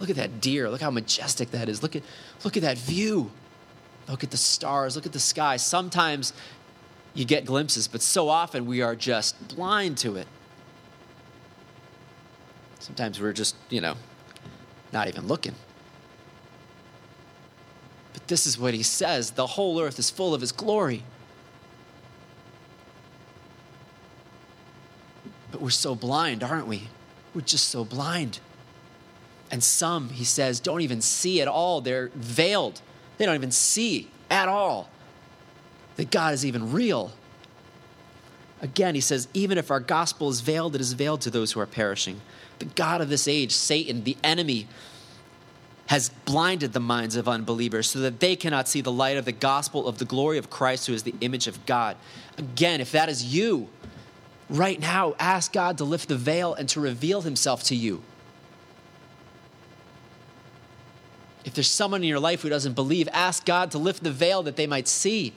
look 0.00 0.08
at 0.08 0.16
that 0.16 0.40
deer. 0.40 0.70
Look 0.70 0.80
how 0.80 0.90
majestic 0.90 1.50
that 1.50 1.68
is. 1.68 1.82
Look 1.82 1.94
at, 1.94 2.02
look 2.42 2.56
at 2.56 2.62
that 2.62 2.78
view. 2.78 3.30
Look 4.08 4.24
at 4.24 4.30
the 4.30 4.38
stars. 4.38 4.96
Look 4.96 5.04
at 5.04 5.12
the 5.12 5.20
sky. 5.20 5.58
Sometimes 5.58 6.32
you 7.12 7.26
get 7.26 7.44
glimpses, 7.44 7.86
but 7.86 8.00
so 8.00 8.30
often 8.30 8.64
we 8.64 8.80
are 8.80 8.96
just 8.96 9.46
blind 9.54 9.98
to 9.98 10.16
it. 10.16 10.26
Sometimes 12.78 13.20
we're 13.20 13.34
just, 13.34 13.56
you 13.68 13.82
know, 13.82 13.94
not 14.90 15.08
even 15.08 15.26
looking. 15.26 15.54
But 18.14 18.26
this 18.26 18.46
is 18.46 18.58
what 18.58 18.72
he 18.72 18.82
says 18.82 19.32
the 19.32 19.48
whole 19.48 19.78
earth 19.82 19.98
is 19.98 20.08
full 20.08 20.32
of 20.32 20.40
his 20.40 20.50
glory. 20.50 21.02
We're 25.64 25.70
so 25.70 25.94
blind, 25.94 26.44
aren't 26.44 26.66
we? 26.66 26.88
We're 27.34 27.40
just 27.40 27.70
so 27.70 27.86
blind. 27.86 28.38
And 29.50 29.64
some, 29.64 30.10
he 30.10 30.22
says, 30.22 30.60
don't 30.60 30.82
even 30.82 31.00
see 31.00 31.40
at 31.40 31.48
all. 31.48 31.80
They're 31.80 32.10
veiled, 32.14 32.82
they 33.16 33.24
don't 33.24 33.34
even 33.34 33.50
see. 33.50 34.10
at 34.30 34.46
all 34.46 34.90
that 35.96 36.10
God 36.10 36.34
is 36.34 36.44
even 36.44 36.70
real. 36.70 37.12
Again, 38.60 38.94
he 38.94 39.00
says, 39.00 39.26
even 39.32 39.56
if 39.56 39.70
our 39.70 39.80
gospel 39.80 40.28
is 40.28 40.42
veiled, 40.42 40.74
it 40.74 40.82
is 40.82 40.92
veiled 40.92 41.22
to 41.22 41.30
those 41.30 41.52
who 41.52 41.60
are 41.60 41.66
perishing. 41.66 42.20
The 42.58 42.66
God 42.66 43.00
of 43.00 43.08
this 43.08 43.26
age, 43.26 43.52
Satan, 43.52 44.04
the 44.04 44.18
enemy, 44.22 44.66
has 45.86 46.10
blinded 46.26 46.74
the 46.74 46.80
minds 46.80 47.16
of 47.16 47.26
unbelievers 47.26 47.88
so 47.88 48.00
that 48.00 48.20
they 48.20 48.36
cannot 48.36 48.68
see 48.68 48.82
the 48.82 48.92
light 48.92 49.16
of 49.16 49.24
the 49.24 49.32
gospel 49.32 49.88
of 49.88 49.96
the 49.96 50.04
glory 50.04 50.36
of 50.36 50.50
Christ, 50.50 50.88
who 50.88 50.92
is 50.92 51.04
the 51.04 51.14
image 51.22 51.46
of 51.46 51.64
God. 51.64 51.96
Again, 52.36 52.82
if 52.82 52.92
that 52.92 53.08
is 53.08 53.24
you, 53.34 53.68
right 54.48 54.80
now, 54.80 55.14
ask 55.18 55.52
God 55.52 55.78
to 55.78 55.84
lift 55.84 56.08
the 56.08 56.16
veil 56.16 56.54
and 56.54 56.68
to 56.70 56.80
reveal 56.80 57.22
himself 57.22 57.62
to 57.64 57.76
you. 57.76 58.02
If 61.44 61.54
there's 61.54 61.70
someone 61.70 62.02
in 62.02 62.08
your 62.08 62.20
life 62.20 62.42
who 62.42 62.48
doesn't 62.48 62.72
believe, 62.72 63.08
ask 63.12 63.44
God 63.44 63.70
to 63.72 63.78
lift 63.78 64.02
the 64.02 64.10
veil 64.10 64.42
that 64.44 64.56
they 64.56 64.66
might 64.66 64.88
see. 64.88 65.28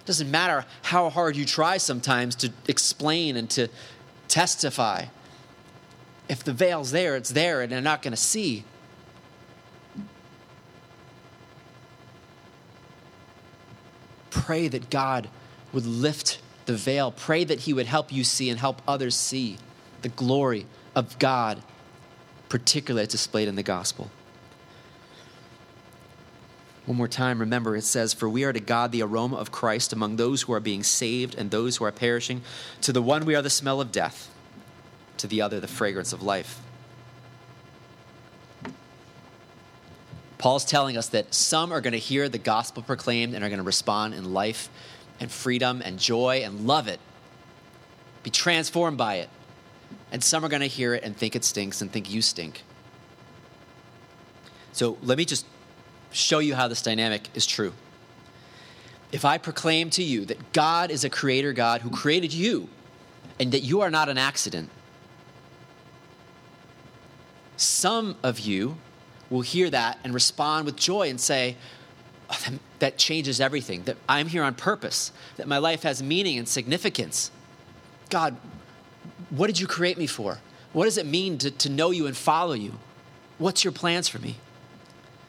It 0.00 0.06
doesn't 0.06 0.30
matter 0.30 0.64
how 0.82 1.10
hard 1.10 1.36
you 1.36 1.44
try 1.44 1.76
sometimes 1.76 2.34
to 2.36 2.50
explain 2.66 3.36
and 3.36 3.50
to 3.50 3.68
testify. 4.28 5.06
If 6.28 6.42
the 6.42 6.52
veil's 6.52 6.90
there, 6.90 7.16
it's 7.16 7.30
there, 7.30 7.60
and 7.60 7.70
they're 7.70 7.80
not 7.80 8.02
going 8.02 8.12
to 8.12 8.16
see. 8.16 8.64
Pray 14.30 14.68
that 14.68 14.90
God 14.90 15.28
would 15.72 15.86
lift 15.86 16.35
the 16.66 16.74
veil. 16.74 17.10
Pray 17.10 17.44
that 17.44 17.60
He 17.60 17.72
would 17.72 17.86
help 17.86 18.12
you 18.12 18.24
see 18.24 18.50
and 18.50 18.58
help 18.58 18.82
others 18.86 19.14
see 19.14 19.58
the 20.02 20.08
glory 20.08 20.66
of 20.94 21.18
God, 21.18 21.62
particularly 22.48 23.06
displayed 23.06 23.48
in 23.48 23.56
the 23.56 23.62
gospel. 23.62 24.10
One 26.86 26.96
more 26.96 27.08
time, 27.08 27.40
remember 27.40 27.74
it 27.74 27.82
says, 27.82 28.14
For 28.14 28.28
we 28.28 28.44
are 28.44 28.52
to 28.52 28.60
God 28.60 28.92
the 28.92 29.02
aroma 29.02 29.36
of 29.36 29.50
Christ 29.50 29.92
among 29.92 30.16
those 30.16 30.42
who 30.42 30.52
are 30.52 30.60
being 30.60 30.84
saved 30.84 31.34
and 31.34 31.50
those 31.50 31.76
who 31.76 31.84
are 31.84 31.92
perishing. 31.92 32.42
To 32.82 32.92
the 32.92 33.02
one 33.02 33.24
we 33.24 33.34
are 33.34 33.42
the 33.42 33.50
smell 33.50 33.80
of 33.80 33.90
death, 33.90 34.30
to 35.16 35.26
the 35.26 35.42
other 35.42 35.58
the 35.58 35.66
fragrance 35.66 36.12
of 36.12 36.22
life. 36.22 36.60
Paul's 40.38 40.64
telling 40.64 40.96
us 40.96 41.08
that 41.08 41.34
some 41.34 41.72
are 41.72 41.80
going 41.80 41.92
to 41.92 41.98
hear 41.98 42.28
the 42.28 42.38
gospel 42.38 42.82
proclaimed 42.82 43.34
and 43.34 43.42
are 43.42 43.48
going 43.48 43.58
to 43.58 43.64
respond 43.64 44.14
in 44.14 44.32
life 44.32 44.68
and 45.20 45.30
freedom 45.30 45.82
and 45.84 45.98
joy 45.98 46.42
and 46.44 46.66
love 46.66 46.88
it, 46.88 47.00
be 48.22 48.30
transformed 48.30 48.98
by 48.98 49.16
it. 49.16 49.28
And 50.12 50.22
some 50.22 50.44
are 50.44 50.48
going 50.48 50.60
to 50.60 50.66
hear 50.66 50.94
it 50.94 51.02
and 51.02 51.16
think 51.16 51.36
it 51.36 51.44
stinks 51.44 51.80
and 51.80 51.90
think 51.90 52.10
you 52.10 52.22
stink. 52.22 52.62
So 54.72 54.98
let 55.02 55.18
me 55.18 55.24
just 55.24 55.46
show 56.10 56.38
you 56.38 56.54
how 56.54 56.68
this 56.68 56.82
dynamic 56.82 57.28
is 57.34 57.46
true. 57.46 57.72
If 59.12 59.24
I 59.24 59.38
proclaim 59.38 59.90
to 59.90 60.02
you 60.02 60.24
that 60.26 60.52
God 60.52 60.90
is 60.90 61.04
a 61.04 61.10
creator 61.10 61.52
God 61.52 61.80
who 61.80 61.90
created 61.90 62.32
you 62.32 62.68
and 63.38 63.52
that 63.52 63.60
you 63.60 63.80
are 63.80 63.90
not 63.90 64.08
an 64.08 64.18
accident, 64.18 64.70
some 67.56 68.16
of 68.22 68.40
you 68.40 68.76
will 69.30 69.40
hear 69.40 69.70
that 69.70 69.98
and 70.04 70.12
respond 70.12 70.66
with 70.66 70.76
joy 70.76 71.08
and 71.08 71.20
say, 71.20 71.56
oh, 72.30 72.58
that 72.78 72.98
changes 72.98 73.40
everything, 73.40 73.84
that 73.84 73.96
I'm 74.08 74.28
here 74.28 74.42
on 74.42 74.54
purpose, 74.54 75.12
that 75.36 75.48
my 75.48 75.58
life 75.58 75.82
has 75.82 76.02
meaning 76.02 76.38
and 76.38 76.48
significance. 76.48 77.30
God, 78.10 78.36
what 79.30 79.46
did 79.46 79.58
you 79.58 79.66
create 79.66 79.98
me 79.98 80.06
for? 80.06 80.38
What 80.72 80.84
does 80.84 80.98
it 80.98 81.06
mean 81.06 81.38
to, 81.38 81.50
to 81.50 81.68
know 81.70 81.90
you 81.90 82.06
and 82.06 82.16
follow 82.16 82.52
you? 82.52 82.74
What's 83.38 83.64
your 83.64 83.72
plans 83.72 84.08
for 84.08 84.18
me? 84.18 84.36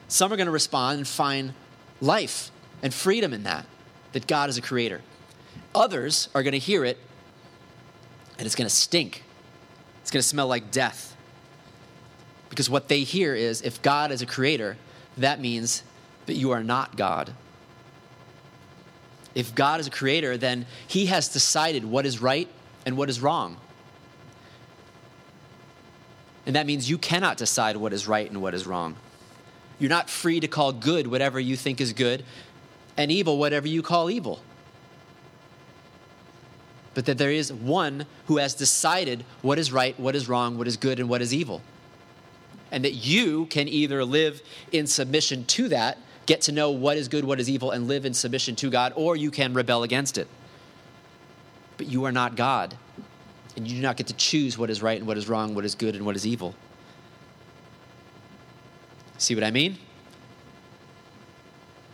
Some 0.08 0.32
are 0.32 0.36
going 0.36 0.48
to 0.48 0.52
respond 0.52 0.98
and 0.98 1.08
find 1.08 1.54
life 2.02 2.52
and 2.82 2.94
freedom 2.94 3.34
in 3.34 3.44
that, 3.44 3.66
that 4.14 4.28
God 4.28 4.50
is 4.50 4.58
a 4.58 4.62
creator. 4.62 5.02
Others 5.74 6.30
are 6.34 6.44
going 6.44 6.54
to 6.54 6.60
hear 6.60 6.86
it 6.86 6.98
and 8.38 8.46
it's 8.46 8.56
going 8.56 8.70
to 8.70 8.76
stink. 8.76 9.24
It's 10.02 10.12
going 10.12 10.22
to 10.22 10.28
smell 10.28 10.48
like 10.48 10.72
death. 10.72 11.16
Because 12.50 12.70
what 12.70 12.88
they 12.88 13.02
hear 13.02 13.36
is 13.36 13.62
if 13.62 13.82
God 13.82 14.12
is 14.12 14.22
a 14.22 14.26
creator, 14.26 14.78
that 15.18 15.42
means 15.42 15.84
that 16.28 16.36
you 16.36 16.52
are 16.52 16.64
not 16.64 16.96
God. 16.96 17.34
If 19.36 19.54
God 19.54 19.80
is 19.80 19.88
a 19.88 19.92
creator, 19.92 20.38
then 20.38 20.66
he 20.88 21.08
has 21.08 21.28
decided 21.28 21.86
what 21.86 22.06
is 22.06 22.22
right 22.22 22.48
and 22.86 22.98
what 22.98 23.10
is 23.10 23.22
wrong. 23.22 23.58
And 26.46 26.56
that 26.56 26.66
means 26.66 26.90
you 26.90 26.98
cannot 26.98 27.38
decide 27.38 27.76
what 27.76 27.92
is 27.92 28.08
right 28.08 28.30
and 28.30 28.42
what 28.42 28.54
is 28.54 28.66
wrong. 28.66 28.96
You're 29.80 29.90
not 29.90 30.10
free 30.10 30.40
to 30.40 30.48
call 30.48 30.72
good 30.72 31.08
whatever 31.08 31.40
you 31.40 31.56
think 31.56 31.82
is 31.82 31.94
good 31.94 32.24
and 32.96 33.12
evil 33.12 33.38
whatever 33.38 33.68
you 33.68 33.82
call 33.84 34.10
evil. 34.10 34.40
But 36.94 37.06
that 37.06 37.20
there 37.20 37.32
is 37.32 37.54
one 37.54 38.08
who 38.26 38.38
has 38.38 38.56
decided 38.56 39.24
what 39.44 39.60
is 39.60 39.72
right, 39.72 39.98
what 40.00 40.16
is 40.16 40.28
wrong, 40.28 40.58
what 40.58 40.68
is 40.68 40.78
good, 40.78 41.00
and 41.00 41.08
what 41.08 41.22
is 41.22 41.34
evil. 41.34 41.62
And 42.72 42.84
that 42.84 42.94
you 42.94 43.46
can 43.46 43.68
either 43.68 44.04
live 44.04 44.42
in 44.72 44.88
submission 44.88 45.46
to 45.46 45.70
that, 45.70 46.00
get 46.28 46.42
to 46.42 46.52
know 46.52 46.70
what 46.70 46.98
is 46.98 47.08
good, 47.08 47.26
what 47.26 47.40
is 47.40 47.50
evil, 47.50 47.72
and 47.72 47.88
live 47.88 48.06
in 48.06 48.14
submission 48.14 48.56
to 48.58 48.70
God, 48.70 48.94
or 48.96 49.16
you 49.16 49.32
can 49.32 49.54
rebel 49.54 49.82
against 49.82 50.20
it. 50.20 50.28
But 51.78 51.88
you 51.88 52.04
are 52.04 52.12
not 52.12 52.36
God. 52.36 52.76
And 53.56 53.68
you 53.68 53.78
do 53.78 53.82
not 53.82 53.98
get 53.98 54.08
to 54.08 54.14
choose 54.14 54.58
what 54.58 54.70
is 54.70 54.84
right 54.84 55.00
and 55.00 55.08
what 55.08 55.18
is 55.18 55.28
wrong, 55.28 55.56
what 55.56 55.66
is 55.66 55.74
good 55.74 55.96
and 55.96 56.06
what 56.06 56.16
is 56.16 56.28
evil. 56.28 56.54
See 59.18 59.34
what 59.34 59.44
I 59.44 59.50
mean? 59.50 59.78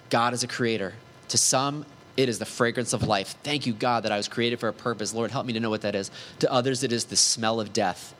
God 0.09 0.34
is 0.34 0.43
a 0.43 0.47
creator. 0.47 0.93
To 1.29 1.38
some, 1.38 1.86
it 2.17 2.27
is 2.27 2.38
the 2.38 2.45
fragrance 2.45 2.91
of 2.91 3.03
life. 3.03 3.36
Thank 3.43 3.65
you, 3.65 3.73
God, 3.73 4.03
that 4.03 4.11
I 4.11 4.17
was 4.17 4.27
created 4.27 4.59
for 4.59 4.67
a 4.67 4.73
purpose. 4.73 5.13
Lord, 5.13 5.31
help 5.31 5.45
me 5.45 5.53
to 5.53 5.59
know 5.59 5.69
what 5.69 5.81
that 5.81 5.95
is. 5.95 6.11
To 6.39 6.51
others, 6.51 6.84
it 6.84 6.91
is 6.91 7.05
the 7.05 7.15
smell 7.15 7.59
of 7.59 7.71
death. 7.71 8.13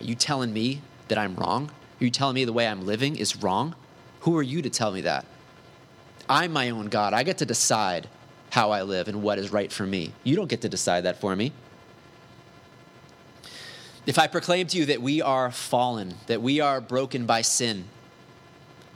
Are 0.00 0.04
you 0.04 0.14
telling 0.14 0.52
me 0.52 0.80
that 1.08 1.16
I'm 1.16 1.36
wrong? 1.36 1.70
Are 2.00 2.04
you 2.04 2.10
telling 2.10 2.34
me 2.34 2.44
the 2.44 2.52
way 2.52 2.66
I'm 2.66 2.84
living 2.84 3.16
is 3.16 3.36
wrong? 3.36 3.74
Who 4.20 4.36
are 4.36 4.42
you 4.42 4.62
to 4.62 4.70
tell 4.70 4.92
me 4.92 5.02
that? 5.02 5.24
I'm 6.28 6.52
my 6.52 6.70
own 6.70 6.88
God. 6.88 7.12
I 7.12 7.22
get 7.22 7.38
to 7.38 7.46
decide 7.46 8.08
how 8.50 8.70
I 8.70 8.82
live 8.82 9.08
and 9.08 9.22
what 9.22 9.38
is 9.38 9.52
right 9.52 9.72
for 9.72 9.86
me. 9.86 10.12
You 10.24 10.36
don't 10.36 10.48
get 10.48 10.62
to 10.62 10.68
decide 10.68 11.02
that 11.02 11.20
for 11.20 11.34
me. 11.34 11.52
If 14.06 14.18
I 14.18 14.26
proclaim 14.26 14.66
to 14.68 14.78
you 14.78 14.86
that 14.86 15.02
we 15.02 15.22
are 15.22 15.50
fallen, 15.50 16.14
that 16.26 16.42
we 16.42 16.60
are 16.60 16.80
broken 16.80 17.26
by 17.26 17.42
sin, 17.42 17.84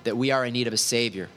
that 0.05 0.17
we 0.17 0.31
are 0.31 0.45
in 0.45 0.53
need 0.53 0.67
of 0.67 0.73
a 0.73 0.79
Savior, 0.79 1.29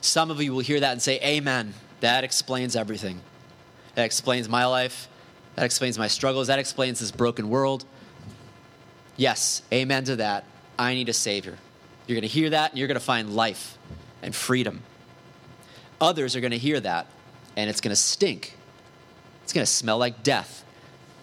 some 0.00 0.30
of 0.30 0.40
you 0.42 0.52
will 0.52 0.60
hear 0.60 0.80
that 0.80 0.92
and 0.92 1.02
say, 1.02 1.18
Amen. 1.22 1.74
That 2.00 2.24
explains 2.24 2.76
everything. 2.76 3.20
That 3.94 4.04
explains 4.04 4.48
my 4.48 4.66
life. 4.66 5.08
That 5.54 5.64
explains 5.64 5.98
my 5.98 6.08
struggles. 6.08 6.48
That 6.48 6.58
explains 6.58 7.00
this 7.00 7.10
broken 7.10 7.48
world. 7.48 7.84
Yes, 9.16 9.62
amen 9.72 10.04
to 10.04 10.16
that. 10.16 10.44
I 10.78 10.94
need 10.94 11.08
a 11.08 11.14
Savior. 11.14 11.56
You're 12.06 12.14
going 12.14 12.22
to 12.22 12.28
hear 12.28 12.50
that 12.50 12.70
and 12.70 12.78
you're 12.78 12.88
going 12.88 12.98
to 12.98 13.04
find 13.04 13.34
life 13.34 13.78
and 14.22 14.34
freedom. 14.34 14.82
Others 16.00 16.36
are 16.36 16.40
going 16.40 16.52
to 16.52 16.58
hear 16.58 16.78
that 16.80 17.06
and 17.56 17.68
it's 17.68 17.80
going 17.80 17.90
to 17.90 18.00
stink. 18.00 18.56
It's 19.42 19.52
going 19.52 19.64
to 19.64 19.70
smell 19.70 19.98
like 19.98 20.22
death 20.22 20.64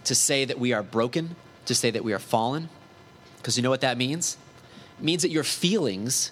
to 0.05 0.15
say 0.15 0.45
that 0.45 0.59
we 0.59 0.73
are 0.73 0.83
broken, 0.83 1.35
to 1.65 1.75
say 1.75 1.91
that 1.91 2.03
we 2.03 2.13
are 2.13 2.19
fallen. 2.19 2.69
Because 3.37 3.57
you 3.57 3.63
know 3.63 3.69
what 3.69 3.81
that 3.81 3.97
means? 3.97 4.37
It 4.99 5.03
means 5.03 5.21
that 5.21 5.29
your 5.29 5.43
feelings 5.43 6.31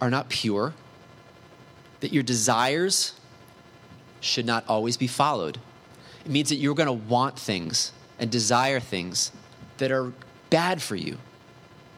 are 0.00 0.10
not 0.10 0.28
pure, 0.28 0.74
that 2.00 2.12
your 2.12 2.22
desires 2.22 3.12
should 4.20 4.46
not 4.46 4.64
always 4.68 4.96
be 4.96 5.06
followed. 5.06 5.58
It 6.24 6.30
means 6.30 6.48
that 6.48 6.56
you're 6.56 6.74
going 6.74 6.86
to 6.86 6.92
want 6.92 7.38
things 7.38 7.92
and 8.18 8.30
desire 8.30 8.80
things 8.80 9.30
that 9.78 9.92
are 9.92 10.12
bad 10.50 10.80
for 10.80 10.96
you 10.96 11.18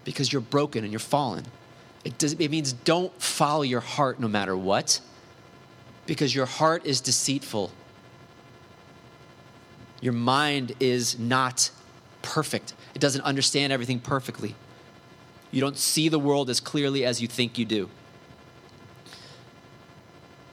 because 0.06 0.32
you're 0.32 0.40
broken 0.40 0.84
and 0.84 0.90
you're 0.90 0.98
fallen. 0.98 1.44
It, 2.02 2.16
does, 2.16 2.32
it 2.32 2.50
means 2.50 2.72
don't 2.72 3.12
follow 3.20 3.62
your 3.62 3.80
heart 3.80 4.18
no 4.18 4.28
matter 4.28 4.56
what 4.56 5.00
because 6.06 6.34
your 6.34 6.46
heart 6.46 6.86
is 6.86 7.02
deceitful 7.02 7.70
your 10.00 10.12
mind 10.12 10.72
is 10.78 11.18
not 11.18 11.70
perfect, 12.22 12.74
it 12.94 13.00
doesn't 13.00 13.22
understand 13.22 13.72
everything 13.72 14.00
perfectly. 14.00 14.54
You 15.50 15.60
don't 15.60 15.76
see 15.76 16.08
the 16.08 16.18
world 16.18 16.50
as 16.50 16.60
clearly 16.60 17.04
as 17.04 17.22
you 17.22 17.28
think 17.28 17.56
you 17.56 17.64
do. 17.64 17.88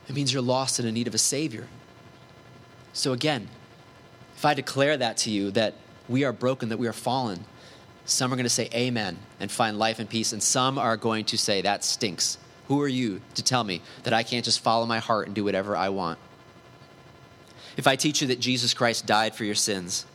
It 0.07 0.15
means 0.15 0.33
you're 0.33 0.41
lost 0.41 0.79
and 0.79 0.87
in 0.87 0.93
need 0.93 1.07
of 1.07 1.15
a 1.15 1.19
Savior. 1.19 1.67
So, 2.93 3.11
again, 3.13 3.49
if 4.35 4.45
I 4.45 4.53
declare 4.53 4.97
that 4.97 5.17
to 5.17 5.31
you, 5.31 5.51
that 5.51 5.75
we 6.07 6.23
are 6.23 6.33
broken, 6.33 6.69
that 6.69 6.77
we 6.77 6.87
are 6.87 6.93
fallen, 6.93 7.45
some 8.05 8.33
are 8.33 8.35
going 8.35 8.43
to 8.43 8.49
say 8.49 8.69
amen 8.73 9.17
and 9.39 9.51
find 9.51 9.79
life 9.79 9.99
and 9.99 10.09
peace, 10.09 10.33
and 10.33 10.43
some 10.43 10.77
are 10.77 10.97
going 10.97 11.25
to 11.25 11.37
say 11.37 11.61
that 11.61 11.83
stinks. 11.83 12.37
Who 12.67 12.81
are 12.81 12.87
you 12.87 13.21
to 13.35 13.43
tell 13.43 13.63
me 13.63 13.81
that 14.03 14.13
I 14.13 14.23
can't 14.23 14.45
just 14.45 14.59
follow 14.59 14.85
my 14.85 14.99
heart 14.99 15.27
and 15.27 15.35
do 15.35 15.43
whatever 15.43 15.75
I 15.75 15.89
want? 15.89 16.19
If 17.77 17.87
I 17.87 17.95
teach 17.95 18.21
you 18.21 18.27
that 18.27 18.39
Jesus 18.39 18.73
Christ 18.73 19.05
died 19.05 19.35
for 19.35 19.45
your 19.45 19.55
sins, 19.55 20.05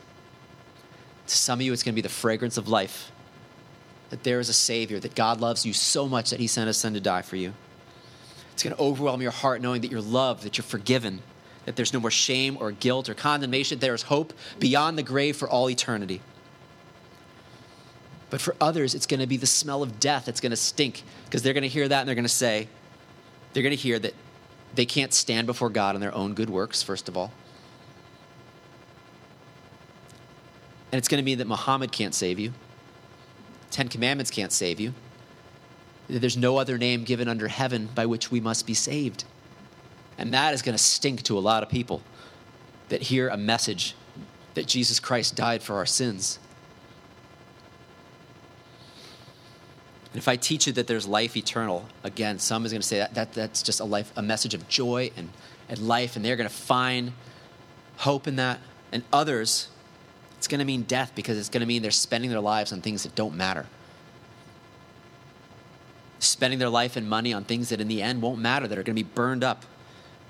to 1.27 1.35
some 1.35 1.59
of 1.59 1.65
you 1.65 1.73
it's 1.73 1.83
going 1.83 1.93
to 1.93 1.95
be 1.95 2.01
the 2.01 2.09
fragrance 2.09 2.57
of 2.57 2.67
life. 2.67 3.11
that 4.09 4.23
there 4.23 4.39
is 4.39 4.49
a 4.49 4.53
Savior, 4.53 4.99
that 4.99 5.15
God 5.15 5.39
loves 5.39 5.65
you 5.65 5.73
so 5.73 6.07
much 6.07 6.29
that 6.31 6.39
He 6.39 6.47
sent 6.47 6.67
His 6.67 6.77
Son 6.77 6.93
to 6.93 6.99
die 6.99 7.21
for 7.21 7.35
you. 7.35 7.53
It's 8.53 8.63
going 8.63 8.75
to 8.75 8.81
overwhelm 8.81 9.21
your 9.21 9.31
heart 9.31 9.61
knowing 9.61 9.81
that 9.81 9.91
you're 9.91 10.01
loved, 10.01 10.43
that 10.43 10.57
you're 10.57 10.63
forgiven, 10.63 11.21
that 11.65 11.75
there's 11.75 11.93
no 11.93 11.99
more 11.99 12.11
shame 12.11 12.57
or 12.59 12.71
guilt 12.71 13.09
or 13.09 13.13
condemnation. 13.13 13.79
There 13.79 13.93
is 13.93 14.03
hope 14.03 14.33
beyond 14.59 14.97
the 14.97 15.03
grave 15.03 15.37
for 15.37 15.49
all 15.49 15.69
eternity. 15.69 16.21
But 18.29 18.41
for 18.41 18.55
others, 18.61 18.93
it's 18.93 19.05
going 19.05 19.19
to 19.19 19.27
be 19.27 19.37
the 19.37 19.47
smell 19.47 19.81
of 19.81 19.99
death. 19.99 20.27
It's 20.27 20.39
going 20.39 20.51
to 20.51 20.55
stink 20.55 21.03
because 21.25 21.41
they're 21.41 21.53
going 21.53 21.63
to 21.63 21.69
hear 21.69 21.87
that 21.87 21.99
and 21.99 22.07
they're 22.07 22.15
going 22.15 22.23
to 22.23 22.29
say, 22.29 22.67
they're 23.53 23.63
going 23.63 23.75
to 23.75 23.81
hear 23.81 23.97
that 23.99 24.13
they 24.75 24.85
can't 24.85 25.13
stand 25.13 25.47
before 25.47 25.69
God 25.69 25.95
in 25.95 26.01
their 26.01 26.13
own 26.13 26.35
good 26.35 26.49
works, 26.49 26.83
first 26.83 27.09
of 27.09 27.17
all. 27.17 27.31
And 30.91 30.97
it's 30.97 31.07
going 31.07 31.21
to 31.21 31.25
mean 31.25 31.39
that 31.39 31.47
Muhammad 31.47 31.91
can't 31.91 32.13
save 32.13 32.39
you, 32.39 32.53
Ten 33.71 33.87
Commandments 33.87 34.31
can't 34.31 34.51
save 34.51 34.79
you. 34.79 34.93
There's 36.07 36.37
no 36.37 36.57
other 36.57 36.77
name 36.77 37.03
given 37.03 37.27
under 37.27 37.47
heaven 37.47 37.89
by 37.93 38.07
which 38.07 38.31
we 38.31 38.39
must 38.39 38.65
be 38.65 38.73
saved. 38.73 39.25
And 40.17 40.33
that 40.33 40.53
is 40.53 40.61
going 40.61 40.75
to 40.75 40.83
stink 40.83 41.21
to 41.23 41.37
a 41.37 41.39
lot 41.39 41.61
of 41.61 41.69
people 41.69 42.01
that 42.89 43.03
hear 43.03 43.29
a 43.29 43.37
message 43.37 43.95
that 44.55 44.65
Jesus 44.65 44.99
Christ 44.99 45.35
died 45.35 45.61
for 45.61 45.75
our 45.75 45.85
sins. 45.85 46.39
If 50.13 50.27
I 50.27 50.35
teach 50.35 50.65
you 50.67 50.73
that 50.73 50.87
there's 50.87 51.07
life 51.07 51.37
eternal, 51.37 51.87
again, 52.03 52.39
some 52.39 52.65
is 52.65 52.71
going 52.71 52.81
to 52.81 52.87
say 52.87 52.97
that, 52.97 53.13
that 53.13 53.33
that's 53.33 53.61
just 53.61 53.79
a 53.79 53.85
life, 53.85 54.11
a 54.15 54.21
message 54.21 54.53
of 54.53 54.67
joy 54.67 55.11
and, 55.15 55.29
and 55.67 55.79
life, 55.79 56.15
and 56.15 56.25
they're 56.25 56.35
going 56.35 56.49
to 56.49 56.55
find 56.55 57.13
hope 57.97 58.27
in 58.27 58.37
that. 58.37 58.59
And 58.91 59.03
others, 59.13 59.69
it's 60.37 60.47
going 60.47 60.59
to 60.59 60.65
mean 60.65 60.81
death 60.83 61.11
because 61.13 61.37
it's 61.37 61.49
going 61.49 61.61
to 61.61 61.67
mean 61.67 61.83
they're 61.83 61.91
spending 61.91 62.31
their 62.31 62.39
lives 62.39 62.73
on 62.73 62.81
things 62.81 63.03
that 63.03 63.13
don't 63.13 63.35
matter. 63.35 63.67
Spending 66.17 66.57
their 66.57 66.69
life 66.69 66.95
and 66.95 67.07
money 67.07 67.31
on 67.31 67.43
things 67.43 67.69
that 67.69 67.79
in 67.79 67.87
the 67.87 68.01
end 68.01 68.21
won't 68.21 68.39
matter, 68.39 68.67
that 68.67 68.77
are 68.79 68.83
going 68.83 68.95
to 68.95 69.03
be 69.03 69.09
burned 69.09 69.43
up. 69.43 69.63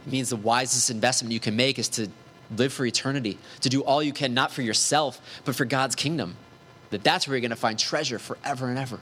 It 0.05 0.11
means 0.11 0.29
the 0.29 0.35
wisest 0.35 0.89
investment 0.89 1.31
you 1.31 1.39
can 1.39 1.55
make 1.55 1.79
is 1.79 1.87
to 1.89 2.09
live 2.57 2.73
for 2.73 2.85
eternity, 2.85 3.37
to 3.61 3.69
do 3.69 3.81
all 3.81 4.03
you 4.03 4.11
can, 4.11 4.33
not 4.33 4.51
for 4.51 4.61
yourself, 4.61 5.21
but 5.45 5.55
for 5.55 5.65
God's 5.65 5.95
kingdom. 5.95 6.35
That 6.89 7.03
that's 7.03 7.27
where 7.27 7.37
you're 7.37 7.41
going 7.41 7.51
to 7.51 7.55
find 7.55 7.79
treasure 7.79 8.19
forever 8.19 8.67
and 8.67 8.77
ever. 8.77 8.99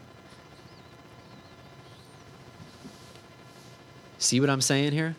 See 4.20 4.40
what 4.40 4.50
I'm 4.50 4.62
saying 4.62 4.94
here? 4.94 5.16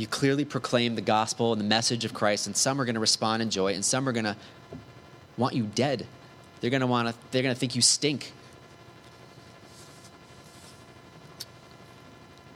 you 0.00 0.06
clearly 0.06 0.44
proclaim 0.44 0.94
the 0.94 1.02
gospel 1.02 1.52
and 1.52 1.60
the 1.60 1.66
message 1.66 2.04
of 2.04 2.14
Christ, 2.14 2.46
and 2.46 2.56
some 2.56 2.80
are 2.80 2.84
going 2.84 2.94
to 2.94 3.00
respond 3.00 3.42
in 3.42 3.50
joy, 3.50 3.74
and 3.74 3.84
some 3.84 4.08
are 4.08 4.12
going 4.12 4.24
to 4.24 4.36
want 5.36 5.54
you 5.54 5.64
dead. 5.64 6.06
They're 6.60 6.70
going 6.70 6.80
to 6.80 6.86
want 6.86 7.08
to. 7.08 7.14
They're 7.30 7.42
going 7.42 7.54
to 7.54 7.58
think 7.58 7.74
you 7.74 7.82
stink. 7.82 8.32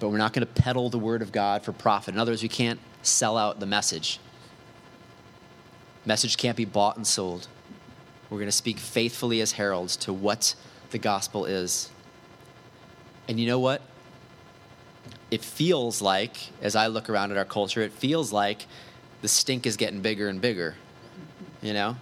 But 0.01 0.09
we're 0.09 0.19
not 0.19 0.33
going 0.33 0.47
to 0.47 0.53
peddle 0.53 0.91
the 0.91 0.99
word 0.99 1.23
of 1.23 1.33
God 1.33 1.63
for 1.63 1.73
profit. 1.73 2.15
In 2.15 2.21
other 2.21 2.33
words, 2.33 2.43
we 2.43 2.49
can't 2.49 2.81
sell 3.03 3.37
out 3.37 3.61
the 3.61 3.67
message. 3.67 4.21
Message 6.07 6.37
can't 6.37 6.57
be 6.57 6.65
bought 6.65 6.97
and 6.97 7.07
sold. 7.07 7.49
We're 8.29 8.39
going 8.39 8.49
to 8.49 8.53
speak 8.53 8.79
faithfully 8.79 9.41
as 9.41 9.53
heralds 9.53 9.97
to 9.99 10.13
what 10.13 10.55
the 10.91 10.99
gospel 10.99 11.45
is. 11.45 11.91
And 13.29 13.39
you 13.39 13.47
know 13.47 13.59
what? 13.59 13.81
It 15.31 15.43
feels 15.43 16.03
like, 16.03 16.37
as 16.63 16.77
I 16.77 16.87
look 16.87 17.09
around 17.09 17.31
at 17.31 17.37
our 17.37 17.45
culture, 17.45 17.83
it 17.83 17.93
feels 17.93 18.33
like 18.33 18.67
the 19.23 19.29
stink 19.29 19.67
is 19.67 19.77
getting 19.77 20.01
bigger 20.01 20.29
and 20.29 20.41
bigger. 20.41 20.77
You 21.63 21.73
know? 21.73 21.97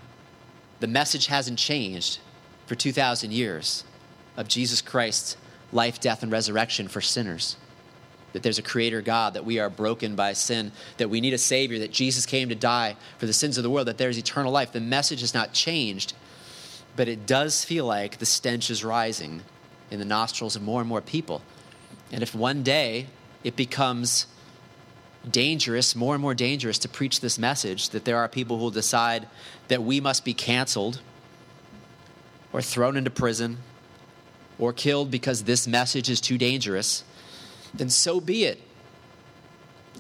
The 0.80 0.88
message 0.88 1.26
hasn't 1.26 1.58
changed 1.58 2.18
for 2.66 2.74
2,000 2.74 3.32
years 3.32 3.84
of 4.36 4.48
Jesus 4.48 4.80
Christ's 4.80 5.36
life, 5.72 6.00
death, 6.00 6.22
and 6.22 6.32
resurrection 6.32 6.88
for 6.88 7.00
sinners. 7.00 7.56
That 8.32 8.42
there's 8.42 8.58
a 8.58 8.62
creator 8.62 9.02
God, 9.02 9.34
that 9.34 9.44
we 9.44 9.58
are 9.58 9.70
broken 9.70 10.16
by 10.16 10.32
sin, 10.32 10.72
that 10.96 11.10
we 11.10 11.20
need 11.20 11.34
a 11.34 11.38
Savior, 11.38 11.78
that 11.80 11.92
Jesus 11.92 12.26
came 12.26 12.48
to 12.48 12.54
die 12.54 12.96
for 13.18 13.26
the 13.26 13.32
sins 13.32 13.56
of 13.56 13.62
the 13.62 13.70
world, 13.70 13.88
that 13.88 13.98
there's 13.98 14.18
eternal 14.18 14.50
life. 14.50 14.72
The 14.72 14.80
message 14.80 15.20
has 15.20 15.34
not 15.34 15.52
changed, 15.52 16.14
but 16.96 17.08
it 17.08 17.26
does 17.26 17.64
feel 17.64 17.84
like 17.84 18.18
the 18.18 18.26
stench 18.26 18.70
is 18.70 18.82
rising 18.84 19.42
in 19.90 19.98
the 19.98 20.04
nostrils 20.04 20.56
of 20.56 20.62
more 20.62 20.80
and 20.80 20.88
more 20.88 21.02
people. 21.02 21.42
And 22.12 22.22
if 22.22 22.34
one 22.34 22.62
day 22.62 23.06
it 23.42 23.56
becomes 23.56 24.26
dangerous, 25.28 25.96
more 25.96 26.14
and 26.14 26.22
more 26.22 26.34
dangerous 26.34 26.78
to 26.78 26.88
preach 26.88 27.20
this 27.20 27.38
message 27.38 27.90
that 27.90 28.04
there 28.04 28.18
are 28.18 28.28
people 28.28 28.58
who 28.58 28.64
will 28.64 28.70
decide 28.70 29.28
that 29.68 29.82
we 29.82 30.00
must 30.00 30.24
be 30.24 30.34
canceled 30.34 31.00
or 32.52 32.60
thrown 32.60 32.96
into 32.96 33.10
prison 33.10 33.58
or 34.58 34.72
killed 34.72 35.10
because 35.10 35.44
this 35.44 35.66
message 35.66 36.10
is 36.10 36.20
too 36.20 36.36
dangerous, 36.36 37.04
then 37.72 37.88
so 37.88 38.20
be 38.20 38.44
it. 38.44 38.60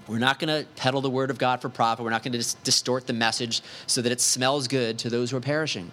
We're 0.06 0.18
not 0.18 0.38
going 0.38 0.64
to 0.64 0.68
peddle 0.74 1.00
the 1.00 1.10
word 1.10 1.30
of 1.30 1.38
God 1.38 1.62
for 1.62 1.68
profit. 1.68 2.04
We're 2.04 2.10
not 2.10 2.22
going 2.22 2.32
to 2.32 2.38
dis- 2.38 2.54
distort 2.54 3.06
the 3.06 3.12
message 3.12 3.62
so 3.86 4.02
that 4.02 4.12
it 4.12 4.20
smells 4.20 4.68
good 4.68 4.98
to 5.00 5.10
those 5.10 5.30
who 5.30 5.36
are 5.36 5.40
perishing. 5.40 5.92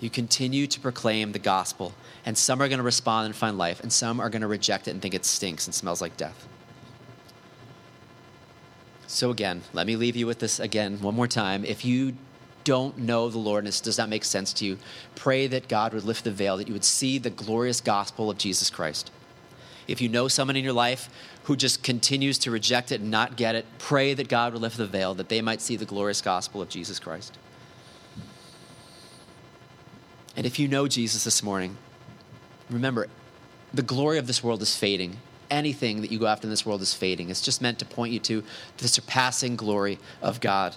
You 0.00 0.10
continue 0.10 0.66
to 0.66 0.80
proclaim 0.80 1.32
the 1.32 1.38
gospel 1.38 1.94
and 2.24 2.36
some 2.36 2.60
are 2.60 2.68
going 2.68 2.78
to 2.78 2.84
respond 2.84 3.26
and 3.26 3.34
find 3.34 3.56
life, 3.56 3.80
and 3.80 3.92
some 3.92 4.20
are 4.20 4.28
going 4.28 4.42
to 4.42 4.48
reject 4.48 4.88
it 4.88 4.92
and 4.92 5.00
think 5.00 5.14
it 5.14 5.24
stinks 5.24 5.66
and 5.66 5.74
smells 5.74 6.00
like 6.00 6.16
death. 6.16 6.46
So, 9.06 9.30
again, 9.30 9.62
let 9.72 9.86
me 9.86 9.96
leave 9.96 10.16
you 10.16 10.26
with 10.26 10.38
this 10.38 10.60
again 10.60 11.00
one 11.00 11.14
more 11.14 11.26
time. 11.26 11.64
If 11.64 11.84
you 11.84 12.14
don't 12.62 12.98
know 12.98 13.28
the 13.28 13.38
Lord 13.38 13.64
and 13.64 13.68
this 13.68 13.80
does 13.80 13.98
not 13.98 14.08
make 14.08 14.24
sense 14.24 14.52
to 14.54 14.64
you, 14.66 14.78
pray 15.16 15.46
that 15.46 15.66
God 15.66 15.94
would 15.94 16.04
lift 16.04 16.24
the 16.24 16.30
veil, 16.30 16.58
that 16.58 16.68
you 16.68 16.74
would 16.74 16.84
see 16.84 17.18
the 17.18 17.30
glorious 17.30 17.80
gospel 17.80 18.30
of 18.30 18.38
Jesus 18.38 18.70
Christ. 18.70 19.10
If 19.88 20.00
you 20.00 20.08
know 20.08 20.28
someone 20.28 20.56
in 20.56 20.62
your 20.62 20.74
life 20.74 21.08
who 21.44 21.56
just 21.56 21.82
continues 21.82 22.38
to 22.40 22.50
reject 22.50 22.92
it 22.92 23.00
and 23.00 23.10
not 23.10 23.36
get 23.36 23.54
it, 23.54 23.66
pray 23.78 24.14
that 24.14 24.28
God 24.28 24.52
would 24.52 24.62
lift 24.62 24.76
the 24.76 24.86
veil, 24.86 25.14
that 25.14 25.30
they 25.30 25.40
might 25.40 25.60
see 25.60 25.74
the 25.74 25.86
glorious 25.86 26.20
gospel 26.20 26.62
of 26.62 26.68
Jesus 26.68 27.00
Christ. 27.00 27.38
And 30.36 30.46
if 30.46 30.58
you 30.58 30.68
know 30.68 30.88
Jesus 30.88 31.24
this 31.24 31.42
morning, 31.42 31.76
remember, 32.68 33.08
the 33.72 33.82
glory 33.82 34.18
of 34.18 34.26
this 34.26 34.42
world 34.42 34.62
is 34.62 34.76
fading. 34.76 35.18
Anything 35.50 36.00
that 36.02 36.12
you 36.12 36.18
go 36.18 36.26
after 36.26 36.46
in 36.46 36.50
this 36.50 36.64
world 36.64 36.80
is 36.82 36.94
fading. 36.94 37.30
It's 37.30 37.40
just 37.40 37.60
meant 37.60 37.78
to 37.80 37.84
point 37.84 38.12
you 38.12 38.20
to 38.20 38.44
the 38.78 38.88
surpassing 38.88 39.56
glory 39.56 39.98
of 40.22 40.40
God. 40.40 40.76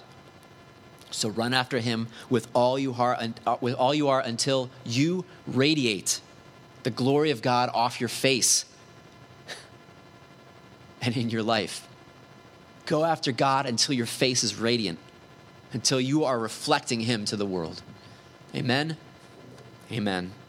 So 1.10 1.28
run 1.28 1.54
after 1.54 1.78
him 1.78 2.08
with 2.28 2.48
all 2.54 2.76
you 2.78 2.94
are, 2.94 3.16
uh, 3.46 3.56
with 3.60 3.74
all 3.74 3.94
you 3.94 4.08
are 4.08 4.20
until 4.20 4.68
you 4.84 5.24
radiate 5.46 6.20
the 6.82 6.90
glory 6.90 7.30
of 7.30 7.40
God 7.40 7.70
off 7.72 8.00
your 8.00 8.08
face 8.08 8.64
and 11.00 11.16
in 11.16 11.30
your 11.30 11.44
life. 11.44 11.86
Go 12.86 13.04
after 13.04 13.30
God 13.30 13.66
until 13.66 13.94
your 13.94 14.06
face 14.06 14.42
is 14.42 14.56
radiant, 14.56 14.98
until 15.72 16.00
you 16.00 16.24
are 16.24 16.38
reflecting 16.38 17.00
him 17.00 17.24
to 17.26 17.36
the 17.36 17.46
world. 17.46 17.82
Amen. 18.54 18.96
Amen. 19.92 20.43